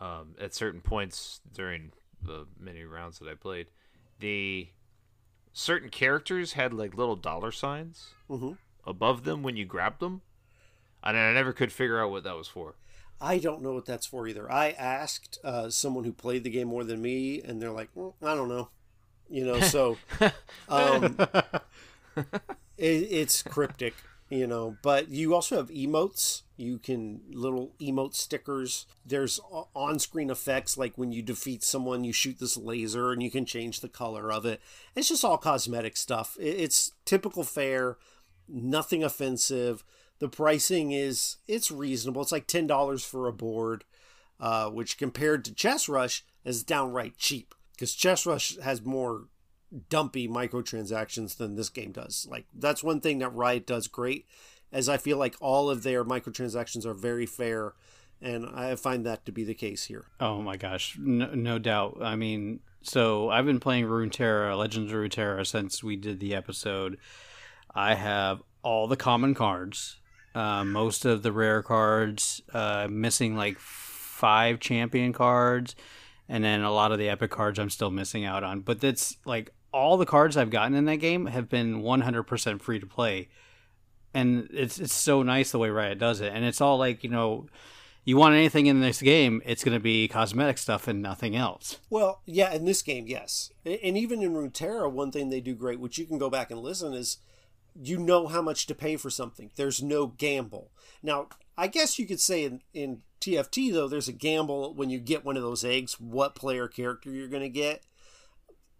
um, 0.00 0.34
at 0.40 0.54
certain 0.54 0.80
points 0.80 1.40
during 1.52 1.92
the 2.22 2.46
many 2.58 2.84
rounds 2.84 3.18
that 3.18 3.28
I 3.28 3.34
played, 3.34 3.70
the 4.20 4.68
certain 5.52 5.88
characters 5.90 6.52
had 6.52 6.72
like 6.72 6.94
little 6.96 7.16
dollar 7.16 7.50
signs 7.52 8.10
Mhm. 8.28 8.56
above 8.86 9.24
them 9.24 9.42
when 9.42 9.56
you 9.56 9.64
grabbed 9.64 10.00
them, 10.00 10.22
and 11.02 11.16
I 11.16 11.32
never 11.32 11.52
could 11.52 11.72
figure 11.72 12.00
out 12.00 12.10
what 12.10 12.22
that 12.24 12.36
was 12.36 12.48
for. 12.48 12.76
I 13.20 13.38
don't 13.38 13.62
know 13.62 13.72
what 13.72 13.86
that's 13.86 14.06
for 14.06 14.26
either. 14.26 14.50
I 14.50 14.70
asked 14.70 15.38
uh, 15.44 15.68
someone 15.68 16.04
who 16.04 16.12
played 16.12 16.44
the 16.44 16.50
game 16.50 16.68
more 16.68 16.84
than 16.84 17.02
me, 17.02 17.42
and 17.42 17.60
they're 17.60 17.70
like, 17.70 17.94
"Mm, 17.94 18.14
I 18.22 18.34
don't 18.34 18.48
know. 18.48 18.68
You 19.28 19.44
know, 19.44 19.60
so 19.60 19.98
um, 20.68 21.16
it, 22.16 22.32
it's 22.78 23.42
cryptic, 23.42 23.94
you 24.28 24.46
know. 24.46 24.76
But 24.82 25.10
you 25.10 25.34
also 25.34 25.56
have 25.56 25.68
emotes. 25.68 26.42
You 26.56 26.78
can 26.78 27.20
little 27.30 27.72
emote 27.80 28.14
stickers. 28.14 28.86
There's 29.04 29.38
on 29.74 29.98
screen 29.98 30.30
effects, 30.30 30.76
like 30.76 30.96
when 30.96 31.12
you 31.12 31.22
defeat 31.22 31.62
someone, 31.62 32.04
you 32.04 32.12
shoot 32.12 32.38
this 32.38 32.56
laser 32.56 33.12
and 33.12 33.22
you 33.22 33.30
can 33.30 33.44
change 33.46 33.80
the 33.80 33.88
color 33.88 34.32
of 34.32 34.44
it. 34.46 34.60
It's 34.96 35.08
just 35.08 35.24
all 35.24 35.38
cosmetic 35.38 35.96
stuff. 35.96 36.36
It, 36.40 36.60
it's 36.60 36.92
typical 37.04 37.44
fare, 37.44 37.98
nothing 38.48 39.04
offensive. 39.04 39.84
The 40.20 40.28
pricing 40.28 40.92
is 40.92 41.38
it's 41.48 41.70
reasonable. 41.70 42.22
It's 42.22 42.32
like 42.32 42.46
ten 42.46 42.66
dollars 42.66 43.04
for 43.04 43.26
a 43.26 43.32
board, 43.32 43.84
uh, 44.38 44.70
which 44.70 44.98
compared 44.98 45.44
to 45.46 45.54
Chess 45.54 45.88
Rush 45.88 46.24
is 46.44 46.62
downright 46.62 47.18
cheap 47.18 47.54
because 47.72 47.94
Chess 47.94 48.26
Rush 48.26 48.56
has 48.58 48.84
more 48.84 49.24
dumpy 49.88 50.28
microtransactions 50.28 51.36
than 51.36 51.56
this 51.56 51.68
game 51.68 51.92
does. 51.92 52.26
Like 52.30 52.46
that's 52.54 52.84
one 52.84 53.00
thing 53.00 53.18
that 53.18 53.34
Riot 53.34 53.66
does 53.66 53.88
great, 53.88 54.26
as 54.72 54.88
I 54.88 54.96
feel 54.98 55.16
like 55.16 55.36
all 55.40 55.70
of 55.70 55.82
their 55.82 56.04
microtransactions 56.04 56.84
are 56.84 56.94
very 56.94 57.26
fair, 57.26 57.74
and 58.20 58.46
I 58.46 58.74
find 58.76 59.06
that 59.06 59.24
to 59.26 59.32
be 59.32 59.44
the 59.44 59.54
case 59.54 59.84
here. 59.84 60.04
Oh 60.20 60.42
my 60.42 60.56
gosh, 60.56 60.96
no, 60.98 61.34
no 61.34 61.58
doubt. 61.58 61.98
I 62.02 62.16
mean, 62.16 62.60
so 62.82 63.30
I've 63.30 63.46
been 63.46 63.60
playing 63.60 63.86
Runeterra, 63.86 64.56
Legends 64.58 64.92
of 64.92 64.98
Runeterra, 64.98 65.46
since 65.46 65.82
we 65.82 65.96
did 65.96 66.20
the 66.20 66.34
episode. 66.34 66.98
I 67.74 67.94
have 67.94 68.42
all 68.62 68.88
the 68.88 68.96
common 68.96 69.34
cards, 69.34 69.99
uh, 70.34 70.64
most 70.64 71.04
of 71.04 71.22
the 71.22 71.32
rare 71.32 71.62
cards, 71.62 72.42
uh, 72.52 72.86
missing 72.90 73.36
like 73.36 73.58
five 73.58 74.60
champion 74.60 75.12
cards, 75.12 75.74
and 76.28 76.44
then 76.44 76.62
a 76.62 76.72
lot 76.72 76.92
of 76.92 76.98
the 76.98 77.08
epic 77.08 77.30
cards 77.30 77.58
I'm 77.58 77.70
still 77.70 77.90
missing 77.90 78.24
out 78.24 78.44
on. 78.44 78.60
But 78.60 78.80
that's 78.80 79.16
like 79.24 79.52
all 79.72 79.96
the 79.96 80.06
cards 80.06 80.36
I've 80.36 80.50
gotten 80.50 80.74
in 80.74 80.84
that 80.86 80.96
game 80.96 81.26
have 81.26 81.48
been 81.48 81.82
100% 81.82 82.60
free 82.60 82.78
to 82.78 82.86
play. 82.86 83.28
And 84.12 84.48
it's 84.52 84.80
it's 84.80 84.92
so 84.92 85.22
nice 85.22 85.52
the 85.52 85.58
way 85.58 85.70
Riot 85.70 85.98
does 85.98 86.20
it. 86.20 86.32
And 86.32 86.44
it's 86.44 86.60
all 86.60 86.78
like, 86.78 87.04
you 87.04 87.10
know, 87.10 87.46
you 88.04 88.16
want 88.16 88.34
anything 88.34 88.66
in 88.66 88.80
this 88.80 89.00
game, 89.00 89.42
it's 89.44 89.62
going 89.62 89.76
to 89.76 89.82
be 89.82 90.08
cosmetic 90.08 90.58
stuff 90.58 90.88
and 90.88 91.02
nothing 91.02 91.36
else. 91.36 91.78
Well, 91.90 92.22
yeah, 92.26 92.52
in 92.52 92.64
this 92.64 92.82
game, 92.82 93.06
yes, 93.06 93.52
and 93.64 93.96
even 93.96 94.22
in 94.22 94.32
Runeterra, 94.32 94.90
one 94.90 95.12
thing 95.12 95.28
they 95.28 95.40
do 95.40 95.54
great, 95.54 95.78
which 95.78 95.98
you 95.98 96.06
can 96.06 96.18
go 96.18 96.30
back 96.30 96.50
and 96.50 96.60
listen, 96.60 96.92
is 96.94 97.18
you 97.80 97.98
know 97.98 98.26
how 98.26 98.42
much 98.42 98.66
to 98.66 98.74
pay 98.74 98.96
for 98.96 99.10
something. 99.10 99.50
There's 99.56 99.82
no 99.82 100.08
gamble. 100.08 100.70
Now, 101.02 101.28
I 101.56 101.66
guess 101.66 101.98
you 101.98 102.06
could 102.06 102.20
say 102.20 102.44
in, 102.44 102.62
in 102.72 103.02
TFT 103.20 103.72
though, 103.72 103.88
there's 103.88 104.08
a 104.08 104.12
gamble 104.12 104.74
when 104.74 104.90
you 104.90 104.98
get 104.98 105.24
one 105.24 105.36
of 105.36 105.42
those 105.42 105.64
eggs, 105.64 106.00
what 106.00 106.34
player 106.34 106.68
character 106.68 107.10
you're 107.10 107.28
going 107.28 107.42
to 107.42 107.48
get. 107.48 107.82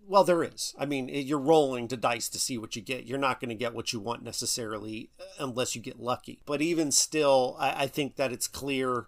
Well, 0.06 0.24
there 0.24 0.42
is. 0.42 0.74
I 0.78 0.86
mean, 0.86 1.08
you're 1.08 1.38
rolling 1.38 1.86
the 1.86 1.96
dice 1.96 2.28
to 2.30 2.38
see 2.38 2.58
what 2.58 2.74
you 2.74 2.82
get. 2.82 3.04
You're 3.04 3.18
not 3.18 3.38
going 3.38 3.50
to 3.50 3.54
get 3.54 3.74
what 3.74 3.92
you 3.92 4.00
want 4.00 4.24
necessarily 4.24 5.10
uh, 5.20 5.24
unless 5.38 5.76
you 5.76 5.82
get 5.82 6.00
lucky. 6.00 6.40
But 6.46 6.62
even 6.62 6.90
still, 6.90 7.56
I, 7.60 7.84
I 7.84 7.86
think 7.86 8.16
that 8.16 8.32
it's 8.32 8.48
clear 8.48 9.06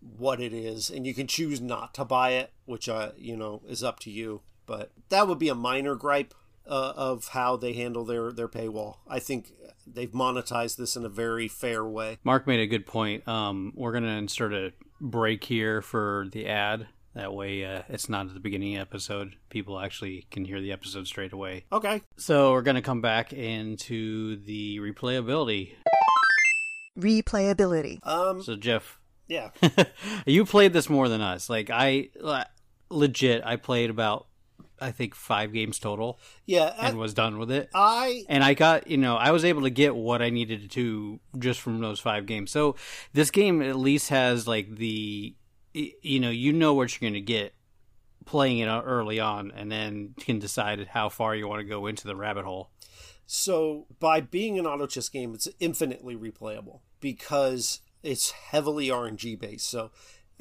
what 0.00 0.40
it 0.40 0.52
is, 0.52 0.90
and 0.90 1.06
you 1.06 1.14
can 1.14 1.26
choose 1.26 1.60
not 1.60 1.94
to 1.94 2.04
buy 2.04 2.30
it, 2.30 2.52
which 2.64 2.88
uh, 2.88 3.12
you 3.16 3.36
know 3.36 3.62
is 3.68 3.84
up 3.84 3.98
to 4.00 4.10
you. 4.10 4.42
But 4.64 4.92
that 5.08 5.28
would 5.28 5.38
be 5.38 5.48
a 5.48 5.54
minor 5.54 5.96
gripe 5.96 6.34
uh, 6.72 6.94
of 6.96 7.28
how 7.28 7.56
they 7.56 7.74
handle 7.74 8.04
their 8.04 8.32
their 8.32 8.48
paywall. 8.48 8.96
I 9.06 9.18
think 9.18 9.52
they've 9.86 10.10
monetized 10.10 10.76
this 10.76 10.96
in 10.96 11.04
a 11.04 11.08
very 11.10 11.46
fair 11.46 11.84
way. 11.84 12.18
Mark 12.24 12.46
made 12.46 12.60
a 12.60 12.66
good 12.66 12.86
point. 12.86 13.28
Um, 13.28 13.72
we're 13.76 13.92
going 13.92 14.04
to 14.04 14.10
insert 14.10 14.54
a 14.54 14.72
break 15.00 15.44
here 15.44 15.82
for 15.82 16.28
the 16.32 16.48
ad. 16.48 16.86
That 17.14 17.34
way, 17.34 17.62
uh, 17.62 17.82
it's 17.90 18.08
not 18.08 18.28
at 18.28 18.32
the 18.32 18.40
beginning 18.40 18.74
of 18.74 18.78
the 18.78 18.88
episode. 18.88 19.36
People 19.50 19.78
actually 19.78 20.26
can 20.30 20.46
hear 20.46 20.62
the 20.62 20.72
episode 20.72 21.06
straight 21.06 21.34
away. 21.34 21.66
Okay, 21.70 22.00
So 22.16 22.52
we're 22.52 22.62
going 22.62 22.76
to 22.76 22.80
come 22.80 23.02
back 23.02 23.34
into 23.34 24.36
the 24.36 24.78
replayability. 24.78 25.72
Replayability. 26.98 27.98
um, 28.06 28.42
So 28.42 28.56
Jeff, 28.56 28.98
yeah, 29.28 29.50
you 30.26 30.46
played 30.46 30.72
this 30.72 30.88
more 30.88 31.10
than 31.10 31.20
us. 31.20 31.50
Like 31.50 31.68
I, 31.68 32.08
legit, 32.90 33.42
I 33.44 33.56
played 33.56 33.90
about 33.90 34.26
I 34.82 34.90
think 34.90 35.14
five 35.14 35.52
games 35.52 35.78
total 35.78 36.18
yeah. 36.44 36.74
and 36.78 36.98
was 36.98 37.14
done 37.14 37.38
with 37.38 37.50
it. 37.50 37.70
I 37.74 38.24
and 38.28 38.42
I 38.42 38.54
got 38.54 38.88
you 38.88 38.96
know 38.96 39.16
I 39.16 39.30
was 39.30 39.44
able 39.44 39.62
to 39.62 39.70
get 39.70 39.94
what 39.94 40.20
I 40.20 40.30
needed 40.30 40.70
to 40.72 41.20
just 41.38 41.60
from 41.60 41.80
those 41.80 42.00
five 42.00 42.26
games. 42.26 42.50
So 42.50 42.76
this 43.12 43.30
game 43.30 43.62
at 43.62 43.76
least 43.76 44.10
has 44.10 44.46
like 44.46 44.76
the 44.76 45.34
you 45.72 46.20
know 46.20 46.30
you 46.30 46.52
know 46.52 46.74
what 46.74 46.92
you're 46.92 47.08
going 47.10 47.20
to 47.20 47.26
get 47.26 47.54
playing 48.24 48.58
it 48.58 48.66
early 48.66 49.20
on, 49.20 49.50
and 49.50 49.70
then 49.70 50.14
can 50.18 50.38
decide 50.38 50.86
how 50.88 51.08
far 51.08 51.34
you 51.34 51.48
want 51.48 51.60
to 51.60 51.66
go 51.66 51.86
into 51.86 52.06
the 52.06 52.16
rabbit 52.16 52.44
hole. 52.44 52.70
So 53.26 53.86
by 53.98 54.20
being 54.20 54.58
an 54.58 54.66
auto 54.66 54.86
chess 54.86 55.08
game, 55.08 55.34
it's 55.34 55.48
infinitely 55.58 56.16
replayable 56.16 56.80
because 57.00 57.80
it's 58.02 58.30
heavily 58.30 58.88
RNG 58.88 59.38
based. 59.38 59.68
So 59.68 59.90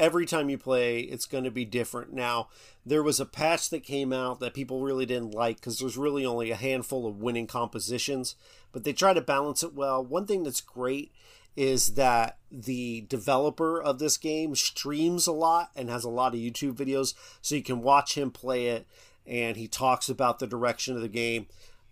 every 0.02 0.26
time 0.26 0.50
you 0.50 0.58
play, 0.58 1.02
it's 1.02 1.28
going 1.28 1.44
to 1.44 1.52
be 1.52 1.64
different. 1.64 2.12
Now, 2.12 2.50
there 2.84 3.04
was 3.04 3.20
a 3.20 3.26
patch 3.26 3.70
that 3.70 3.84
came 3.84 4.12
out 4.12 4.40
that 4.40 4.56
people 4.56 4.82
really 4.82 5.06
didn't 5.06 5.36
like 5.36 5.58
because 5.58 5.78
there's 5.78 5.96
really 5.96 6.26
only 6.26 6.50
a 6.50 6.56
handful 6.56 7.06
of 7.06 7.22
winning 7.22 7.46
compositions, 7.46 8.36
but 8.72 8.84
they 8.84 8.94
try 8.94 9.14
to 9.14 9.22
balance 9.22 9.62
it 9.62 9.76
well. 9.76 10.04
One 10.04 10.26
thing 10.26 10.42
that's 10.42 10.60
great 10.60 11.12
is 11.56 11.94
that 11.94 12.40
the 12.50 13.02
developer 13.02 13.80
of 13.80 14.00
this 14.00 14.18
game 14.18 14.56
streams 14.56 15.28
a 15.28 15.32
lot 15.32 15.70
and 15.76 15.88
has 15.90 16.04
a 16.04 16.10
lot 16.10 16.34
of 16.34 16.40
YouTube 16.40 16.74
videos, 16.74 17.14
so 17.40 17.54
you 17.54 17.62
can 17.62 17.84
watch 17.84 18.18
him 18.18 18.32
play 18.32 18.68
it, 18.68 18.88
and 19.28 19.56
he 19.56 19.68
talks 19.68 20.10
about 20.10 20.40
the 20.40 20.48
direction 20.48 20.96
of 20.96 21.04
the 21.04 21.08
game. 21.08 21.46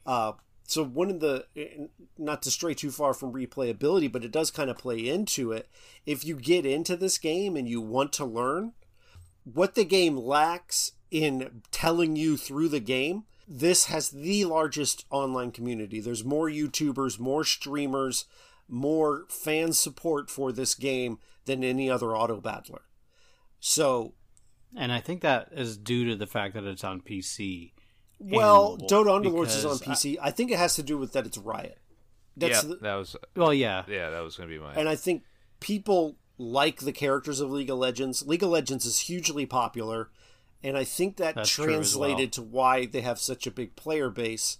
Uh, 0.04 0.32
so 0.70 0.84
one 0.84 1.10
of 1.10 1.20
the 1.20 1.46
eh, 1.56 1.88
not 2.18 2.44
to 2.44 2.52
stray 2.52 2.74
too 2.74 2.92
far 2.92 3.14
from 3.14 3.34
replayability, 3.34 4.12
but 4.12 4.24
it 4.24 4.32
does 4.32 4.52
kind 4.52 4.70
of 4.70 4.78
play 4.78 5.08
into 5.08 5.52
it. 5.52 5.68
If 6.06 6.24
you 6.24 6.36
get 6.36 6.66
into 6.66 6.96
this 6.96 7.18
game 7.18 7.56
and 7.56 7.68
you 7.68 7.82
want 7.82 8.14
to 8.14 8.26
learn 8.26 8.74
what 9.44 9.74
the 9.74 9.84
game 9.84 10.16
lacks 10.16 10.92
in 11.10 11.64
telling 11.72 12.16
you 12.16 12.38
through 12.38 12.70
the 12.70 12.80
game, 12.80 13.24
this 13.48 13.86
has 13.86 14.10
the 14.12 14.46
largest 14.46 15.06
online 15.10 15.52
community. 15.52 16.00
There's 16.00 16.24
more 16.24 16.48
YouTubers, 16.48 17.20
more 17.20 17.44
streamers, 17.44 18.26
more 18.68 19.26
fan 19.28 19.74
support 19.74 20.30
for 20.30 20.52
this 20.52 20.76
game 20.76 21.18
than 21.46 21.64
any 21.64 21.90
other 21.90 22.16
auto 22.16 22.40
battler. 22.40 22.84
So 23.60 24.14
And 24.78 24.92
I 24.92 25.00
think 25.00 25.22
that 25.22 25.50
is 25.52 25.78
due 25.78 26.06
to 26.10 26.16
the 26.16 26.28
fact 26.28 26.54
that 26.54 26.64
it's 26.64 26.84
on 26.84 27.02
PC. 27.02 27.72
And 28.20 28.32
well, 28.32 28.72
mobile, 28.72 28.88
Dota 28.88 29.24
Underlords 29.24 29.56
is 29.56 29.66
on 29.66 29.78
PC. 29.78 30.18
I, 30.22 30.32
think 30.32 30.52
it 30.52 30.58
has 30.58 30.76
to 30.76 30.84
do 30.84 30.98
with 30.98 31.14
that 31.14 31.26
it's 31.26 31.38
Riot. 31.38 31.78
That's 32.36 32.64
yeah, 32.64 32.70
the, 32.70 32.76
that 32.78 32.96
was 32.96 33.16
well, 33.36 33.54
yeah, 33.54 33.84
yeah, 33.88 34.10
that 34.10 34.22
was 34.22 34.38
gonna 34.38 34.50
be 34.50 34.60
my. 34.60 34.74
and 34.74 34.88
I 34.88 34.96
think 34.96 35.24
people 35.60 36.16
like 36.38 36.82
the 36.82 36.94
characters 36.94 37.40
of 37.42 37.52
League 37.52 37.70
of 37.70 37.78
Legends. 37.78 38.26
League 38.26 38.44
of 38.44 38.50
Legends 38.50 38.86
is 38.86 39.00
hugely 39.02 39.46
popular, 39.46 40.10
and 40.64 40.78
I 40.78 40.84
think 40.84 41.18
that 41.18 41.36
That's 41.36 41.50
translated 41.50 42.18
well. 42.18 42.30
to 42.32 42.42
why 42.42 42.86
they 42.86 43.02
have 43.02 43.20
such 43.20 43.46
a 43.46 43.52
big 43.52 43.76
player 43.76 44.10
base. 44.10 44.58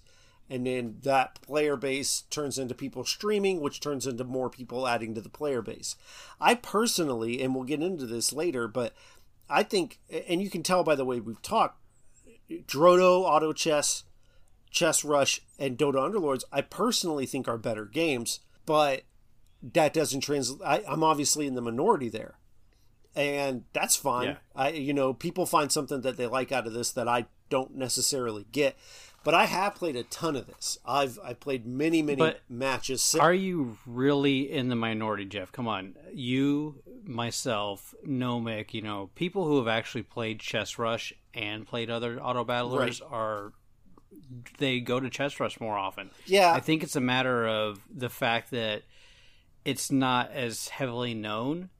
and 0.50 0.66
then 0.66 0.96
that 1.02 1.40
player 1.42 1.76
base 1.76 2.24
turns 2.28 2.58
into 2.58 2.74
people 2.74 3.04
streaming, 3.04 3.60
which 3.60 3.80
turns 3.80 4.06
into 4.06 4.24
more 4.24 4.50
people 4.50 4.86
adding 4.86 5.14
to 5.14 5.20
the 5.20 5.28
player 5.28 5.62
base. 5.62 5.96
I 6.40 6.56
personally, 6.56 7.40
and 7.40 7.54
we'll 7.54 7.64
get 7.64 7.82
into 7.82 8.04
this 8.04 8.32
later, 8.32 8.66
but 8.66 8.92
I 9.48 9.62
think, 9.62 10.00
and 10.28 10.42
you 10.42 10.50
can 10.50 10.62
tell 10.62 10.82
by 10.82 10.96
the 10.96 11.04
way 11.04 11.20
we've 11.20 11.40
talked, 11.40 11.80
Drodo, 12.50 13.22
Auto 13.22 13.52
Chess, 13.52 14.04
Chess 14.70 15.04
Rush, 15.04 15.40
and 15.58 15.78
Dota 15.78 15.96
Underlords, 15.96 16.44
I 16.52 16.62
personally 16.62 17.26
think 17.26 17.48
are 17.48 17.58
better 17.58 17.84
games, 17.84 18.40
but 18.66 19.02
that 19.62 19.92
doesn't 19.92 20.20
translate. 20.20 20.84
I'm 20.88 21.02
obviously 21.02 21.46
in 21.46 21.54
the 21.54 21.62
minority 21.62 22.08
there, 22.08 22.38
and 23.14 23.64
that's 23.72 23.96
fine. 23.96 24.28
Yeah. 24.28 24.36
I, 24.54 24.70
you 24.70 24.94
know, 24.94 25.12
people 25.12 25.46
find 25.46 25.70
something 25.70 26.00
that 26.02 26.16
they 26.16 26.26
like 26.26 26.52
out 26.52 26.66
of 26.66 26.72
this 26.72 26.90
that 26.92 27.08
I 27.08 27.26
don't 27.48 27.74
necessarily 27.74 28.46
get. 28.52 28.76
But 29.22 29.34
I 29.34 29.44
have 29.44 29.74
played 29.74 29.96
a 29.96 30.02
ton 30.04 30.34
of 30.34 30.46
this. 30.46 30.78
I've 30.86 31.18
I 31.22 31.34
played 31.34 31.66
many 31.66 32.00
many 32.00 32.16
But 32.16 32.40
matches. 32.48 33.14
Are 33.16 33.34
you 33.34 33.76
really 33.86 34.50
in 34.50 34.68
the 34.70 34.76
minority, 34.76 35.26
Jeff? 35.26 35.52
Come 35.52 35.68
on. 35.68 35.94
You, 36.10 36.82
myself, 37.04 37.94
Nomic, 38.06 38.72
you 38.72 38.80
know, 38.80 39.10
people 39.14 39.46
who 39.46 39.58
have 39.58 39.68
actually 39.68 40.04
played 40.04 40.40
Chess 40.40 40.78
Rush 40.78 41.12
and 41.34 41.66
played 41.66 41.90
other 41.90 42.20
auto 42.20 42.44
battlers 42.44 43.00
are 43.00 43.52
they 44.58 44.80
go 44.80 45.00
to 45.00 45.10
Chess 45.10 45.38
Rush 45.40 45.60
more 45.60 45.76
often. 45.76 46.10
Yeah. 46.26 46.52
I 46.52 46.60
think 46.60 46.82
it's 46.82 46.96
a 46.96 47.00
matter 47.00 47.46
of 47.46 47.80
the 47.92 48.08
fact 48.08 48.50
that 48.50 48.82
it's 49.64 49.90
not 49.90 50.32
as 50.32 50.68
heavily 50.68 51.14
known 51.14 51.70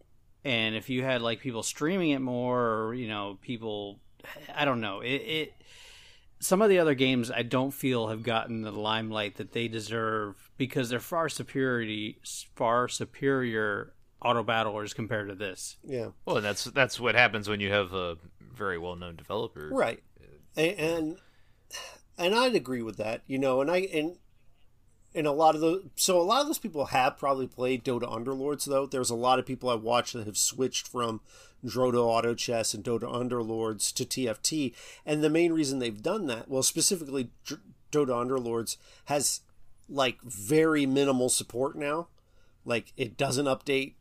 and 0.44 0.74
if 0.74 0.88
you 0.88 1.02
had 1.02 1.22
like 1.22 1.40
people 1.40 1.62
streaming 1.62 2.10
it 2.10 2.20
more 2.20 2.60
or, 2.60 2.94
you 2.94 3.08
know, 3.08 3.38
people 3.42 4.00
I 4.54 4.64
don't 4.64 4.80
know. 4.80 5.00
It, 5.00 5.08
it 5.08 5.54
some 6.40 6.62
of 6.62 6.70
the 6.70 6.78
other 6.78 6.94
games 6.94 7.30
I 7.30 7.42
don't 7.42 7.72
feel 7.72 8.08
have 8.08 8.22
gotten 8.22 8.62
the 8.62 8.72
limelight 8.72 9.36
that 9.36 9.52
they 9.52 9.68
deserve 9.68 10.50
because 10.56 10.88
they're 10.88 11.00
far 11.00 11.28
superiority 11.28 12.18
far 12.54 12.88
superior 12.88 13.92
auto 14.22 14.42
battlers 14.42 14.94
compared 14.94 15.28
to 15.28 15.34
this. 15.34 15.76
yeah. 15.84 16.08
Well, 16.24 16.36
and 16.36 16.44
that's 16.44 16.64
that's 16.64 16.98
what 17.00 17.14
happens 17.14 17.48
when 17.48 17.60
you 17.60 17.70
have 17.70 17.92
a 17.92 18.16
very 18.60 18.76
well 18.78 18.94
known 18.94 19.16
developer. 19.16 19.70
Right. 19.72 20.02
And, 20.54 21.16
and 22.18 22.34
I'd 22.34 22.54
agree 22.54 22.82
with 22.82 22.98
that, 22.98 23.22
you 23.26 23.38
know, 23.38 23.62
and 23.62 23.70
I 23.70 23.78
and 23.92 24.18
and 25.14 25.26
a 25.26 25.32
lot 25.32 25.54
of 25.54 25.62
the 25.62 25.88
so 25.96 26.20
a 26.20 26.22
lot 26.22 26.42
of 26.42 26.46
those 26.46 26.58
people 26.58 26.86
have 26.86 27.16
probably 27.16 27.46
played 27.46 27.82
Dota 27.82 28.02
Underlords 28.02 28.66
though. 28.66 28.84
There's 28.84 29.08
a 29.08 29.14
lot 29.14 29.38
of 29.38 29.46
people 29.46 29.70
I 29.70 29.74
watch 29.74 30.12
that 30.12 30.26
have 30.26 30.36
switched 30.36 30.86
from 30.86 31.22
Drodo 31.64 32.04
Auto 32.04 32.34
Chess 32.34 32.74
and 32.74 32.84
Dota 32.84 33.04
Underlords 33.04 33.92
to 33.94 34.04
TFT, 34.04 34.74
and 35.06 35.24
the 35.24 35.30
main 35.30 35.52
reason 35.52 35.78
they've 35.78 36.02
done 36.02 36.26
that, 36.26 36.48
well, 36.48 36.62
specifically 36.62 37.30
Dota 37.90 38.08
Underlords 38.08 38.76
has 39.06 39.40
like 39.88 40.20
very 40.22 40.84
minimal 40.84 41.30
support 41.30 41.76
now. 41.76 42.08
Like 42.66 42.92
it 42.98 43.16
doesn't 43.16 43.46
update. 43.46 43.94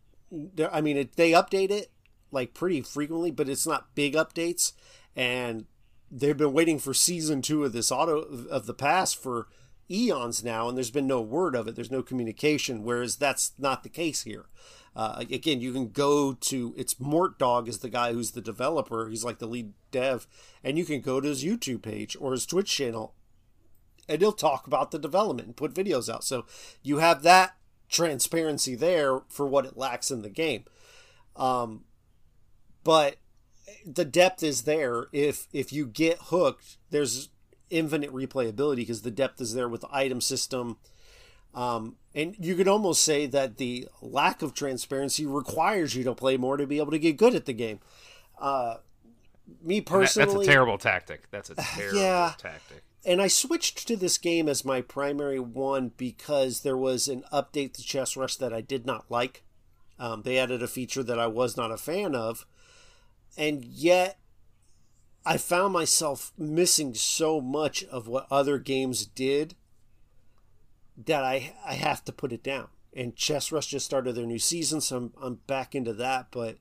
I 0.71 0.81
mean, 0.81 0.97
it, 0.97 1.15
they 1.15 1.31
update 1.31 1.71
it 1.71 1.89
like 2.31 2.53
pretty 2.53 2.81
frequently, 2.81 3.31
but 3.31 3.49
it's 3.49 3.67
not 3.67 3.95
big 3.95 4.13
updates. 4.13 4.73
And 5.15 5.65
they've 6.11 6.37
been 6.37 6.53
waiting 6.53 6.79
for 6.79 6.93
season 6.93 7.41
two 7.41 7.63
of 7.63 7.73
this 7.73 7.91
auto 7.91 8.19
of 8.49 8.65
the 8.65 8.73
past 8.73 9.21
for 9.21 9.47
eons 9.89 10.43
now, 10.43 10.67
and 10.67 10.77
there's 10.77 10.91
been 10.91 11.07
no 11.07 11.21
word 11.21 11.55
of 11.55 11.67
it. 11.67 11.75
There's 11.75 11.91
no 11.91 12.03
communication. 12.03 12.83
Whereas 12.83 13.15
that's 13.15 13.53
not 13.57 13.83
the 13.83 13.89
case 13.89 14.23
here. 14.23 14.45
Uh, 14.95 15.15
again, 15.29 15.61
you 15.61 15.71
can 15.71 15.89
go 15.89 16.33
to 16.33 16.73
it's 16.77 16.99
Mort 16.99 17.37
Dog 17.37 17.67
is 17.67 17.79
the 17.79 17.89
guy 17.89 18.13
who's 18.13 18.31
the 18.31 18.41
developer. 18.41 19.07
He's 19.07 19.23
like 19.23 19.39
the 19.39 19.47
lead 19.47 19.73
dev, 19.91 20.27
and 20.63 20.77
you 20.77 20.85
can 20.85 21.01
go 21.01 21.21
to 21.21 21.27
his 21.27 21.43
YouTube 21.43 21.81
page 21.81 22.17
or 22.19 22.31
his 22.31 22.45
Twitch 22.45 22.69
channel, 22.69 23.13
and 24.07 24.19
he'll 24.21 24.31
talk 24.31 24.67
about 24.67 24.91
the 24.91 24.99
development 24.99 25.47
and 25.47 25.55
put 25.55 25.73
videos 25.73 26.13
out. 26.13 26.23
So 26.23 26.45
you 26.81 26.97
have 26.97 27.21
that 27.23 27.55
transparency 27.87 28.75
there 28.75 29.21
for 29.29 29.47
what 29.47 29.65
it 29.65 29.77
lacks 29.77 30.11
in 30.11 30.21
the 30.21 30.29
game. 30.29 30.65
Um, 31.35 31.85
but 32.89 33.17
the 33.85 34.03
depth 34.05 34.41
is 34.41 34.63
there. 34.63 35.05
If 35.13 35.47
if 35.53 35.71
you 35.71 35.85
get 35.85 36.17
hooked, 36.31 36.77
there's 36.89 37.29
infinite 37.69 38.11
replayability 38.11 38.77
because 38.77 39.03
the 39.03 39.11
depth 39.11 39.39
is 39.39 39.53
there 39.53 39.69
with 39.69 39.81
the 39.81 39.89
item 39.91 40.21
system. 40.21 40.77
Um, 41.53 41.97
and 42.15 42.35
you 42.39 42.55
could 42.55 42.67
almost 42.67 43.03
say 43.03 43.27
that 43.27 43.57
the 43.57 43.87
lack 44.01 44.41
of 44.41 44.55
transparency 44.55 45.25
requires 45.27 45.95
you 45.95 46.03
to 46.05 46.15
play 46.15 46.35
more 46.35 46.57
to 46.57 46.65
be 46.65 46.79
able 46.79 46.89
to 46.91 46.97
get 46.99 47.15
good 47.17 47.35
at 47.35 47.45
the 47.45 47.53
game. 47.53 47.79
Uh, 48.39 48.77
me 49.61 49.77
And 49.77 49.85
that- 49.85 49.89
personally, 49.91 50.33
that's 50.37 50.47
a 50.47 50.51
terrible 50.51 50.77
tactic. 50.79 51.29
That's 51.29 51.51
a 51.51 51.55
terrible 51.77 51.99
Yeah. 51.99 52.33
tactic. 52.39 52.83
and 53.05 53.21
I 53.21 53.27
switched 53.27 53.87
to 53.87 53.95
this 53.95 54.17
game 54.17 54.49
as 54.49 54.65
my 54.65 54.81
primary 54.81 55.39
one 55.39 55.91
because 55.95 56.61
there 56.61 56.77
was 56.77 57.07
an 57.07 57.23
update 57.31 57.73
to 57.73 57.83
Chess 57.83 58.17
Rush 58.17 58.35
that 58.37 58.51
I 58.53 58.61
did 58.61 58.85
not 58.87 59.05
like. 59.09 59.43
Um, 59.99 60.21
they 60.23 60.37
added 60.39 60.63
a 60.63 60.67
feature 60.67 61.03
that 61.03 61.19
I 61.19 61.27
was 61.27 61.55
not 61.57 61.71
a 61.71 61.77
fan 61.77 62.15
of, 62.15 62.45
and 63.39 63.63
yet 63.65 64.19
I 65.25 65.37
found 65.37 65.73
myself 65.73 66.31
missing 66.37 66.93
so 66.93 67.39
much 67.41 67.83
of 67.85 68.07
what 68.07 68.27
other 68.29 68.57
games 68.59 69.05
did 69.05 69.55
that 71.05 71.23
I 71.23 71.53
I 71.65 71.73
have 71.75 72.03
to 72.05 72.11
put 72.11 72.31
it 72.33 72.43
down. 72.43 72.67
And 72.93 73.15
Chess 73.15 73.51
Rush 73.51 73.67
just 73.67 73.85
started 73.85 74.13
their 74.15 74.25
new 74.25 74.39
season, 74.39 74.81
so 74.81 74.97
I'm, 74.97 75.13
I'm 75.21 75.35
back 75.47 75.75
into 75.75 75.93
that. 75.93 76.27
But 76.31 76.57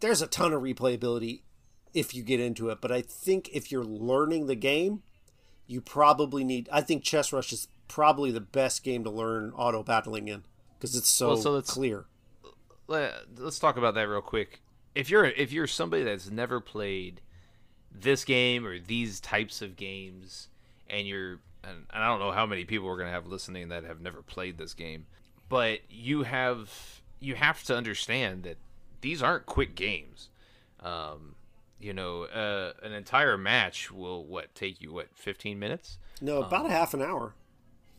there's 0.00 0.22
a 0.22 0.26
ton 0.26 0.52
of 0.52 0.62
replayability 0.62 1.40
if 1.94 2.14
you 2.14 2.22
get 2.22 2.38
into 2.40 2.68
it. 2.68 2.80
But 2.80 2.92
I 2.92 3.00
think 3.02 3.48
if 3.52 3.72
you're 3.72 3.84
learning 3.84 4.46
the 4.46 4.54
game, 4.54 5.02
you 5.66 5.80
probably 5.80 6.44
need. 6.44 6.68
I 6.70 6.82
think 6.82 7.02
Chess 7.02 7.32
Rush 7.32 7.52
is 7.52 7.68
probably 7.88 8.30
the 8.30 8.40
best 8.40 8.84
game 8.84 9.04
to 9.04 9.10
learn 9.10 9.52
auto 9.56 9.82
battling 9.82 10.28
in 10.28 10.44
because 10.78 10.94
it's 10.94 11.08
so, 11.08 11.28
Well, 11.28 11.36
so 11.38 11.52
let's- 11.52 11.70
clear. 11.70 12.04
Let- 12.86 13.38
Let's 13.38 13.58
talk 13.58 13.78
about 13.78 13.94
that 13.94 14.08
real 14.08 14.20
quick. 14.20 14.60
If 14.94 15.10
you're 15.10 15.24
if 15.24 15.52
you're 15.52 15.66
somebody 15.66 16.04
that's 16.04 16.30
never 16.30 16.60
played 16.60 17.20
this 17.92 18.24
game 18.24 18.66
or 18.66 18.78
these 18.78 19.20
types 19.20 19.62
of 19.62 19.76
games, 19.76 20.48
and 20.88 21.06
you're 21.06 21.40
and, 21.62 21.86
and 21.92 22.04
I 22.04 22.06
don't 22.06 22.20
know 22.20 22.32
how 22.32 22.46
many 22.46 22.64
people 22.64 22.86
we're 22.86 22.98
gonna 22.98 23.10
have 23.10 23.26
listening 23.26 23.68
that 23.68 23.84
have 23.84 24.00
never 24.00 24.22
played 24.22 24.58
this 24.58 24.74
game, 24.74 25.06
but 25.48 25.80
you 25.90 26.22
have 26.22 27.00
you 27.20 27.34
have 27.34 27.62
to 27.64 27.76
understand 27.76 28.44
that 28.44 28.56
these 29.00 29.22
aren't 29.22 29.46
quick 29.46 29.74
games. 29.74 30.28
Um, 30.80 31.36
you 31.80 31.92
know, 31.92 32.24
uh, 32.24 32.72
an 32.82 32.92
entire 32.92 33.36
match 33.36 33.90
will 33.90 34.24
what 34.24 34.54
take 34.54 34.80
you 34.80 34.92
what 34.92 35.08
15 35.14 35.58
minutes? 35.58 35.98
No, 36.20 36.42
about 36.42 36.66
a 36.66 36.70
half 36.70 36.94
an 36.94 37.02
hour. 37.02 37.34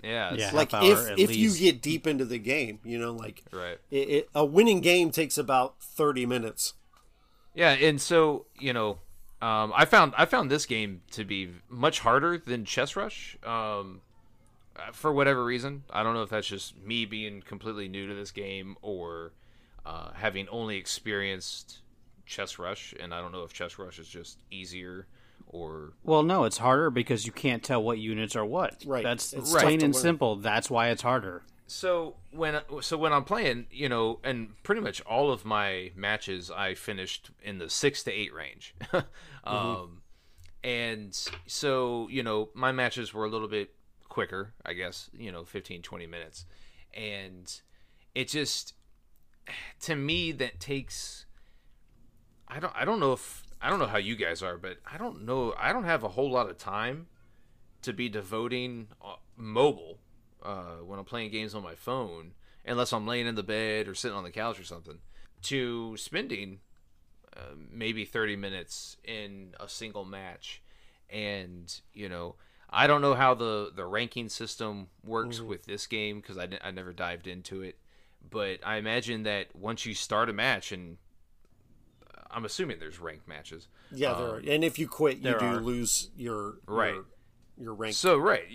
Yeah, 0.04 0.34
Yeah. 0.34 0.52
Like 0.54 0.74
hour 0.74 0.84
if 0.84 1.20
if 1.20 1.30
least. 1.30 1.40
you 1.40 1.72
get 1.72 1.82
deep 1.82 2.06
into 2.06 2.26
the 2.26 2.38
game, 2.38 2.80
you 2.84 2.98
know, 2.98 3.14
like 3.14 3.44
right. 3.52 3.78
it, 3.90 4.10
it, 4.10 4.30
a 4.36 4.46
winning 4.46 4.82
game 4.82 5.12
takes 5.12 5.38
about 5.38 5.82
thirty 5.82 6.26
minutes. 6.26 6.74
Yeah, 7.56 7.72
and 7.72 8.00
so 8.00 8.46
you 8.60 8.74
know, 8.74 9.00
um, 9.42 9.74
I 9.76 9.86
found 9.86 10.14
I 10.18 10.26
found 10.26 10.52
this 10.52 10.66
game 10.66 11.02
to 11.12 11.24
be 11.24 11.50
much 11.70 12.00
harder 12.00 12.38
than 12.38 12.66
Chess 12.66 12.96
Rush. 12.96 13.38
Um, 13.44 14.02
for 14.92 15.12
whatever 15.14 15.44
reason, 15.44 15.84
I 15.90 16.04
don't 16.04 16.14
know 16.14 16.24
if 16.24 16.30
that's 16.30 16.48
just 16.48 16.78
me 16.78 17.06
being 17.06 17.42
completely 17.42 17.88
new 17.88 18.08
to 18.08 18.14
this 18.14 18.32
game 18.32 18.76
or 18.82 19.32
uh, 19.86 20.10
having 20.14 20.50
only 20.50 20.78
experienced 20.78 21.80
Chess 22.26 22.60
Rush, 22.60 22.94
and 23.00 23.14
I 23.14 23.22
don't 23.22 23.32
know 23.32 23.44
if 23.44 23.54
Chess 23.54 23.80
Rush 23.80 24.00
is 24.00 24.08
just 24.08 24.40
easier 24.52 25.08
or 25.48 25.94
Well, 26.04 26.24
no, 26.24 26.44
it's 26.44 26.58
harder 26.58 26.90
because 26.90 27.26
you 27.26 27.32
can't 27.32 27.64
tell 27.64 27.82
what 27.82 28.00
units 28.00 28.36
are 28.36 28.46
what. 28.46 28.84
Right. 28.86 29.04
That's 29.04 29.32
It's 29.32 29.54
plain 29.54 29.82
and 29.84 29.94
learn. 29.94 30.02
simple. 30.02 30.36
That's 30.36 30.70
why 30.70 30.90
it's 30.90 31.04
harder. 31.04 31.44
So 31.68 32.16
when 32.32 32.60
so 32.82 32.98
when 32.98 33.12
I'm 33.12 33.24
playing, 33.24 33.68
you 33.72 33.90
know, 33.90 34.20
and 34.24 34.62
pretty 34.64 34.82
much 34.82 35.02
all 35.02 35.32
of 35.32 35.46
my 35.46 35.92
matches 35.96 36.52
I 36.52 36.76
finished 36.76 37.32
in 37.44 37.58
the 37.58 37.70
six 37.70 38.04
to 38.04 38.12
eight 38.12 38.34
range. 38.34 38.76
um, 39.44 40.02
and 40.64 41.18
so 41.48 42.08
you 42.10 42.22
know 42.22 42.50
my 42.54 42.72
matches 42.72 43.14
were 43.14 43.26
a 43.26 43.30
little 43.30 43.48
bit 43.48 43.74
quicker, 44.10 44.54
I 44.66 44.74
guess, 44.74 45.10
you 45.18 45.32
know, 45.32 45.44
15, 45.44 45.82
20 45.82 46.08
minutes, 46.08 46.46
and 46.94 47.62
it 48.14 48.28
just 48.28 48.74
to 49.82 49.96
me 49.96 50.32
that 50.34 50.60
takes. 50.60 51.26
I 52.48 52.60
don't 52.60 52.74
I 52.76 52.86
don't 52.86 53.00
know 53.00 53.14
if 53.14 53.44
I 53.60 53.72
don't 53.72 53.80
know 53.80 53.88
how 53.88 53.98
you 53.98 54.16
guys 54.16 54.44
are, 54.44 54.58
but 54.58 54.78
I 54.86 55.00
don't 55.00 55.26
know 55.26 55.56
I 55.58 55.74
don't 55.74 55.86
have 55.86 56.04
a 56.04 56.10
whole 56.10 56.30
lot 56.30 56.48
of 56.48 56.60
time 56.60 57.08
to 57.82 57.92
be 57.92 58.08
devoting 58.08 58.88
uh, 59.04 59.16
mobile 59.36 60.00
uh, 60.46 60.84
when 60.84 61.00
I'm 61.00 61.06
playing 61.06 61.32
games 61.32 61.56
on 61.56 61.64
my 61.64 61.76
phone, 61.76 62.32
unless 62.66 62.94
I'm 62.94 63.08
laying 63.08 63.28
in 63.28 63.36
the 63.36 63.44
bed 63.44 63.88
or 63.88 63.96
sitting 63.96 64.18
on 64.18 64.24
the 64.24 64.32
couch 64.32 64.60
or 64.60 64.64
something, 64.64 65.00
to 65.44 65.96
spending 65.98 66.60
uh, 67.36 67.56
maybe 67.72 68.06
30 68.06 68.36
minutes 68.36 68.98
in 69.04 69.54
a 69.60 69.68
single 69.68 70.06
match. 70.06 70.62
And, 71.10 71.74
you 71.94 72.10
know, 72.10 72.36
I 72.70 72.88
don't 72.88 73.02
know 73.02 73.14
how 73.14 73.34
the, 73.36 73.72
the 73.76 73.86
ranking 73.86 74.30
system 74.30 74.88
works 75.04 75.40
with 75.40 75.66
this 75.66 75.88
game 75.88 76.20
because 76.20 76.38
I, 76.38 76.48
I 76.64 76.72
never 76.72 76.94
dived 76.94 77.28
into 77.28 77.62
it. 77.62 77.78
But 78.28 78.60
I 78.66 78.78
imagine 78.78 79.24
that 79.24 79.56
once 79.56 79.86
you 79.86 79.94
start 79.94 80.30
a 80.30 80.34
match, 80.34 80.72
and 80.72 80.98
I'm 82.32 82.44
assuming 82.44 82.80
there's 82.80 83.00
ranked 83.00 83.28
matches. 83.28 83.68
Yeah, 83.92 84.14
there 84.14 84.28
are. 84.28 84.42
and 84.48 84.64
if 84.64 84.80
you 84.80 84.88
quit, 84.88 85.18
you 85.18 85.38
do 85.40 85.46
are. 85.46 85.62
lose 85.62 86.10
your 86.18 86.56
Right. 86.66 86.96
your 86.96 87.06
your 87.58 87.74
rank. 87.74 87.94
So 87.96 88.18
right, 88.18 88.46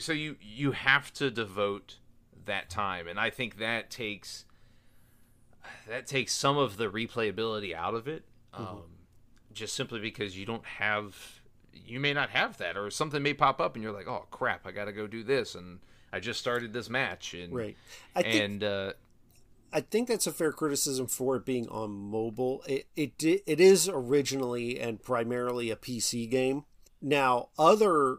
so 0.00 0.12
you 0.12 0.36
you 0.40 0.72
have 0.72 1.12
to 1.14 1.30
devote 1.30 1.96
that 2.44 2.70
time, 2.70 3.06
and 3.08 3.18
I 3.18 3.30
think 3.30 3.58
that 3.58 3.90
takes 3.90 4.44
that 5.88 6.06
takes 6.06 6.32
some 6.34 6.56
of 6.56 6.76
the 6.76 6.90
replayability 6.90 7.74
out 7.74 7.94
of 7.94 8.08
it, 8.08 8.24
um, 8.54 8.82
just 9.52 9.74
simply 9.74 10.00
because 10.00 10.36
you 10.36 10.46
don't 10.46 10.64
have 10.64 11.40
you 11.72 12.00
may 12.00 12.12
not 12.12 12.30
have 12.30 12.58
that, 12.58 12.76
or 12.76 12.90
something 12.90 13.22
may 13.22 13.34
pop 13.34 13.60
up, 13.60 13.74
and 13.74 13.82
you're 13.82 13.92
like, 13.92 14.08
oh 14.08 14.26
crap, 14.30 14.66
I 14.66 14.72
got 14.72 14.86
to 14.86 14.92
go 14.92 15.06
do 15.06 15.22
this, 15.22 15.54
and 15.54 15.80
I 16.12 16.20
just 16.20 16.40
started 16.40 16.72
this 16.72 16.88
match, 16.90 17.34
and 17.34 17.54
Right. 17.54 17.76
I 18.14 18.22
think 18.22 18.44
and 18.44 18.64
uh, 18.64 18.92
I 19.72 19.80
think 19.80 20.08
that's 20.08 20.26
a 20.26 20.32
fair 20.32 20.52
criticism 20.52 21.06
for 21.06 21.36
it 21.36 21.44
being 21.44 21.68
on 21.68 21.90
mobile. 21.90 22.62
It 22.66 22.86
it 22.96 23.12
it 23.22 23.60
is 23.60 23.88
originally 23.88 24.80
and 24.80 25.00
primarily 25.00 25.70
a 25.70 25.76
PC 25.76 26.28
game. 26.28 26.64
Now, 27.00 27.48
other 27.58 28.18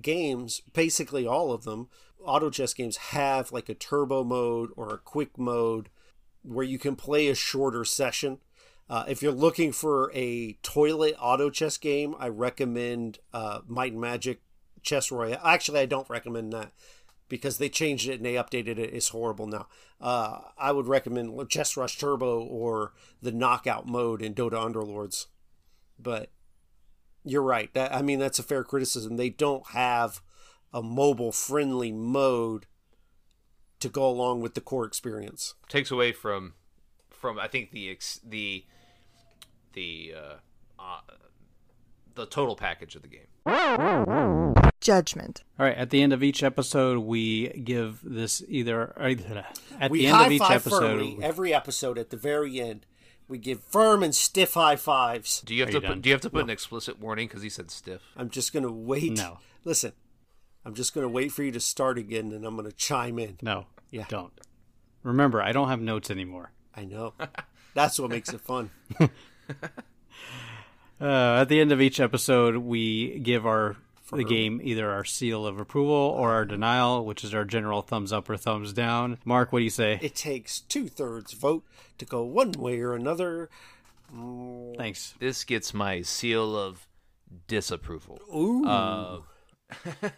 games, 0.00 0.62
basically 0.72 1.26
all 1.26 1.52
of 1.52 1.64
them, 1.64 1.88
auto 2.24 2.50
chess 2.50 2.74
games 2.74 2.96
have 2.96 3.52
like 3.52 3.68
a 3.68 3.74
turbo 3.74 4.24
mode 4.24 4.70
or 4.76 4.92
a 4.92 4.98
quick 4.98 5.38
mode 5.38 5.88
where 6.42 6.64
you 6.64 6.78
can 6.78 6.96
play 6.96 7.28
a 7.28 7.34
shorter 7.34 7.84
session. 7.84 8.38
Uh, 8.88 9.04
if 9.08 9.22
you're 9.22 9.32
looking 9.32 9.72
for 9.72 10.10
a 10.14 10.54
toilet 10.62 11.14
auto 11.18 11.50
chess 11.50 11.76
game, 11.76 12.14
I 12.18 12.28
recommend 12.28 13.18
uh, 13.32 13.60
Might 13.66 13.92
and 13.92 14.00
Magic 14.00 14.42
Chess 14.82 15.10
Royale. 15.10 15.40
Actually, 15.44 15.80
I 15.80 15.86
don't 15.86 16.10
recommend 16.10 16.52
that 16.52 16.72
because 17.28 17.58
they 17.58 17.68
changed 17.68 18.08
it 18.08 18.16
and 18.16 18.26
they 18.26 18.34
updated 18.34 18.78
it. 18.78 18.92
It's 18.92 19.08
horrible 19.08 19.46
now. 19.46 19.66
Uh, 20.00 20.40
I 20.58 20.72
would 20.72 20.86
recommend 20.86 21.48
Chess 21.48 21.76
Rush 21.76 21.96
Turbo 21.96 22.40
or 22.40 22.92
the 23.22 23.32
Knockout 23.32 23.86
mode 23.86 24.20
in 24.20 24.34
Dota 24.34 24.54
Underlords. 24.54 25.26
But 25.98 26.30
you're 27.24 27.42
right. 27.42 27.72
That 27.74 27.94
I 27.94 28.02
mean, 28.02 28.18
that's 28.18 28.38
a 28.38 28.42
fair 28.42 28.64
criticism. 28.64 29.16
They 29.16 29.30
don't 29.30 29.68
have 29.70 30.20
a 30.72 30.82
mobile 30.82 31.32
friendly 31.32 31.92
mode 31.92 32.66
to 33.80 33.88
go 33.88 34.08
along 34.08 34.40
with 34.40 34.54
the 34.54 34.60
core 34.60 34.86
experience. 34.86 35.54
takes 35.68 35.90
away 35.90 36.12
from 36.12 36.54
from 37.10 37.38
I 37.38 37.48
think 37.48 37.70
the 37.70 37.90
ex, 37.90 38.20
the 38.24 38.64
the 39.72 40.14
uh, 40.16 40.34
uh, 40.78 41.00
the 42.14 42.26
total 42.26 42.56
package 42.56 42.96
of 42.96 43.02
the 43.02 43.08
game. 43.08 43.26
Judgment. 44.80 45.42
All 45.58 45.66
right. 45.66 45.76
At 45.76 45.90
the 45.90 46.02
end 46.02 46.12
of 46.12 46.22
each 46.22 46.42
episode, 46.42 46.98
we 46.98 47.48
give 47.48 48.00
this 48.02 48.42
either 48.48 48.92
at 48.98 49.90
we 49.90 50.00
the 50.00 50.06
end 50.08 50.26
of 50.26 50.32
each 50.32 50.40
five 50.40 50.66
episode. 50.66 50.80
firmly 50.80 51.18
every 51.22 51.54
episode 51.54 51.98
at 51.98 52.10
the 52.10 52.16
very 52.16 52.60
end. 52.60 52.86
We 53.32 53.38
give 53.38 53.64
firm 53.64 54.02
and 54.02 54.14
stiff 54.14 54.52
high 54.52 54.76
fives. 54.76 55.40
Do 55.40 55.54
you 55.54 55.62
have 55.62 55.70
Are 55.70 55.72
to 55.72 55.76
you 55.78 55.80
put, 55.80 55.88
done? 55.88 56.00
do 56.02 56.08
you 56.10 56.14
have 56.14 56.20
to 56.20 56.28
put 56.28 56.42
an 56.44 56.50
explicit 56.50 57.00
warning 57.00 57.28
because 57.28 57.42
he 57.42 57.48
said 57.48 57.70
stiff? 57.70 58.02
I'm 58.14 58.28
just 58.28 58.52
gonna 58.52 58.70
wait. 58.70 59.16
No. 59.16 59.38
Listen, 59.64 59.92
I'm 60.66 60.74
just 60.74 60.92
gonna 60.94 61.08
wait 61.08 61.32
for 61.32 61.42
you 61.42 61.50
to 61.52 61.58
start 61.60 61.96
again, 61.96 62.30
and 62.32 62.44
I'm 62.44 62.56
gonna 62.56 62.72
chime 62.72 63.18
in. 63.18 63.38
No, 63.40 63.68
Yeah. 63.90 64.04
don't. 64.08 64.38
Remember, 65.02 65.40
I 65.40 65.52
don't 65.52 65.68
have 65.68 65.80
notes 65.80 66.10
anymore. 66.10 66.52
I 66.76 66.84
know. 66.84 67.14
That's 67.74 67.98
what 67.98 68.10
makes 68.10 68.34
it 68.34 68.42
fun. 68.42 68.70
Uh, 71.00 71.40
at 71.40 71.48
the 71.48 71.58
end 71.58 71.72
of 71.72 71.80
each 71.80 71.98
episode, 71.98 72.56
we 72.58 73.18
give 73.18 73.44
our 73.44 73.76
the 74.12 74.24
game 74.24 74.60
either 74.62 74.90
our 74.90 75.04
seal 75.04 75.46
of 75.46 75.58
approval 75.58 75.94
or 75.94 76.32
our 76.32 76.44
denial, 76.44 77.04
which 77.04 77.24
is 77.24 77.34
our 77.34 77.44
general 77.44 77.82
thumbs 77.82 78.12
up 78.12 78.28
or 78.28 78.36
thumbs 78.36 78.72
down. 78.72 79.18
Mark, 79.24 79.52
what 79.52 79.60
do 79.60 79.64
you 79.64 79.70
say? 79.70 79.98
It 80.02 80.14
takes 80.14 80.60
two 80.60 80.88
thirds 80.88 81.32
vote 81.32 81.64
to 81.98 82.04
go 82.04 82.22
one 82.22 82.52
way 82.52 82.80
or 82.80 82.94
another. 82.94 83.48
Thanks. 84.76 85.14
This 85.18 85.44
gets 85.44 85.72
my 85.72 86.02
seal 86.02 86.56
of 86.56 86.86
disapproval. 87.46 88.20
Ooh. 88.34 88.66
Uh, 88.66 89.20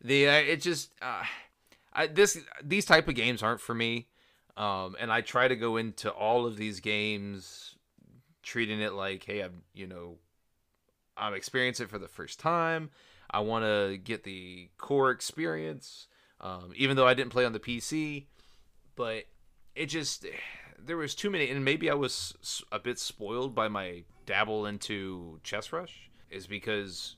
the 0.00 0.28
uh, 0.28 0.32
it 0.32 0.60
just 0.60 0.90
uh, 1.00 1.22
I, 1.92 2.06
this 2.08 2.38
these 2.62 2.84
type 2.84 3.08
of 3.08 3.14
games 3.14 3.42
aren't 3.42 3.60
for 3.60 3.74
me, 3.74 4.08
um, 4.56 4.96
and 4.98 5.12
I 5.12 5.20
try 5.20 5.46
to 5.46 5.56
go 5.56 5.76
into 5.76 6.10
all 6.10 6.46
of 6.46 6.56
these 6.56 6.80
games 6.80 7.76
treating 8.42 8.80
it 8.80 8.92
like, 8.92 9.24
hey, 9.24 9.42
I'm 9.42 9.62
you 9.74 9.86
know, 9.86 10.16
I'm 11.16 11.34
experiencing 11.34 11.84
it 11.84 11.90
for 11.90 11.98
the 11.98 12.08
first 12.08 12.40
time. 12.40 12.90
I 13.30 13.40
want 13.40 13.64
to 13.64 13.98
get 13.98 14.24
the 14.24 14.68
core 14.78 15.10
experience, 15.10 16.06
um, 16.40 16.72
even 16.76 16.96
though 16.96 17.06
I 17.06 17.14
didn't 17.14 17.32
play 17.32 17.44
on 17.44 17.52
the 17.52 17.60
PC, 17.60 18.26
but 18.94 19.24
it 19.74 19.86
just 19.86 20.26
there 20.78 20.96
was 20.96 21.14
too 21.14 21.30
many, 21.30 21.50
and 21.50 21.64
maybe 21.64 21.90
I 21.90 21.94
was 21.94 22.62
a 22.70 22.78
bit 22.78 22.98
spoiled 22.98 23.54
by 23.54 23.68
my 23.68 24.04
dabble 24.26 24.66
into 24.66 25.40
Chess 25.42 25.72
Rush, 25.72 26.10
is 26.30 26.46
because 26.46 27.16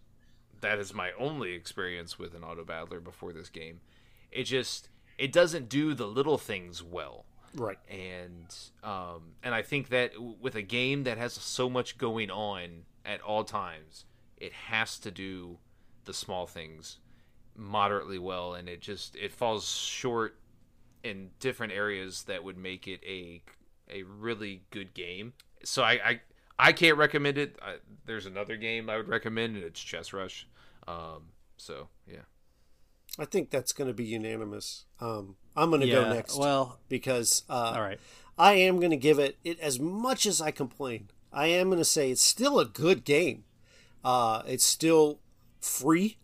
that 0.61 0.78
is 0.78 0.92
my 0.92 1.12
only 1.18 1.52
experience 1.52 2.18
with 2.18 2.34
an 2.34 2.42
auto 2.42 2.64
battler 2.64 3.00
before 3.00 3.32
this 3.32 3.48
game. 3.48 3.80
It 4.30 4.44
just 4.44 4.88
it 5.16 5.32
doesn't 5.32 5.68
do 5.68 5.94
the 5.94 6.06
little 6.06 6.38
things 6.38 6.82
well 6.82 7.24
right. 7.54 7.78
and 7.88 8.54
um, 8.82 9.34
and 9.42 9.54
I 9.54 9.62
think 9.62 9.88
that 9.88 10.12
with 10.40 10.54
a 10.54 10.62
game 10.62 11.04
that 11.04 11.18
has 11.18 11.32
so 11.32 11.68
much 11.68 11.98
going 11.98 12.30
on 12.30 12.84
at 13.04 13.20
all 13.20 13.44
times, 13.44 14.04
it 14.36 14.52
has 14.52 14.98
to 15.00 15.11
do 15.11 15.59
the 16.09 16.14
small 16.14 16.46
things 16.46 16.98
moderately 17.54 18.18
well, 18.18 18.54
and 18.54 18.68
it 18.68 18.80
just 18.80 19.14
it 19.14 19.30
falls 19.30 19.68
short 19.68 20.36
in 21.04 21.30
different 21.38 21.72
areas 21.72 22.24
that 22.24 22.42
would 22.42 22.56
make 22.59 22.88
it 22.88 23.00
a 23.06 23.42
a 23.88 24.02
really 24.02 24.62
good 24.70 24.94
game. 24.94 25.34
So 25.62 25.82
I 25.82 25.92
I, 25.92 26.20
I 26.59 26.72
can't 26.72 26.96
recommend 26.96 27.38
it. 27.38 27.56
I, 27.62 27.76
there's 28.06 28.26
another 28.26 28.56
game 28.56 28.90
I 28.90 28.96
would 28.96 29.09
recommend, 29.09 29.54
and 29.54 29.64
it's 29.64 29.80
Chess 29.80 30.12
Rush. 30.12 30.48
Um, 30.88 31.30
so 31.56 31.88
yeah. 32.11 32.22
I 33.18 33.24
think 33.24 33.50
that's 33.50 33.72
going 33.72 33.88
to 33.88 33.94
be 33.94 34.04
unanimous. 34.04 34.84
Um, 35.00 35.36
I'm 35.56 35.70
going 35.70 35.80
to 35.82 35.90
go 35.90 36.12
next. 36.12 36.38
well- 36.38 36.78
because 36.88 37.42
uh, 37.48 37.72
All 37.74 37.82
right. 37.82 37.98
I 38.38 38.52
am 38.54 38.78
going 38.78 38.92
to 38.92 38.96
give 38.96 39.18
it, 39.18 39.36
it 39.42 39.59
as 39.59 39.80
much 39.80 40.24
as 40.24 40.40
I 40.40 40.52
complain. 40.52 41.11
I 41.32 41.48
am 41.48 41.66
going 41.66 41.78
to 41.78 41.84
say 41.84 42.11
it's 42.12 42.22
still 42.22 42.61
a 42.61 42.64
good 42.64 43.04
game. 43.04 43.42
Uh, 44.04 44.42
it's 44.46 44.64
still 44.64 45.18
free. 45.61 46.18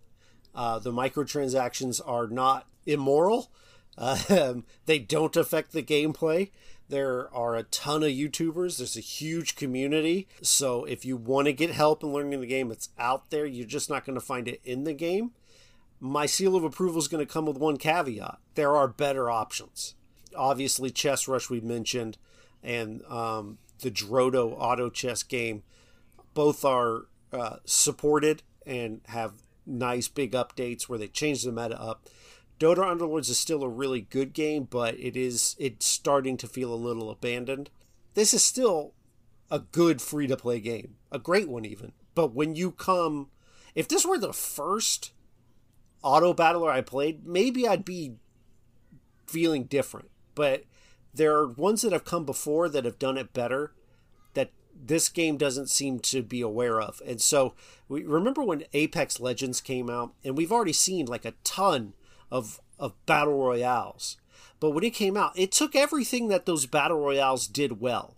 Uh, 0.54 0.78
the 0.78 0.92
microtransactions 0.92 2.00
are 2.06 2.26
not 2.26 2.66
immoral. 2.86 3.50
Um, 3.98 4.64
they 4.86 4.98
don't 4.98 5.36
affect 5.36 5.72
the 5.72 5.82
gameplay. 5.82 6.50
There 6.88 7.34
are 7.34 7.56
a 7.56 7.62
ton 7.64 8.02
of 8.02 8.10
YouTubers. 8.10 8.76
There's 8.76 8.96
a 8.96 9.00
huge 9.00 9.56
community. 9.56 10.28
So 10.42 10.84
if 10.84 11.04
you 11.04 11.16
want 11.16 11.46
to 11.46 11.52
get 11.52 11.70
help 11.70 12.02
in 12.02 12.12
learning 12.12 12.40
the 12.40 12.46
game, 12.46 12.70
it's 12.70 12.90
out 12.98 13.30
there. 13.30 13.46
You're 13.46 13.66
just 13.66 13.88
not 13.88 14.04
going 14.04 14.18
to 14.18 14.24
find 14.24 14.48
it 14.48 14.60
in 14.64 14.84
the 14.84 14.92
game. 14.92 15.32
My 15.98 16.26
seal 16.26 16.56
of 16.56 16.64
approval 16.64 16.98
is 16.98 17.08
going 17.08 17.24
to 17.24 17.32
come 17.32 17.46
with 17.46 17.56
one 17.56 17.78
caveat. 17.78 18.38
There 18.54 18.76
are 18.76 18.86
better 18.86 19.30
options. 19.30 19.94
Obviously, 20.36 20.90
Chess 20.90 21.26
Rush 21.26 21.48
we 21.48 21.60
mentioned, 21.60 22.18
and 22.62 23.02
um, 23.06 23.58
the 23.80 23.90
Drodo 23.90 24.54
auto 24.58 24.90
chess 24.90 25.22
game 25.22 25.62
both 26.34 26.64
are 26.64 27.06
uh, 27.32 27.56
supported 27.64 28.42
and 28.66 29.00
have 29.06 29.32
nice 29.66 30.08
big 30.08 30.32
updates 30.32 30.84
where 30.84 30.98
they 30.98 31.08
change 31.08 31.42
the 31.42 31.52
meta 31.52 31.80
up. 31.80 32.08
Dota 32.60 32.78
Underlords 32.78 33.28
is 33.30 33.38
still 33.38 33.62
a 33.62 33.68
really 33.68 34.02
good 34.02 34.32
game, 34.32 34.64
but 34.64 34.94
it 34.98 35.16
is 35.16 35.56
it's 35.58 35.86
starting 35.86 36.36
to 36.36 36.46
feel 36.46 36.72
a 36.72 36.76
little 36.76 37.10
abandoned. 37.10 37.70
This 38.14 38.32
is 38.32 38.44
still 38.44 38.92
a 39.50 39.58
good 39.58 40.00
free 40.00 40.26
to 40.26 40.36
play 40.36 40.60
game, 40.60 40.96
a 41.10 41.18
great 41.18 41.48
one 41.48 41.64
even. 41.64 41.92
But 42.14 42.32
when 42.32 42.54
you 42.54 42.70
come, 42.70 43.28
if 43.74 43.88
this 43.88 44.06
were 44.06 44.18
the 44.18 44.32
first 44.32 45.12
auto 46.02 46.32
battler 46.32 46.70
I 46.70 46.80
played, 46.80 47.26
maybe 47.26 47.66
I'd 47.66 47.84
be 47.84 48.14
feeling 49.26 49.64
different. 49.64 50.10
But 50.34 50.64
there 51.12 51.34
are 51.34 51.48
ones 51.48 51.82
that 51.82 51.92
have 51.92 52.04
come 52.04 52.24
before 52.24 52.68
that 52.68 52.84
have 52.84 52.98
done 52.98 53.18
it 53.18 53.32
better 53.32 53.72
this 54.74 55.08
game 55.08 55.36
doesn't 55.36 55.70
seem 55.70 55.98
to 56.00 56.22
be 56.22 56.40
aware 56.40 56.80
of. 56.80 57.00
And 57.06 57.20
so 57.20 57.54
we 57.88 58.02
remember 58.04 58.42
when 58.42 58.64
Apex 58.72 59.20
Legends 59.20 59.60
came 59.60 59.88
out, 59.88 60.12
and 60.24 60.36
we've 60.36 60.52
already 60.52 60.72
seen 60.72 61.06
like 61.06 61.24
a 61.24 61.34
ton 61.44 61.94
of 62.30 62.60
of 62.78 62.94
battle 63.06 63.38
royales. 63.38 64.16
But 64.60 64.70
when 64.70 64.84
it 64.84 64.94
came 64.94 65.16
out, 65.16 65.32
it 65.36 65.52
took 65.52 65.74
everything 65.76 66.28
that 66.28 66.46
those 66.46 66.66
battle 66.66 66.98
royales 66.98 67.46
did 67.46 67.80
well, 67.80 68.16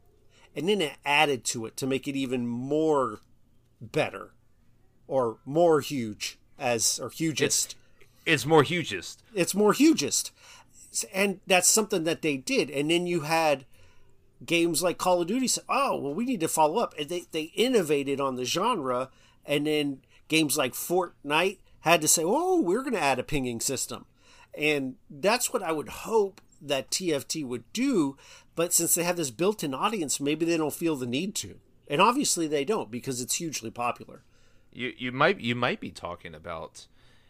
and 0.54 0.68
then 0.68 0.80
it 0.80 0.96
added 1.04 1.44
to 1.46 1.66
it 1.66 1.76
to 1.78 1.86
make 1.86 2.06
it 2.08 2.16
even 2.16 2.46
more 2.46 3.20
better 3.80 4.30
or 5.06 5.38
more 5.44 5.80
huge 5.80 6.38
as 6.58 6.98
or 6.98 7.10
hugest 7.10 7.76
It's 8.24 8.46
more 8.46 8.62
hugest. 8.62 9.22
it's 9.34 9.54
more 9.54 9.72
hugest 9.74 10.32
and 11.12 11.40
that's 11.46 11.68
something 11.68 12.04
that 12.04 12.22
they 12.22 12.38
did 12.38 12.70
and 12.70 12.90
then 12.90 13.06
you 13.06 13.20
had 13.20 13.66
games 14.44 14.82
like 14.82 14.98
call 14.98 15.22
of 15.22 15.28
duty 15.28 15.48
say 15.48 15.62
oh 15.68 15.96
well 15.96 16.14
we 16.14 16.24
need 16.24 16.40
to 16.40 16.48
follow 16.48 16.78
up. 16.78 16.94
And 16.98 17.08
they, 17.08 17.24
they 17.32 17.52
innovated 17.54 18.20
on 18.20 18.36
the 18.36 18.44
genre 18.44 19.10
and 19.44 19.66
then 19.66 20.00
games 20.28 20.56
like 20.56 20.72
fortnite 20.72 21.58
had 21.80 22.00
to 22.00 22.08
say 22.08 22.22
oh 22.24 22.60
we're 22.60 22.82
going 22.82 22.94
to 22.94 23.00
add 23.00 23.18
a 23.18 23.24
pinging 23.24 23.60
system. 23.60 24.06
And 24.58 24.96
that's 25.10 25.52
what 25.52 25.62
i 25.62 25.72
would 25.72 25.88
hope 25.88 26.40
that 26.60 26.90
tft 26.90 27.44
would 27.44 27.70
do 27.72 28.16
but 28.54 28.72
since 28.72 28.94
they 28.94 29.04
have 29.04 29.16
this 29.16 29.30
built-in 29.30 29.74
audience 29.74 30.20
maybe 30.20 30.44
they 30.44 30.56
don't 30.56 30.72
feel 30.72 30.96
the 30.96 31.06
need 31.06 31.34
to. 31.36 31.60
And 31.88 32.00
obviously 32.00 32.46
they 32.46 32.64
don't 32.64 32.90
because 32.90 33.20
it's 33.20 33.36
hugely 33.36 33.70
popular. 33.70 34.22
You 34.72 34.92
you 34.98 35.12
might 35.12 35.40
you 35.40 35.54
might 35.54 35.80
be 35.80 35.90
talking 35.90 36.34
about 36.34 36.86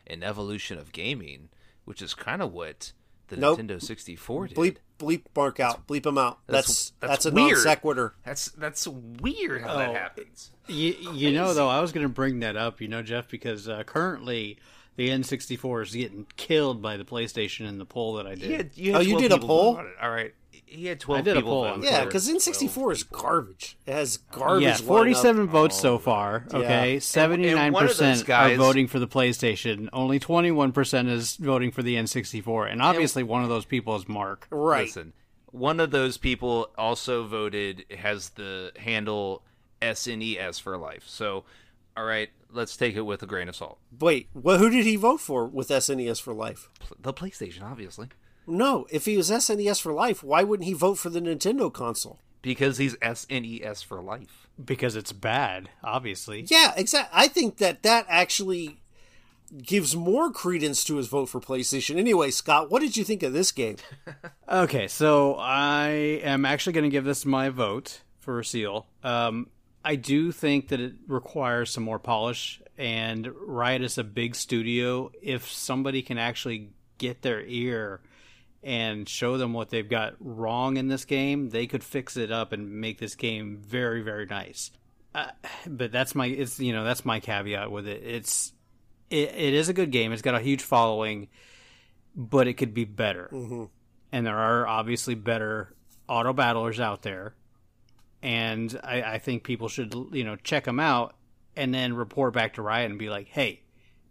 an 0.06 0.22
evolution 0.22 0.78
of 0.78 0.92
gaming, 0.92 1.48
which 1.84 2.00
is 2.00 2.14
kind 2.14 2.42
of 2.42 2.52
what 2.52 2.92
the 3.28 3.36
Nope. 3.36 3.58
Nintendo 3.60 3.82
64 3.82 4.48
did. 4.48 4.56
Bleep 4.56 4.76
bleep 4.98 5.22
bark 5.34 5.60
out. 5.60 5.86
Bleep 5.86 6.04
them 6.04 6.16
out. 6.18 6.38
That's 6.46 6.90
That's- 6.90 6.92
that's, 7.00 7.10
that's 7.10 7.26
a 7.26 7.30
non 7.32 7.46
weird. 7.46 7.58
sequitur. 7.58 8.14
That's 8.24 8.50
that's 8.52 8.86
weird 8.88 9.62
how 9.62 9.76
that 9.78 9.90
Oh. 9.90 9.94
happens. 9.94 10.50
You, 10.68 10.94
you 11.12 11.32
know, 11.32 11.52
though, 11.54 11.68
I 11.68 11.80
was 11.80 11.92
going 11.92 12.04
to 12.04 12.12
bring 12.12 12.40
that 12.40 12.56
up, 12.56 12.80
you 12.80 12.88
know, 12.88 13.02
Jeff, 13.02 13.28
because 13.28 13.68
uh, 13.68 13.84
currently 13.84 14.58
the 14.96 15.10
N64 15.10 15.82
is 15.84 15.92
getting 15.94 16.26
killed 16.36 16.80
by 16.82 16.96
the 16.96 17.04
PlayStation 17.04 17.68
in 17.68 17.78
the 17.78 17.84
poll 17.84 18.14
that 18.14 18.26
I 18.26 18.34
did. 18.34 18.42
He 18.42 18.52
had, 18.54 18.70
you 18.76 18.94
Oh, 18.94 19.00
you 19.00 19.18
did 19.18 19.30
a 19.32 19.38
poll? 19.38 19.74
vote 19.74 19.80
on 19.80 19.86
it. 19.86 19.92
All 20.02 20.10
right. 20.10 20.34
He 20.76 20.86
had 20.86 21.00
12 21.00 21.18
I 21.18 21.22
did 21.22 21.32
a 21.32 21.40
people 21.40 21.52
poll 21.52 21.64
on 21.64 21.72
on 21.74 21.82
Yeah, 21.82 22.04
because 22.04 22.28
N64 22.28 22.92
is 22.92 23.02
garbage. 23.02 23.78
It 23.86 23.94
has 23.94 24.18
garbage. 24.18 24.62
yeah, 24.62 24.74
lineup. 24.74 24.86
47 24.86 25.48
votes 25.48 25.80
so 25.80 25.94
oh, 25.94 25.98
far. 25.98 26.46
Okay, 26.52 26.94
And- 26.94 27.02
seventy-nine 27.02 27.58
and 27.66 27.74
one 27.74 27.84
of 27.84 27.96
those 27.96 28.22
percent 28.22 28.30
are 28.30 28.54
voting 28.56 28.86
for 28.86 28.98
the 28.98 29.08
PlayStation. 29.08 29.88
Only 29.92 30.18
twenty-one 30.18 30.72
percent 30.72 31.08
is 31.08 31.36
voting 31.36 31.70
for 31.70 31.82
the 31.82 31.96
N64, 31.96 32.70
and 32.70 32.82
obviously 32.82 33.22
one 33.22 33.42
of 33.42 33.48
those 33.48 33.64
people 33.64 33.96
is 33.96 34.08
Mark. 34.08 34.46
Right. 34.50 34.86
Listen, 34.86 35.12
one 35.50 35.80
of 35.80 35.90
those 35.90 36.18
people 36.18 36.70
also 36.76 37.26
voted 37.26 37.84
has 37.98 38.30
the 38.30 38.72
handle 38.76 39.42
SNES 39.80 40.60
for 40.60 40.76
life. 40.76 41.04
So, 41.06 41.44
all 41.96 42.04
right, 42.04 42.28
let's 42.52 42.76
take 42.76 42.96
it 42.96 43.02
with 43.02 43.22
a 43.22 43.26
grain 43.26 43.48
of 43.48 43.56
salt. 43.56 43.78
Wait, 43.98 44.28
well, 44.34 44.58
who 44.58 44.70
did 44.70 44.84
he 44.84 44.96
vote 44.96 45.20
for 45.20 45.46
with 45.46 45.68
SNES 45.68 46.20
for 46.20 46.34
life? 46.34 46.68
The 47.00 47.12
PlayStation, 47.12 47.62
obviously, 47.62 48.08
No, 48.46 48.86
if 48.90 49.04
he 49.06 49.16
was 49.16 49.30
SNES 49.30 49.80
for 49.80 49.92
life, 49.92 50.22
why 50.22 50.42
wouldn't 50.42 50.66
he 50.66 50.72
vote 50.72 50.98
for 50.98 51.10
the 51.10 51.20
Nintendo 51.20 51.72
console? 51.72 52.20
because 52.46 52.78
he's 52.78 52.94
SNES 52.98 53.84
for 53.84 54.00
life. 54.00 54.46
Because 54.64 54.94
it's 54.94 55.10
bad, 55.10 55.68
obviously. 55.82 56.46
Yeah, 56.48 56.74
exactly. 56.76 57.10
I 57.12 57.26
think 57.26 57.56
that 57.56 57.82
that 57.82 58.06
actually 58.08 58.78
gives 59.60 59.96
more 59.96 60.30
credence 60.30 60.84
to 60.84 60.96
his 60.96 61.08
vote 61.08 61.26
for 61.26 61.40
PlayStation. 61.40 61.96
Anyway, 61.96 62.30
Scott, 62.30 62.70
what 62.70 62.82
did 62.82 62.96
you 62.96 63.02
think 63.02 63.24
of 63.24 63.32
this 63.32 63.50
game? 63.50 63.76
Okay, 64.48 64.86
so 64.86 65.34
I 65.40 65.88
am 66.22 66.44
actually 66.44 66.74
going 66.74 66.84
to 66.84 66.88
give 66.88 67.02
this 67.02 67.26
my 67.26 67.48
vote 67.48 68.02
for 68.20 68.44
Seal. 68.44 68.86
Um, 69.02 69.48
I 69.84 69.96
do 69.96 70.30
think 70.30 70.68
that 70.68 70.78
it 70.78 70.94
requires 71.08 71.72
some 71.72 71.82
more 71.82 71.98
polish, 71.98 72.62
and 72.78 73.28
Riot 73.40 73.82
is 73.82 73.98
a 73.98 74.04
big 74.04 74.36
studio. 74.36 75.10
If 75.20 75.50
somebody 75.50 76.00
can 76.00 76.16
actually 76.16 76.70
get 76.98 77.22
their 77.22 77.42
ear 77.42 78.02
and 78.66 79.08
show 79.08 79.38
them 79.38 79.52
what 79.52 79.70
they've 79.70 79.88
got 79.88 80.14
wrong 80.18 80.76
in 80.76 80.88
this 80.88 81.04
game, 81.04 81.50
they 81.50 81.66
could 81.68 81.84
fix 81.84 82.16
it 82.16 82.32
up 82.32 82.52
and 82.52 82.80
make 82.80 82.98
this 82.98 83.14
game 83.14 83.58
very, 83.64 84.02
very 84.02 84.26
nice. 84.26 84.72
Uh, 85.14 85.28
but 85.66 85.92
that's 85.92 86.14
my 86.14 86.26
it's 86.26 86.58
you 86.60 86.72
know 86.72 86.84
that's 86.84 87.04
my 87.04 87.20
caveat 87.20 87.70
with 87.70 87.86
it. 87.86 88.02
It's 88.04 88.52
it, 89.08 89.30
it 89.34 89.54
is 89.54 89.68
a 89.68 89.72
good 89.72 89.90
game. 89.92 90.12
It's 90.12 90.20
got 90.20 90.34
a 90.34 90.40
huge 90.40 90.62
following, 90.62 91.28
but 92.14 92.48
it 92.48 92.54
could 92.54 92.74
be 92.74 92.84
better 92.84 93.30
and 94.12 94.26
there 94.26 94.36
are 94.38 94.66
obviously 94.66 95.14
better 95.14 95.72
auto 96.08 96.32
battlers 96.32 96.80
out 96.80 97.02
there 97.02 97.34
and 98.22 98.78
I, 98.82 99.02
I 99.02 99.18
think 99.18 99.44
people 99.44 99.68
should 99.68 99.94
you 100.12 100.24
know 100.24 100.36
check 100.36 100.64
them 100.64 100.80
out 100.80 101.14
and 101.56 101.72
then 101.74 101.94
report 101.94 102.32
back 102.34 102.54
to 102.54 102.62
riot 102.62 102.90
and 102.90 102.98
be 102.98 103.08
like 103.10 103.28
hey 103.28 103.62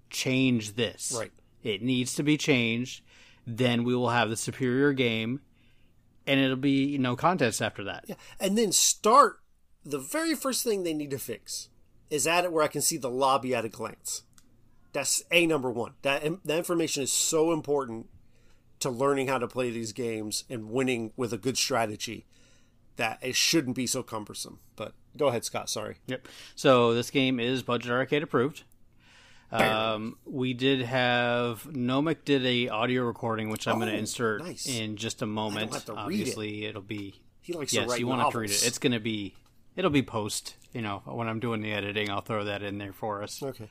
change 0.09 0.75
this 0.75 1.15
Right. 1.17 1.31
it 1.63 1.81
needs 1.81 2.15
to 2.15 2.23
be 2.23 2.37
changed 2.37 3.01
then 3.45 3.83
we 3.83 3.95
will 3.95 4.09
have 4.09 4.29
the 4.29 4.37
superior 4.37 4.93
game 4.93 5.41
and 6.27 6.39
it'll 6.39 6.55
be 6.55 6.97
no 6.97 7.15
contest 7.15 7.61
after 7.61 7.83
that 7.83 8.05
Yeah, 8.07 8.15
and 8.39 8.57
then 8.57 8.71
start 8.71 9.39
the 9.85 9.99
very 9.99 10.33
first 10.33 10.63
thing 10.63 10.83
they 10.83 10.93
need 10.93 11.11
to 11.11 11.19
fix 11.19 11.69
is 12.09 12.27
add 12.27 12.43
it 12.43 12.51
where 12.51 12.63
I 12.63 12.67
can 12.67 12.81
see 12.81 12.97
the 12.97 13.09
lobby 13.09 13.53
at 13.53 13.65
a 13.65 13.69
glance. 13.69 14.23
That's 14.93 15.23
a 15.31 15.45
number 15.45 15.69
one. 15.69 15.93
That 16.01 16.23
that 16.45 16.57
information 16.57 17.03
is 17.03 17.11
so 17.11 17.51
important 17.51 18.07
to 18.79 18.89
learning 18.89 19.27
how 19.27 19.37
to 19.37 19.47
play 19.47 19.69
these 19.69 19.93
games 19.93 20.43
and 20.49 20.69
winning 20.69 21.11
with 21.15 21.33
a 21.33 21.37
good 21.37 21.57
strategy 21.57 22.25
that 22.95 23.19
it 23.21 23.35
shouldn't 23.35 23.75
be 23.75 23.87
so 23.87 24.03
cumbersome. 24.03 24.59
But 24.75 24.93
go 25.17 25.27
ahead, 25.27 25.43
Scott. 25.43 25.69
Sorry. 25.69 25.97
Yep. 26.07 26.27
So 26.55 26.93
this 26.93 27.11
game 27.11 27.39
is 27.39 27.61
budget 27.61 27.91
arcade 27.91 28.23
approved. 28.23 28.63
Um, 29.51 30.17
we 30.25 30.53
did 30.53 30.81
have 30.81 31.63
Nomic 31.63 32.25
did 32.25 32.45
a 32.45 32.69
audio 32.69 33.03
recording, 33.03 33.49
which 33.49 33.67
I'm 33.67 33.75
going 33.79 33.89
Oh, 33.89 33.93
to 33.93 33.97
insert 33.97 34.43
nice. 34.43 34.67
in 34.67 34.97
just 34.97 35.21
a 35.21 35.25
moment. 35.25 35.73
have 35.73 35.85
to 35.85 35.93
read 35.93 35.97
it. 35.99 36.01
Obviously, 36.03 36.65
it. 36.65 36.75
will 36.75 36.81
be 36.81 37.21
He 37.41 37.53
likes 37.53 37.73
yes. 37.73 37.83
to 37.85 37.89
write 37.91 37.99
you 37.99 38.07
want 38.07 38.29
to 38.31 38.37
read 38.39 38.49
it? 38.49 38.65
It's 38.65 38.79
going 38.79 38.93
to 38.93 38.99
be 38.99 39.35
it'll 39.75 39.91
be 39.91 40.03
post. 40.03 40.55
You 40.73 40.81
know, 40.81 41.03
when 41.05 41.27
I'm 41.29 41.39
doing 41.39 41.61
the 41.61 41.71
editing, 41.71 42.09
I'll 42.09 42.21
throw 42.21 42.43
that 42.45 42.63
in 42.63 42.77
there 42.79 42.91
for 42.93 43.23
us. 43.23 43.41
Okay. 43.41 43.69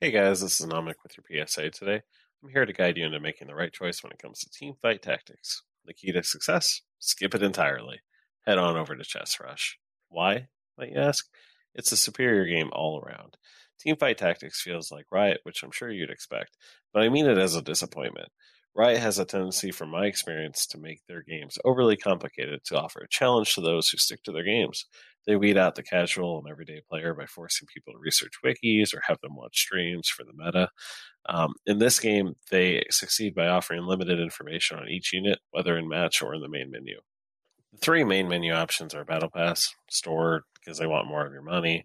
Hey 0.00 0.10
guys, 0.10 0.42
this 0.42 0.60
is 0.60 0.66
Nomic 0.66 0.94
with 1.02 1.16
your 1.16 1.46
PSA 1.46 1.70
today. 1.70 2.02
I'm 2.42 2.50
here 2.50 2.66
to 2.66 2.72
guide 2.72 2.98
you 2.98 3.06
into 3.06 3.18
making 3.18 3.46
the 3.48 3.54
right 3.54 3.72
choice 3.72 4.02
when 4.02 4.12
it 4.12 4.18
comes 4.18 4.40
to 4.40 4.50
team 4.50 4.74
fight 4.82 5.00
tactics. 5.02 5.62
The 5.86 5.94
key 5.94 6.12
to 6.12 6.22
success? 6.22 6.82
Skip 6.98 7.34
it 7.34 7.42
entirely. 7.42 8.00
Head 8.44 8.58
on 8.58 8.76
over 8.76 8.94
to 8.94 9.04
Chess 9.04 9.38
Rush. 9.40 9.78
Why, 10.08 10.48
might 10.76 10.90
you 10.92 10.98
ask? 10.98 11.26
It's 11.74 11.92
a 11.92 11.96
superior 11.96 12.44
game 12.44 12.68
all 12.72 13.00
around. 13.02 13.36
Team 13.80 13.96
fight 13.96 14.18
tactics 14.18 14.62
feels 14.62 14.90
like 14.90 15.06
Riot, 15.10 15.40
which 15.42 15.62
I'm 15.62 15.70
sure 15.70 15.90
you'd 15.90 16.10
expect, 16.10 16.56
but 16.92 17.02
I 17.02 17.08
mean 17.08 17.26
it 17.26 17.38
as 17.38 17.54
a 17.54 17.62
disappointment. 17.62 18.28
Riot 18.76 18.98
has 18.98 19.18
a 19.18 19.24
tendency, 19.24 19.70
from 19.70 19.88
my 19.88 20.04
experience, 20.04 20.66
to 20.66 20.78
make 20.78 21.00
their 21.08 21.22
games 21.22 21.58
overly 21.64 21.96
complicated 21.96 22.60
to 22.66 22.78
offer 22.78 23.00
a 23.00 23.08
challenge 23.08 23.54
to 23.54 23.62
those 23.62 23.88
who 23.88 23.96
stick 23.96 24.22
to 24.24 24.32
their 24.32 24.44
games. 24.44 24.84
They 25.26 25.34
weed 25.36 25.56
out 25.56 25.76
the 25.76 25.82
casual 25.82 26.38
and 26.38 26.50
everyday 26.50 26.82
player 26.88 27.14
by 27.14 27.24
forcing 27.24 27.66
people 27.72 27.94
to 27.94 27.98
research 27.98 28.34
wikis 28.44 28.94
or 28.94 29.00
have 29.06 29.18
them 29.22 29.34
watch 29.34 29.58
streams 29.58 30.08
for 30.08 30.24
the 30.24 30.34
meta. 30.36 30.68
Um, 31.26 31.54
in 31.64 31.78
this 31.78 31.98
game, 31.98 32.34
they 32.50 32.84
succeed 32.90 33.34
by 33.34 33.48
offering 33.48 33.86
limited 33.86 34.20
information 34.20 34.78
on 34.78 34.88
each 34.88 35.12
unit, 35.12 35.38
whether 35.52 35.78
in 35.78 35.88
match 35.88 36.20
or 36.20 36.34
in 36.34 36.42
the 36.42 36.48
main 36.48 36.70
menu. 36.70 37.00
The 37.72 37.78
three 37.78 38.04
main 38.04 38.28
menu 38.28 38.52
options 38.52 38.94
are 38.94 39.04
Battle 39.04 39.30
Pass, 39.30 39.74
Store, 39.90 40.42
because 40.54 40.78
they 40.78 40.86
want 40.86 41.08
more 41.08 41.26
of 41.26 41.32
your 41.32 41.42
money, 41.42 41.84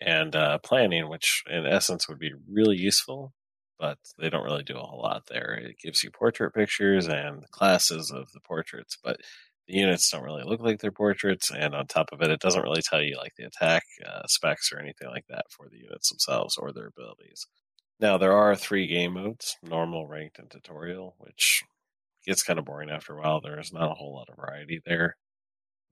and 0.00 0.34
uh, 0.36 0.58
Planning, 0.58 1.08
which 1.08 1.42
in 1.50 1.66
essence 1.66 2.08
would 2.08 2.18
be 2.18 2.32
really 2.50 2.76
useful, 2.76 3.32
but 3.78 3.98
they 4.18 4.30
don't 4.30 4.44
really 4.44 4.62
do 4.62 4.76
a 4.76 4.84
whole 4.84 5.02
lot 5.02 5.24
there. 5.28 5.54
It 5.54 5.78
gives 5.82 6.02
you 6.02 6.10
portrait 6.10 6.54
pictures 6.54 7.06
and 7.08 7.48
classes 7.50 8.10
of 8.10 8.30
the 8.32 8.40
portraits, 8.40 8.98
but 9.02 9.18
the 9.66 9.74
units 9.74 10.10
don't 10.10 10.22
really 10.22 10.44
look 10.44 10.60
like 10.60 10.80
their 10.80 10.92
portraits, 10.92 11.50
and 11.50 11.74
on 11.74 11.86
top 11.86 12.08
of 12.12 12.22
it, 12.22 12.30
it 12.30 12.40
doesn't 12.40 12.62
really 12.62 12.82
tell 12.82 13.02
you 13.02 13.16
like 13.16 13.34
the 13.36 13.44
attack 13.44 13.84
uh, 14.06 14.22
specs 14.26 14.72
or 14.72 14.78
anything 14.80 15.08
like 15.08 15.26
that 15.28 15.44
for 15.50 15.68
the 15.70 15.78
units 15.78 16.08
themselves 16.10 16.56
or 16.56 16.72
their 16.72 16.86
abilities. 16.88 17.46
Now 18.00 18.16
there 18.18 18.32
are 18.32 18.56
three 18.56 18.86
game 18.86 19.14
modes: 19.14 19.56
normal, 19.62 20.06
ranked, 20.06 20.38
and 20.38 20.50
tutorial, 20.50 21.16
which 21.18 21.62
gets 22.26 22.42
kind 22.42 22.58
of 22.58 22.64
boring 22.64 22.90
after 22.90 23.14
a 23.14 23.20
while. 23.20 23.40
There's 23.40 23.72
not 23.72 23.90
a 23.90 23.94
whole 23.94 24.14
lot 24.14 24.28
of 24.30 24.36
variety 24.36 24.80
there. 24.86 25.16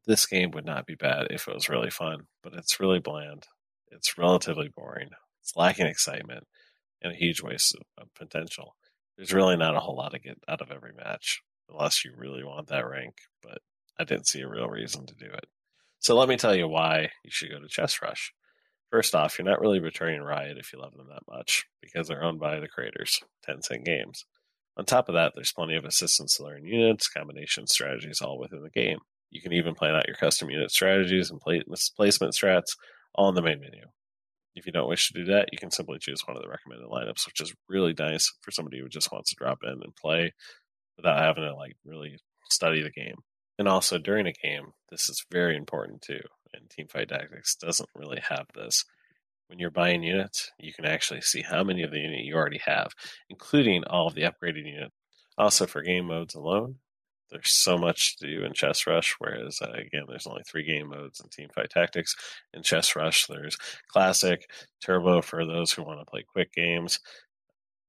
This 0.06 0.26
game 0.26 0.52
would 0.52 0.64
not 0.64 0.86
be 0.86 0.94
bad 0.94 1.26
if 1.30 1.48
it 1.48 1.54
was 1.54 1.68
really 1.68 1.90
fun, 1.90 2.28
but 2.42 2.54
it's 2.54 2.80
really 2.80 3.00
bland. 3.00 3.46
It's 3.96 4.18
relatively 4.18 4.68
boring. 4.74 5.08
It's 5.40 5.56
lacking 5.56 5.86
excitement 5.86 6.44
and 7.02 7.12
a 7.12 7.16
huge 7.16 7.42
waste 7.42 7.76
of, 7.98 8.06
potential. 8.14 8.76
There's 9.16 9.32
really 9.32 9.56
not 9.56 9.76
a 9.76 9.80
whole 9.80 9.96
lot 9.96 10.12
to 10.12 10.18
get 10.18 10.38
out 10.48 10.60
of 10.60 10.70
every 10.70 10.92
match 10.92 11.40
unless 11.68 12.04
you 12.04 12.12
really 12.16 12.44
want 12.44 12.68
that 12.68 12.88
rank, 12.88 13.14
but 13.42 13.58
I 13.98 14.04
didn't 14.04 14.28
see 14.28 14.40
a 14.40 14.48
real 14.48 14.68
reason 14.68 15.06
to 15.06 15.14
do 15.14 15.26
it. 15.26 15.46
So 15.98 16.14
let 16.14 16.28
me 16.28 16.36
tell 16.36 16.54
you 16.54 16.68
why 16.68 17.10
you 17.24 17.30
should 17.30 17.50
go 17.50 17.58
to 17.58 17.68
Chess 17.68 18.00
Rush. 18.02 18.32
First 18.90 19.14
off, 19.14 19.38
you're 19.38 19.48
not 19.48 19.60
really 19.60 19.80
returning 19.80 20.22
Riot 20.22 20.58
if 20.58 20.72
you 20.72 20.78
love 20.78 20.92
them 20.92 21.08
that 21.08 21.22
much, 21.28 21.64
because 21.82 22.06
they're 22.06 22.22
owned 22.22 22.38
by 22.38 22.60
the 22.60 22.68
creators, 22.68 23.20
Tencent 23.46 23.84
Games. 23.84 24.24
On 24.76 24.84
top 24.84 25.08
of 25.08 25.14
that, 25.14 25.32
there's 25.34 25.52
plenty 25.52 25.74
of 25.74 25.84
assistance 25.84 26.36
to 26.36 26.44
learn 26.44 26.66
units, 26.66 27.08
combination 27.08 27.66
strategies 27.66 28.20
all 28.20 28.38
within 28.38 28.62
the 28.62 28.70
game. 28.70 28.98
You 29.30 29.40
can 29.40 29.52
even 29.52 29.74
plan 29.74 29.96
out 29.96 30.06
your 30.06 30.16
custom 30.16 30.50
unit 30.50 30.70
strategies 30.70 31.30
and 31.30 31.40
pla- 31.40 31.60
placement 31.96 32.34
strats 32.34 32.76
in 33.18 33.34
the 33.34 33.42
main 33.42 33.60
menu. 33.60 33.84
If 34.54 34.64
you 34.64 34.72
don't 34.72 34.88
wish 34.88 35.08
to 35.08 35.14
do 35.14 35.24
that, 35.32 35.50
you 35.52 35.58
can 35.58 35.70
simply 35.70 35.98
choose 35.98 36.22
one 36.26 36.36
of 36.36 36.42
the 36.42 36.48
recommended 36.48 36.88
lineups, 36.88 37.26
which 37.26 37.40
is 37.40 37.54
really 37.68 37.94
nice 37.98 38.32
for 38.40 38.50
somebody 38.50 38.80
who 38.80 38.88
just 38.88 39.12
wants 39.12 39.30
to 39.30 39.36
drop 39.36 39.58
in 39.62 39.70
and 39.82 39.94
play 39.94 40.32
without 40.96 41.18
having 41.18 41.44
to 41.44 41.54
like 41.54 41.76
really 41.84 42.18
study 42.50 42.82
the 42.82 42.90
game. 42.90 43.16
And 43.58 43.68
also 43.68 43.98
during 43.98 44.26
a 44.26 44.32
game, 44.32 44.72
this 44.90 45.08
is 45.08 45.24
very 45.30 45.56
important 45.56 46.02
too. 46.02 46.20
And 46.54 46.70
Teamfight 46.70 47.08
Tactics 47.08 47.54
doesn't 47.56 47.88
really 47.94 48.20
have 48.28 48.46
this. 48.54 48.84
When 49.48 49.58
you're 49.58 49.70
buying 49.70 50.02
units, 50.02 50.50
you 50.58 50.72
can 50.72 50.86
actually 50.86 51.20
see 51.20 51.42
how 51.42 51.62
many 51.62 51.82
of 51.82 51.90
the 51.90 52.00
unit 52.00 52.24
you 52.24 52.34
already 52.34 52.60
have, 52.64 52.92
including 53.28 53.84
all 53.84 54.08
of 54.08 54.14
the 54.14 54.22
upgraded 54.22 54.66
units. 54.66 54.94
Also, 55.38 55.66
for 55.66 55.82
game 55.82 56.06
modes 56.06 56.34
alone, 56.34 56.76
there's 57.30 57.50
so 57.50 57.76
much 57.78 58.16
to 58.18 58.26
do 58.26 58.44
in 58.44 58.52
Chess 58.52 58.86
Rush, 58.86 59.14
whereas, 59.18 59.58
uh, 59.62 59.72
again, 59.72 60.04
there's 60.08 60.26
only 60.26 60.42
three 60.46 60.64
game 60.64 60.88
modes 60.88 61.20
in 61.20 61.28
team 61.28 61.48
fight 61.54 61.70
Tactics. 61.70 62.14
In 62.54 62.62
Chess 62.62 62.94
Rush, 62.96 63.26
there's 63.26 63.56
Classic, 63.88 64.48
Turbo 64.84 65.22
for 65.22 65.44
those 65.46 65.72
who 65.72 65.82
want 65.82 66.00
to 66.00 66.06
play 66.10 66.24
quick 66.26 66.52
games, 66.52 67.00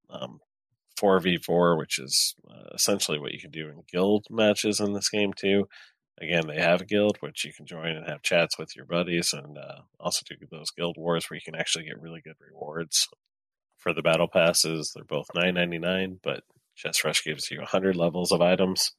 um, 0.09 0.39
4v4, 0.99 1.77
which 1.77 1.99
is 1.99 2.35
uh, 2.49 2.69
essentially 2.73 3.19
what 3.19 3.31
you 3.33 3.39
can 3.39 3.51
do 3.51 3.69
in 3.69 3.83
guild 3.91 4.25
matches 4.29 4.79
in 4.79 4.93
this 4.93 5.09
game, 5.09 5.33
too. 5.33 5.67
Again, 6.19 6.47
they 6.47 6.59
have 6.59 6.81
a 6.81 6.85
guild 6.85 7.17
which 7.19 7.45
you 7.45 7.53
can 7.53 7.67
join 7.67 7.95
and 7.95 8.07
have 8.07 8.23
chats 8.23 8.57
with 8.57 8.75
your 8.75 8.85
buddies, 8.85 9.33
and 9.33 9.57
uh, 9.57 9.81
also 9.99 10.23
do 10.27 10.35
those 10.49 10.71
guild 10.71 10.97
wars 10.97 11.29
where 11.29 11.35
you 11.35 11.41
can 11.45 11.55
actually 11.59 11.85
get 11.85 12.01
really 12.01 12.21
good 12.21 12.35
rewards. 12.39 13.07
for 13.77 13.93
the 13.93 14.01
battle 14.01 14.27
passes. 14.27 14.91
They're 14.93 15.03
both 15.05 15.27
nine 15.35 15.53
ninety 15.55 15.77
nine, 15.79 16.19
but 16.23 16.43
Chess 16.75 17.03
Rush 17.03 17.23
gives 17.23 17.49
you 17.51 17.61
hundred 17.61 17.95
levels 17.95 18.31
of 18.31 18.41
items, 18.41 18.91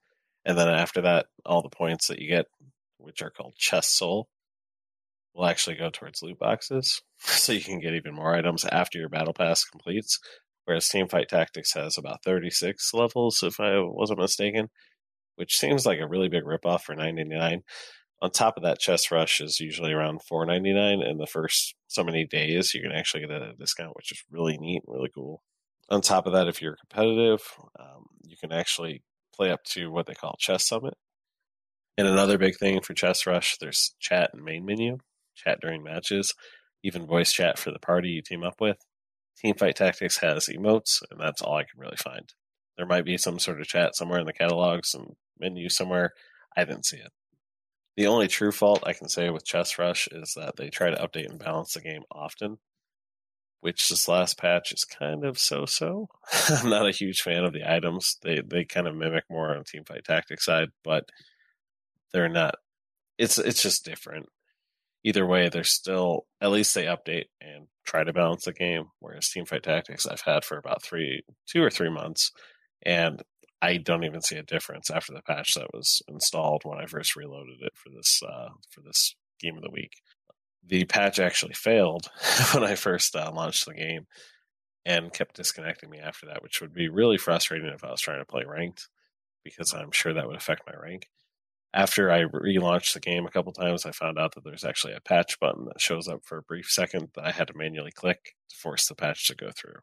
and 0.45 0.59
then 0.59 0.69
after 0.69 1.01
that, 1.03 1.27
all 1.45 1.63
the 1.63 1.69
points 1.69 2.09
that 2.09 2.19
you 2.19 2.29
get, 2.29 2.47
which 2.99 3.23
are 3.23 3.31
called 3.31 3.55
chest 3.57 3.97
Soul, 3.97 4.29
will 5.35 5.47
actually 5.47 5.77
go 5.77 5.91
towards 5.91 6.23
loot 6.23 6.39
boxes, 6.39 7.03
so 7.19 7.53
you 7.53 7.61
can 7.61 7.81
get 7.81 7.95
even 7.95 8.15
more 8.15 8.35
items 8.35 8.65
after 8.65 8.99
your 8.99 9.09
battle 9.09 9.35
pass 9.35 9.65
completes. 9.65 10.19
Whereas 10.65 10.89
Team 10.89 11.09
Fight 11.09 11.29
Tactics 11.29 11.73
has 11.75 11.97
about 11.97 12.23
thirty 12.23 12.51
six 12.51 12.93
levels, 12.93 13.43
if 13.43 13.59
I 13.59 13.79
wasn't 13.81 14.21
mistaken, 14.21 14.69
which 15.37 15.57
seems 15.57 15.87
like 15.87 16.01
a 16.01 16.09
really 16.09 16.29
big 16.29 16.45
ripoff 16.45 16.83
for 16.83 16.95
nine 16.95 17.17
ninety 17.17 17.37
nine 17.37 17.63
on 18.21 18.31
top 18.31 18.57
of 18.57 18.63
that, 18.65 18.81
Chess 18.81 19.11
Rush 19.11 19.41
is 19.41 19.61
usually 19.61 19.93
around 19.93 20.23
four 20.23 20.45
ninety 20.45 20.73
nine, 20.73 21.03
and 21.03 21.21
the 21.21 21.27
first 21.27 21.75
so 21.87 22.03
many 22.03 22.25
days 22.25 22.75
you 22.75 22.83
can 22.83 22.93
actually 22.93 23.21
get 23.21 23.31
a 23.31 23.53
discount, 23.59 23.95
which 23.97 24.13
is 24.13 24.23
really 24.31 24.59
neat, 24.59 24.83
really 24.87 25.11
cool. 25.15 25.43
On 25.89 26.01
top 26.01 26.27
of 26.27 26.33
that, 26.33 26.49
if 26.49 26.61
you're 26.61 26.77
competitive, 26.77 27.41
um, 27.79 28.07
you 28.27 28.37
can 28.37 28.53
actually 28.53 29.03
play 29.39 29.51
up 29.51 29.63
to 29.65 29.91
what 29.91 30.07
they 30.07 30.15
call 30.15 30.37
Chess 30.39 30.67
Summit. 30.67 30.95
And 31.97 32.07
another 32.07 32.39
big 32.39 32.57
thing 32.57 32.81
for 32.81 32.95
Chess 32.95 33.27
Rush, 33.27 33.57
there's 33.59 33.95
chat 33.99 34.31
and 34.33 34.45
main 34.45 34.65
menu, 34.65 34.99
chat 35.35 35.61
during 35.61 35.83
matches, 35.83 36.35
even 36.83 37.07
voice 37.07 37.33
chat 37.33 37.59
for 37.59 37.71
the 37.71 37.79
party 37.79 38.11
you 38.11 38.23
team 38.23 38.45
up 38.45 38.61
with. 38.61 38.79
Teamfight 39.43 39.75
Tactics 39.75 40.19
has 40.19 40.47
emotes, 40.47 41.03
and 41.11 41.21
that's 41.21 41.43
all 41.43 41.57
I 41.57 41.65
can 41.65 41.79
really 41.79 41.97
find. 41.97 42.33
There 42.77 42.87
might 42.87 43.05
be 43.05 43.17
some 43.17 43.39
sort 43.39 43.61
of 43.61 43.67
chat 43.67 43.97
somewhere 43.97 44.21
in 44.21 44.27
the 44.27 44.33
catalog, 44.33 44.85
some 44.85 45.15
menu 45.39 45.69
somewhere. 45.69 46.13
I 46.57 46.65
didn't 46.65 46.87
see 46.87 46.99
it. 46.99 47.13
The 47.97 48.07
only 48.07 48.29
true 48.29 48.53
fault 48.53 48.85
I 48.87 48.93
can 48.93 49.09
say 49.09 49.31
with 49.31 49.45
Chess 49.45 49.79
Rush 49.79 50.09
is 50.13 50.35
that 50.35 50.57
they 50.57 50.71
try 50.71 50.91
to 50.91 50.97
update 50.97 51.29
and 51.29 51.39
balance 51.39 51.75
the 51.75 51.81
game 51.81 52.03
often, 52.13 52.59
which 53.61 53.89
this 53.89 54.09
last 54.09 54.39
patch 54.39 54.73
is 54.73 54.85
kind 54.85 55.25
of 55.25 55.39
so-so. 55.39 56.09
I'm 56.49 56.71
not 56.71 56.87
a 56.89 56.93
huge 56.93 57.23
fan 57.23 57.45
of 57.45 57.53
the 57.53 57.71
items. 57.71 58.17
They 58.23 58.41
they 58.45 58.65
kind 58.65 58.87
of 58.87 58.95
mimic 58.95 59.25
more 59.31 59.55
on 59.55 59.65
Teamfight 59.65 60.05
Tactics 60.05 60.45
side, 60.45 60.69
but 60.85 61.05
they're 62.13 62.29
not. 62.29 62.57
It's 63.19 63.39
it's 63.39 63.63
just 63.63 63.85
different. 63.85 64.27
Either 65.05 65.27
way, 65.27 65.49
they're 65.49 65.65
still 65.65 66.27
at 66.41 66.51
least 66.51 66.75
they 66.75 66.85
update 66.85 67.27
and 67.41 67.67
try 67.85 68.05
to 68.05 68.13
balance 68.13 68.45
the 68.45 68.53
game. 68.53 68.85
Whereas 69.01 69.29
Teamfight 69.29 69.63
Tactics 69.63 70.07
I've 70.07 70.23
had 70.23 70.45
for 70.45 70.59
about 70.59 70.83
three, 70.83 71.23
two 71.47 71.63
or 71.63 71.71
three 71.71 71.91
months, 71.91 72.31
and 72.85 73.23
I 73.61 73.79
don't 73.79 74.05
even 74.05 74.23
see 74.23 74.37
a 74.37 74.43
difference 74.43 74.91
after 74.91 75.13
the 75.13 75.23
patch 75.23 75.55
that 75.55 75.73
was 75.75 76.03
installed 76.09 76.63
when 76.65 76.79
I 76.79 76.87
first 76.87 77.17
reloaded 77.17 77.61
it 77.61 77.73
for 77.75 77.91
this 77.91 78.21
uh, 78.23 78.51
for 78.71 78.83
this 78.83 79.17
game 79.41 79.57
of 79.57 79.63
the 79.63 79.71
week. 79.71 79.93
The 80.69 80.85
patch 80.85 81.19
actually 81.19 81.55
failed 81.55 82.09
when 82.53 82.63
I 82.63 82.75
first 82.75 83.17
uh, 83.17 83.31
launched 83.35 83.67
the 83.67 83.75
game 83.75 84.07
and 84.85 85.13
kept 85.13 85.37
disconnecting 85.37 85.91
me 85.91 85.99
after 85.99 86.27
that, 86.27 86.43
which 86.43 86.61
would 86.61 86.75
be 86.75 86.89
really 86.89 87.19
frustrating 87.19 87.69
if 87.69 87.85
I 87.85 87.91
was 87.91 88.01
trying 88.01 88.21
to 88.21 88.27
play 88.27 88.45
ranked 88.47 88.89
because 89.45 89.73
I'm 89.73 89.93
sure 89.93 90.13
that 90.13 90.27
would 90.27 90.37
affect 90.37 90.63
my 90.67 90.75
rank. 90.81 91.09
After 91.75 92.11
I 92.11 92.23
relaunched 92.23 92.95
the 92.95 93.01
game 93.01 93.27
a 93.27 93.31
couple 93.31 93.53
times, 93.53 93.85
I 93.85 93.93
found 93.93 94.19
out 94.19 94.35
that 94.35 94.45
there's 94.45 94.65
actually 94.65 94.95
a 94.95 95.01
patch 95.01 95.39
button 95.39 95.67
that 95.67 95.81
shows 95.81 96.09
up 96.09 96.21
for 96.25 96.39
a 96.39 96.43
brief 96.43 96.67
second 96.67 97.09
that 97.15 97.27
I 97.27 97.31
had 97.31 97.49
to 97.49 97.57
manually 97.57 97.91
click 97.91 98.35
to 98.49 98.57
force 98.57 98.89
the 98.89 98.95
patch 98.95 99.27
to 99.29 99.35
go 99.35 99.51
through. 99.51 99.81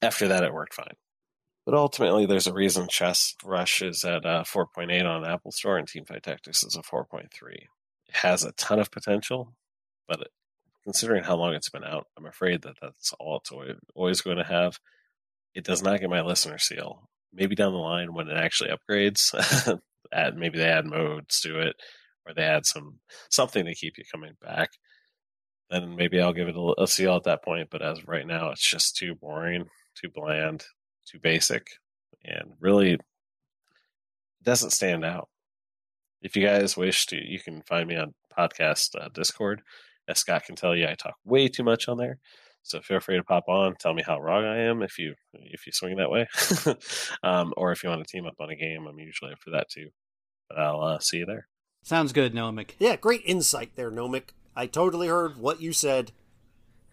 After 0.00 0.28
that, 0.28 0.44
it 0.44 0.54
worked 0.54 0.74
fine. 0.74 0.94
But 1.66 1.74
ultimately, 1.74 2.26
there's 2.26 2.46
a 2.46 2.52
reason 2.52 2.88
Chess 2.88 3.34
Rush 3.44 3.80
is 3.82 4.04
at 4.04 4.24
uh, 4.26 4.44
4.8 4.44 5.04
on 5.04 5.24
Apple 5.24 5.50
Store 5.50 5.78
and 5.78 5.88
Teamfight 5.88 6.22
Tactics 6.22 6.62
is 6.62 6.76
a 6.76 6.82
4.3. 6.82 7.26
It 7.54 7.68
has 8.12 8.44
a 8.44 8.52
ton 8.52 8.78
of 8.78 8.90
potential, 8.90 9.54
but 10.08 10.28
considering 10.84 11.24
how 11.24 11.36
long 11.36 11.54
it's 11.54 11.70
been 11.70 11.84
out, 11.84 12.06
I'm 12.16 12.26
afraid 12.26 12.62
that 12.62 12.76
that's 12.80 13.12
all 13.18 13.38
it's 13.38 13.78
always 13.94 14.20
going 14.20 14.38
to 14.38 14.44
have. 14.44 14.78
It 15.54 15.64
does 15.64 15.82
not 15.82 16.00
get 16.00 16.10
my 16.10 16.22
listener 16.22 16.58
seal. 16.58 17.08
Maybe 17.32 17.54
down 17.54 17.72
the 17.72 17.78
line 17.78 18.12
when 18.12 18.28
it 18.28 18.36
actually 18.36 18.70
upgrades, 18.70 19.34
add 20.12 20.36
maybe 20.36 20.58
they 20.58 20.68
add 20.68 20.86
modes 20.86 21.40
to 21.40 21.60
it, 21.60 21.76
or 22.26 22.34
they 22.34 22.42
add 22.42 22.66
some 22.66 23.00
something 23.30 23.64
to 23.64 23.74
keep 23.74 23.98
you 23.98 24.04
coming 24.10 24.34
back. 24.42 24.70
Then 25.70 25.96
maybe 25.96 26.20
I'll 26.20 26.32
give 26.32 26.48
it 26.48 26.56
a, 26.56 26.82
a 26.82 26.86
seal 26.86 27.16
at 27.16 27.24
that 27.24 27.44
point. 27.44 27.68
But 27.70 27.82
as 27.82 27.98
of 27.98 28.08
right 28.08 28.26
now, 28.26 28.50
it's 28.50 28.68
just 28.68 28.96
too 28.96 29.14
boring, 29.14 29.66
too 30.00 30.10
bland 30.14 30.64
too 31.04 31.18
basic, 31.18 31.68
and 32.24 32.52
really 32.60 32.98
doesn't 34.42 34.70
stand 34.70 35.04
out. 35.04 35.28
If 36.22 36.36
you 36.36 36.46
guys 36.46 36.76
wish 36.76 37.06
to, 37.06 37.16
you 37.16 37.38
can 37.38 37.62
find 37.62 37.88
me 37.88 37.96
on 37.96 38.14
podcast 38.36 38.90
uh, 38.98 39.08
Discord. 39.12 39.62
As 40.08 40.18
Scott 40.18 40.44
can 40.44 40.56
tell 40.56 40.76
you, 40.76 40.86
I 40.86 40.94
talk 40.94 41.14
way 41.24 41.48
too 41.48 41.64
much 41.64 41.88
on 41.88 41.98
there. 41.98 42.18
So 42.62 42.80
feel 42.80 43.00
free 43.00 43.16
to 43.16 43.22
pop 43.22 43.44
on, 43.46 43.74
tell 43.78 43.92
me 43.92 44.02
how 44.02 44.18
wrong 44.18 44.44
I 44.44 44.60
am 44.60 44.82
if 44.82 44.98
you 44.98 45.14
if 45.34 45.66
you 45.66 45.72
swing 45.72 45.96
that 45.96 46.10
way, 46.10 46.26
um, 47.22 47.52
or 47.58 47.72
if 47.72 47.82
you 47.82 47.90
want 47.90 48.04
to 48.06 48.10
team 48.10 48.26
up 48.26 48.36
on 48.40 48.50
a 48.50 48.56
game. 48.56 48.86
I'm 48.86 48.98
usually 48.98 49.32
up 49.32 49.38
for 49.40 49.50
that 49.50 49.68
too. 49.68 49.90
But 50.48 50.58
I'll 50.58 50.80
uh, 50.80 50.98
see 50.98 51.18
you 51.18 51.26
there. 51.26 51.46
Sounds 51.82 52.12
good, 52.12 52.34
Nomic. 52.34 52.70
Yeah, 52.78 52.96
great 52.96 53.20
insight 53.26 53.72
there, 53.76 53.90
Nomic. 53.90 54.30
I 54.56 54.66
totally 54.66 55.08
heard 55.08 55.36
what 55.36 55.60
you 55.60 55.74
said 55.74 56.12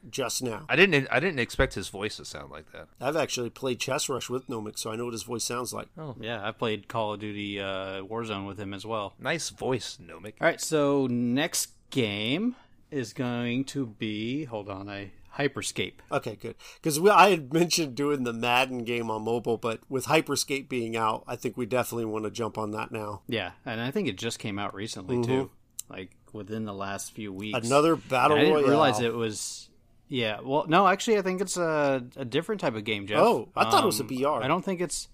just 0.09 0.43
now. 0.43 0.65
I 0.67 0.75
didn't. 0.75 1.07
I 1.09 1.21
didn't 1.21 1.39
expect 1.39 1.75
his 1.75 1.87
voice 1.87 2.17
to 2.17 2.25
sound 2.25 2.51
like 2.51 2.71
that. 2.73 2.89
I've 2.99 3.15
actually 3.15 3.49
played 3.49 3.79
Chess 3.79 4.09
Rush 4.09 4.29
with 4.29 4.47
Nomic, 4.47 4.77
so 4.77 4.91
I 4.91 4.97
know 4.97 5.05
what 5.05 5.13
his 5.13 5.23
voice 5.23 5.45
sounds 5.45 5.73
like. 5.73 5.87
Oh 5.97 6.15
yeah, 6.19 6.45
I 6.45 6.51
played 6.51 6.89
Call 6.89 7.13
of 7.13 7.21
Duty 7.21 7.61
uh, 7.61 8.01
Warzone 8.01 8.45
with 8.45 8.59
him 8.59 8.73
as 8.73 8.85
well. 8.85 9.13
Nice 9.19 9.49
voice, 9.49 9.97
Nomic. 10.01 10.33
All 10.41 10.47
right, 10.47 10.59
so 10.59 11.07
next 11.07 11.69
game 11.91 12.55
is 12.91 13.13
going 13.13 13.65
to 13.65 13.85
be. 13.85 14.45
Hold 14.45 14.69
on, 14.69 14.89
I 14.89 15.11
Hyperscape. 15.37 15.93
Okay, 16.11 16.35
good. 16.35 16.55
Because 16.81 16.99
I 16.99 17.29
had 17.29 17.53
mentioned 17.53 17.95
doing 17.95 18.23
the 18.23 18.33
Madden 18.33 18.83
game 18.83 19.09
on 19.09 19.23
mobile, 19.23 19.57
but 19.57 19.79
with 19.89 20.05
Hyperscape 20.05 20.67
being 20.67 20.97
out, 20.97 21.23
I 21.25 21.35
think 21.35 21.57
we 21.57 21.65
definitely 21.65 22.05
want 22.05 22.25
to 22.25 22.31
jump 22.31 22.57
on 22.57 22.71
that 22.71 22.91
now. 22.91 23.21
Yeah, 23.27 23.51
and 23.65 23.79
I 23.81 23.91
think 23.91 24.07
it 24.07 24.17
just 24.17 24.39
came 24.39 24.59
out 24.59 24.73
recently 24.75 25.17
mm-hmm. 25.17 25.31
too, 25.31 25.51
like 25.89 26.11
within 26.33 26.65
the 26.65 26.73
last 26.73 27.13
few 27.13 27.31
weeks. 27.31 27.65
Another 27.65 27.95
battle 27.95 28.37
and 28.37 28.41
I 28.41 28.43
didn't 28.43 28.55
royale. 28.55 28.69
realize 28.69 28.99
it 28.99 29.13
was 29.13 29.69
yeah, 30.11 30.41
well, 30.43 30.65
no, 30.67 30.85
actually, 30.87 31.19
I 31.19 31.21
think 31.21 31.39
it's 31.39 31.55
a, 31.55 32.03
a 32.17 32.25
different 32.25 32.59
type 32.59 32.75
of 32.75 32.83
game, 32.83 33.07
Jeff. 33.07 33.19
Oh, 33.19 33.47
I 33.55 33.63
thought 33.63 33.75
um, 33.75 33.83
it 33.83 33.85
was 33.85 33.99
a 34.01 34.03
um, 34.03 34.09
BR. 34.09 34.43
I 34.43 34.47
don't 34.49 34.63
think 34.63 34.81
it's. 34.81 35.07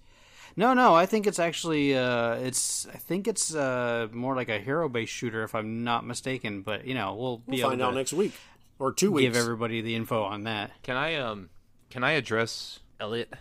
No, 0.58 0.74
no, 0.74 0.92
I 0.92 1.06
think 1.06 1.28
it's 1.28 1.38
actually 1.38 1.96
uh, 1.96 2.34
it's. 2.34 2.88
I 2.92 2.96
think 2.96 3.28
it's 3.28 3.54
uh, 3.54 4.08
more 4.10 4.34
like 4.34 4.48
a 4.48 4.58
hero-based 4.58 5.12
shooter, 5.12 5.44
if 5.44 5.54
I'm 5.54 5.84
not 5.84 6.04
mistaken. 6.04 6.62
But 6.62 6.84
you 6.84 6.94
know, 6.94 7.14
we'll, 7.14 7.42
we'll 7.46 7.70
find 7.70 7.80
out 7.80 7.94
next 7.94 8.12
week 8.12 8.32
or 8.80 8.92
two 8.92 9.12
weeks. 9.12 9.28
Give 9.28 9.36
everybody 9.36 9.82
the 9.82 9.94
info 9.94 10.24
on 10.24 10.42
that. 10.44 10.72
Can 10.82 10.96
I 10.96 11.14
um 11.14 11.50
can 11.90 12.02
I 12.02 12.12
address 12.12 12.80
Elliot 12.98 13.32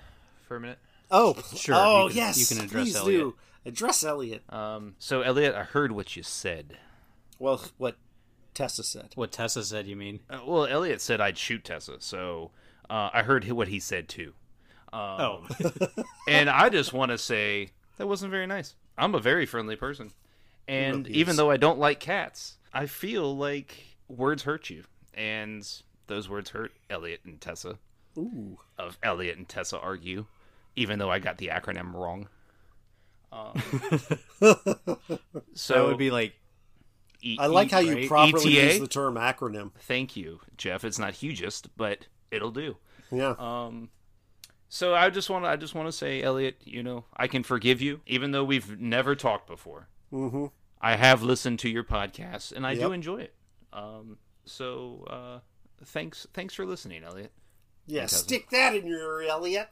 for 0.48 0.58
a 0.58 0.60
minute? 0.60 0.78
Oh, 1.10 1.36
sure. 1.56 1.74
Oh, 1.76 2.04
you 2.04 2.10
can, 2.10 2.18
yes. 2.18 2.38
You 2.52 2.56
can 2.56 2.64
address 2.64 2.84
Please 2.84 2.96
Elliot. 2.96 3.22
Do. 3.22 3.36
Address 3.66 4.04
Elliot. 4.04 4.44
Um. 4.54 4.94
So 5.00 5.22
Elliot, 5.24 5.56
I 5.56 5.64
heard 5.64 5.94
what 5.94 6.16
you 6.16 6.22
said. 6.22 6.78
Well, 7.40 7.64
what 7.80 7.98
Tessa 8.54 8.84
said. 8.84 9.14
What 9.16 9.32
Tessa 9.32 9.64
said, 9.64 9.88
you 9.88 9.96
mean? 9.96 10.20
Uh, 10.30 10.42
well, 10.46 10.68
Elliot 10.68 11.02
said 11.02 11.20
I'd 11.20 11.40
shoot 11.40 11.64
Tessa, 11.64 11.96
so 11.98 12.52
uh, 12.92 13.10
I 13.12 13.24
heard 13.24 13.50
what 13.50 13.70
he 13.70 13.80
said 13.80 14.08
too. 14.08 14.34
Um, 14.94 15.02
oh. 15.02 15.48
and 16.28 16.50
I 16.50 16.70
just 16.70 16.94
want 16.94 17.12
to 17.12 17.18
say 17.18 17.72
that 17.98 18.08
wasn't 18.08 18.32
very 18.32 18.48
nice. 18.48 18.76
I'm 18.98 19.16
a 19.16 19.20
very 19.20 19.46
friendly 19.46 19.76
person. 19.76 20.12
And 20.68 21.08
even 21.08 21.36
though 21.36 21.50
I 21.50 21.58
don't 21.58 21.80
like 21.80 22.00
cats, 22.00 22.58
I 22.74 22.88
feel 22.88 23.36
like 23.36 23.86
words 24.08 24.44
hurt 24.44 24.70
you. 24.70 24.84
And 25.14 25.68
those 26.08 26.30
words 26.30 26.50
hurt 26.50 26.72
Elliot 26.90 27.22
and 27.26 27.40
Tessa. 27.40 27.78
Ooh. 28.18 28.58
Of 28.78 28.98
Elliot 29.04 29.38
and 29.38 29.48
Tessa 29.48 29.80
argue, 29.80 30.26
even 30.76 31.00
though 31.00 31.12
I 31.12 31.20
got 31.20 31.38
the 31.38 31.48
acronym 31.48 31.94
wrong. 31.94 32.28
Um, 33.32 33.62
so 35.54 35.74
that 35.74 35.86
would 35.86 35.98
be 35.98 36.12
like 36.12 36.34
E- 37.22 37.38
I 37.40 37.48
like 37.48 37.72
how 37.72 37.80
you 37.80 37.96
right? 37.96 38.08
properly 38.08 38.58
ETA? 38.58 38.74
use 38.74 38.80
the 38.80 38.88
term 38.88 39.16
acronym. 39.16 39.72
Thank 39.80 40.16
you, 40.16 40.40
Jeff. 40.56 40.84
It's 40.84 41.00
not 41.00 41.14
hugest, 41.16 41.76
but 41.76 42.08
it'll 42.32 42.52
do. 42.52 42.78
Yeah. 43.12 43.36
Um. 43.40 43.90
So 44.70 44.94
I 44.94 45.10
just 45.10 45.30
want 45.30 45.46
to 45.46 45.50
I 45.50 45.56
just 45.56 45.76
want 45.76 45.88
to 45.88 45.92
say, 45.92 46.22
Elliot, 46.22 46.58
you 46.64 46.84
know, 46.84 47.06
I 47.16 47.28
can 47.28 47.44
forgive 47.44 47.82
you, 47.82 48.02
even 48.06 48.32
though 48.32 48.44
we've 48.44 48.80
never 48.80 49.16
talked 49.16 49.48
before. 49.48 49.88
Mm-hmm. 50.12 50.46
I 50.82 50.96
have 50.96 51.24
listened 51.24 51.60
to 51.60 51.70
your 51.70 51.84
podcast, 51.84 52.52
and 52.52 52.66
I 52.68 52.74
yep. 52.74 52.82
do 52.82 52.92
enjoy 52.92 53.18
it. 53.18 53.34
Um. 53.72 54.18
So, 54.46 55.06
uh, 55.10 55.40
thanks 55.84 56.28
thanks 56.34 56.54
for 56.54 56.66
listening, 56.66 57.04
Elliot. 57.04 57.32
Yeah, 57.86 58.06
stick 58.08 58.50
that 58.50 58.76
in 58.76 58.86
your 58.86 59.22
ear, 59.22 59.30
Elliot. 59.30 59.70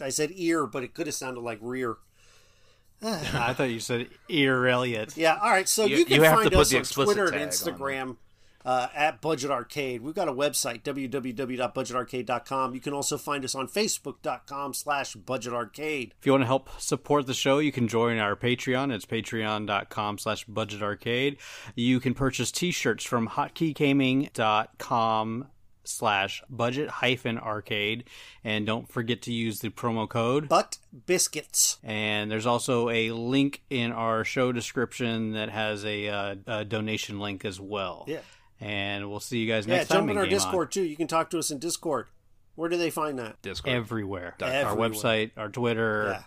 I 0.00 0.10
said 0.10 0.30
ear, 0.34 0.66
but 0.66 0.82
it 0.82 0.94
could 0.94 1.06
have 1.06 1.14
sounded 1.14 1.40
like 1.40 1.58
rear. 1.62 1.96
I 3.02 3.52
thought 3.52 3.70
you 3.70 3.80
said 3.80 4.08
ear 4.28 4.66
Elliot. 4.66 5.16
Yeah, 5.16 5.38
all 5.42 5.50
right. 5.50 5.68
So 5.68 5.86
you, 5.86 5.98
you 5.98 6.04
can 6.04 6.22
you 6.22 6.28
find 6.28 6.54
us 6.54 6.74
on 6.74 6.82
Twitter 6.82 7.26
and 7.26 7.50
Instagram 7.50 8.16
uh, 8.64 8.88
at 8.94 9.20
Budget 9.20 9.50
Arcade. 9.50 10.02
We've 10.02 10.14
got 10.14 10.28
a 10.28 10.32
website, 10.32 10.82
www.budgetarcade.com. 10.82 12.74
You 12.74 12.80
can 12.80 12.92
also 12.92 13.18
find 13.18 13.44
us 13.44 13.54
on 13.54 13.68
facebook.com 13.68 14.74
slash 14.74 15.14
Budget 15.14 15.52
Arcade. 15.52 16.14
If 16.18 16.26
you 16.26 16.32
want 16.32 16.42
to 16.42 16.46
help 16.46 16.80
support 16.80 17.26
the 17.26 17.34
show, 17.34 17.58
you 17.58 17.72
can 17.72 17.88
join 17.88 18.18
our 18.18 18.36
Patreon. 18.36 18.92
It's 18.92 19.06
patreon.com 19.06 20.18
slash 20.18 20.44
Budget 20.44 20.82
Arcade. 20.82 21.38
You 21.74 22.00
can 22.00 22.14
purchase 22.14 22.50
t-shirts 22.50 23.04
from 23.04 23.28
hotkeygaming.com 23.28 25.46
slash 25.84 26.42
budget 26.48 26.88
hyphen 26.88 27.38
arcade. 27.38 28.04
And 28.44 28.66
don't 28.66 28.90
forget 28.90 29.22
to 29.22 29.32
use 29.32 29.60
the 29.60 29.70
promo 29.70 30.08
code. 30.08 30.48
But 30.48 30.78
biscuits. 31.06 31.78
And 31.82 32.30
there's 32.30 32.46
also 32.46 32.88
a 32.88 33.10
link 33.10 33.62
in 33.70 33.92
our 33.92 34.24
show 34.24 34.52
description 34.52 35.32
that 35.32 35.50
has 35.50 35.84
a, 35.84 36.08
uh, 36.08 36.34
a 36.46 36.64
donation 36.64 37.18
link 37.18 37.44
as 37.44 37.60
well. 37.60 38.04
Yeah. 38.06 38.20
And 38.62 39.10
we'll 39.10 39.18
see 39.20 39.38
you 39.38 39.52
guys 39.52 39.66
Yeah, 39.66 39.76
next 39.78 39.88
time. 39.88 39.98
jump 39.98 40.10
in 40.12 40.16
our 40.18 40.24
Game 40.24 40.34
On. 40.34 40.38
Discord 40.38 40.70
too. 40.72 40.82
You 40.82 40.94
can 40.96 41.08
talk 41.08 41.30
to 41.30 41.38
us 41.38 41.50
in 41.50 41.58
Discord. 41.58 42.06
Where 42.54 42.68
do 42.68 42.76
they 42.76 42.90
find 42.90 43.18
that? 43.18 43.40
Discord. 43.42 43.74
Everywhere. 43.74 44.36
Our 44.40 44.76
website, 44.76 45.32
our 45.36 45.48
Twitter, 45.48 46.10
Yeah. 46.12 46.22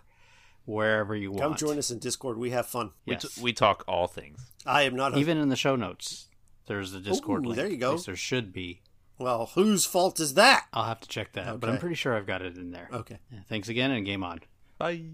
wherever 0.65 1.15
you 1.15 1.31
want. 1.31 1.41
Come 1.41 1.55
join 1.55 1.77
us 1.77 1.91
in 1.91 1.99
Discord. 1.99 2.37
We 2.37 2.49
have 2.49 2.65
fun. 2.65 2.91
we, 3.05 3.13
Yes. 3.13 3.35
t- 3.35 3.41
we 3.41 3.53
talk 3.53 3.83
all 3.87 4.07
things. 4.07 4.51
I 4.65 4.81
am 4.83 4.95
not 4.95 5.13
a 5.13 5.17
Even 5.17 5.37
in 5.37 5.49
the 5.49 5.55
show 5.55 5.75
notes, 5.75 6.27
there's 6.67 6.93
a 6.93 6.99
Discord 6.99 7.45
Ooh, 7.45 7.49
link. 7.49 7.57
there 7.57 7.67
you 7.69 7.77
go. 7.77 7.89
At 7.89 7.93
least 7.93 8.05
there 8.07 8.15
should 8.15 8.51
be. 8.51 8.81
well. 9.17 9.51
Whose 9.55 9.85
fault 9.85 10.19
is 10.19 10.33
that? 10.33 10.65
I'll 10.73 10.83
have 10.85 10.99
to 11.01 11.07
check 11.07 11.31
that, 11.33 11.59
but 11.61 11.69
I'm 11.69 11.77
pretty 11.77 11.95
sure 11.95 12.13
I've 12.17 12.27
got 12.27 12.41
it 12.41 12.57
in 12.57 12.71
there. 12.71 12.89
Okay. 12.91 13.19
Thanks 13.47 13.69
again, 13.69 13.91
and 13.91 14.05
game 14.05 14.23
on. 14.25 14.41
Bye. 14.77 15.05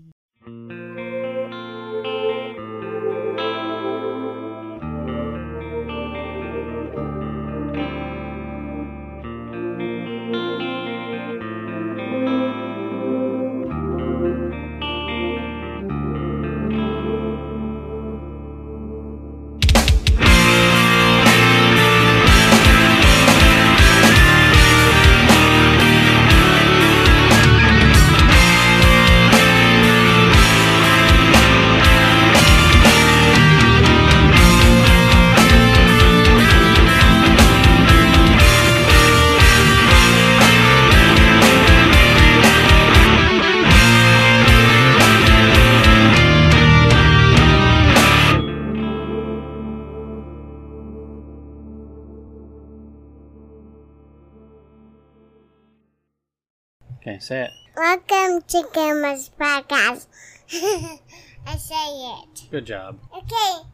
Okay, 57.01 57.17
say 57.17 57.45
it. 57.45 57.51
Welcome 57.75 58.43
to 58.43 58.61
Gamers 58.73 59.31
Podcast. 59.39 60.05
I 61.47 61.57
say 61.57 61.73
it. 61.73 62.43
Good 62.51 62.67
job. 62.67 62.99
Okay. 63.11 63.67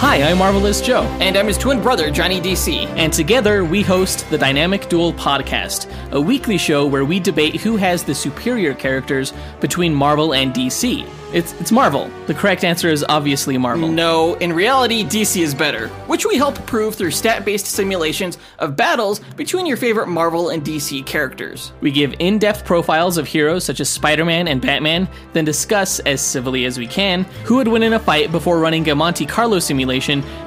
Hi, 0.00 0.22
I'm 0.22 0.38
Marvelous 0.38 0.80
Joe. 0.80 1.02
And 1.20 1.36
I'm 1.36 1.46
his 1.46 1.58
twin 1.58 1.82
brother, 1.82 2.10
Johnny 2.10 2.40
DC. 2.40 2.86
And 2.96 3.12
together 3.12 3.66
we 3.66 3.82
host 3.82 4.28
the 4.30 4.38
Dynamic 4.38 4.88
Duel 4.88 5.12
Podcast, 5.12 5.92
a 6.12 6.18
weekly 6.18 6.56
show 6.56 6.86
where 6.86 7.04
we 7.04 7.20
debate 7.20 7.56
who 7.56 7.76
has 7.76 8.02
the 8.02 8.14
superior 8.14 8.72
characters 8.72 9.34
between 9.60 9.94
Marvel 9.94 10.32
and 10.32 10.54
DC. 10.54 11.06
It's, 11.34 11.52
it's 11.60 11.70
Marvel. 11.70 12.10
The 12.26 12.34
correct 12.34 12.64
answer 12.64 12.88
is 12.88 13.04
obviously 13.08 13.56
Marvel. 13.56 13.88
No, 13.88 14.34
in 14.36 14.52
reality, 14.52 15.04
DC 15.04 15.40
is 15.40 15.54
better, 15.54 15.86
which 16.08 16.26
we 16.26 16.36
help 16.36 16.56
prove 16.66 16.96
through 16.96 17.12
stat 17.12 17.44
based 17.44 17.66
simulations 17.66 18.36
of 18.58 18.74
battles 18.74 19.20
between 19.36 19.64
your 19.64 19.76
favorite 19.76 20.08
Marvel 20.08 20.48
and 20.48 20.64
DC 20.64 21.06
characters. 21.06 21.72
We 21.82 21.92
give 21.92 22.14
in 22.18 22.38
depth 22.38 22.64
profiles 22.64 23.16
of 23.16 23.28
heroes 23.28 23.64
such 23.64 23.78
as 23.78 23.88
Spider 23.88 24.24
Man 24.24 24.48
and 24.48 24.60
Batman, 24.60 25.08
then 25.32 25.44
discuss, 25.44 26.00
as 26.00 26.20
civilly 26.20 26.64
as 26.64 26.78
we 26.78 26.88
can, 26.88 27.24
who 27.44 27.56
would 27.56 27.68
win 27.68 27.84
in 27.84 27.92
a 27.92 28.00
fight 28.00 28.32
before 28.32 28.58
running 28.58 28.88
a 28.88 28.94
Monte 28.96 29.26
Carlo 29.26 29.60
simulation 29.60 29.89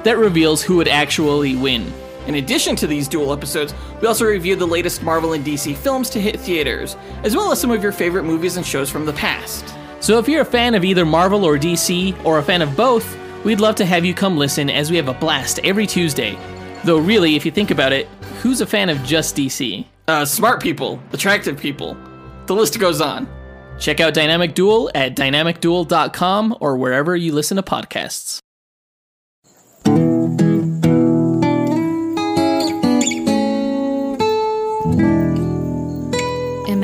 that 0.04 0.16
reveals 0.16 0.62
who 0.62 0.76
would 0.76 0.88
actually 0.88 1.56
win. 1.56 1.92
In 2.26 2.36
addition 2.36 2.74
to 2.76 2.86
these 2.86 3.06
dual 3.06 3.32
episodes, 3.32 3.74
we 4.00 4.08
also 4.08 4.24
review 4.24 4.56
the 4.56 4.66
latest 4.66 5.02
Marvel 5.02 5.34
and 5.34 5.44
DC 5.44 5.76
films 5.76 6.08
to 6.10 6.20
hit 6.20 6.40
theaters, 6.40 6.96
as 7.22 7.36
well 7.36 7.52
as 7.52 7.60
some 7.60 7.70
of 7.70 7.82
your 7.82 7.92
favorite 7.92 8.22
movies 8.22 8.56
and 8.56 8.64
shows 8.64 8.88
from 8.88 9.04
the 9.04 9.12
past. 9.12 9.74
So 10.00 10.18
if 10.18 10.28
you're 10.28 10.42
a 10.42 10.46
fan 10.46 10.74
of 10.74 10.84
either 10.84 11.04
Marvel 11.04 11.44
or 11.44 11.58
DC, 11.58 12.24
or 12.24 12.38
a 12.38 12.42
fan 12.42 12.62
of 12.62 12.76
both, 12.76 13.18
we'd 13.44 13.60
love 13.60 13.74
to 13.76 13.84
have 13.84 14.04
you 14.04 14.14
come 14.14 14.38
listen 14.38 14.70
as 14.70 14.90
we 14.90 14.96
have 14.96 15.08
a 15.08 15.14
blast 15.14 15.60
every 15.64 15.86
Tuesday. 15.86 16.38
Though, 16.84 16.98
really, 16.98 17.36
if 17.36 17.44
you 17.44 17.50
think 17.50 17.70
about 17.70 17.92
it, 17.92 18.06
who's 18.42 18.60
a 18.60 18.66
fan 18.66 18.88
of 18.88 19.02
just 19.04 19.36
DC? 19.36 19.84
Uh, 20.08 20.24
smart 20.24 20.62
people, 20.62 21.00
attractive 21.12 21.58
people. 21.58 21.96
The 22.46 22.54
list 22.54 22.78
goes 22.78 23.00
on. 23.00 23.28
Check 23.78 24.00
out 24.00 24.14
Dynamic 24.14 24.54
Duel 24.54 24.90
at 24.94 25.16
dynamicduel.com 25.16 26.56
or 26.60 26.76
wherever 26.76 27.16
you 27.16 27.32
listen 27.32 27.56
to 27.56 27.62
podcasts. 27.62 28.43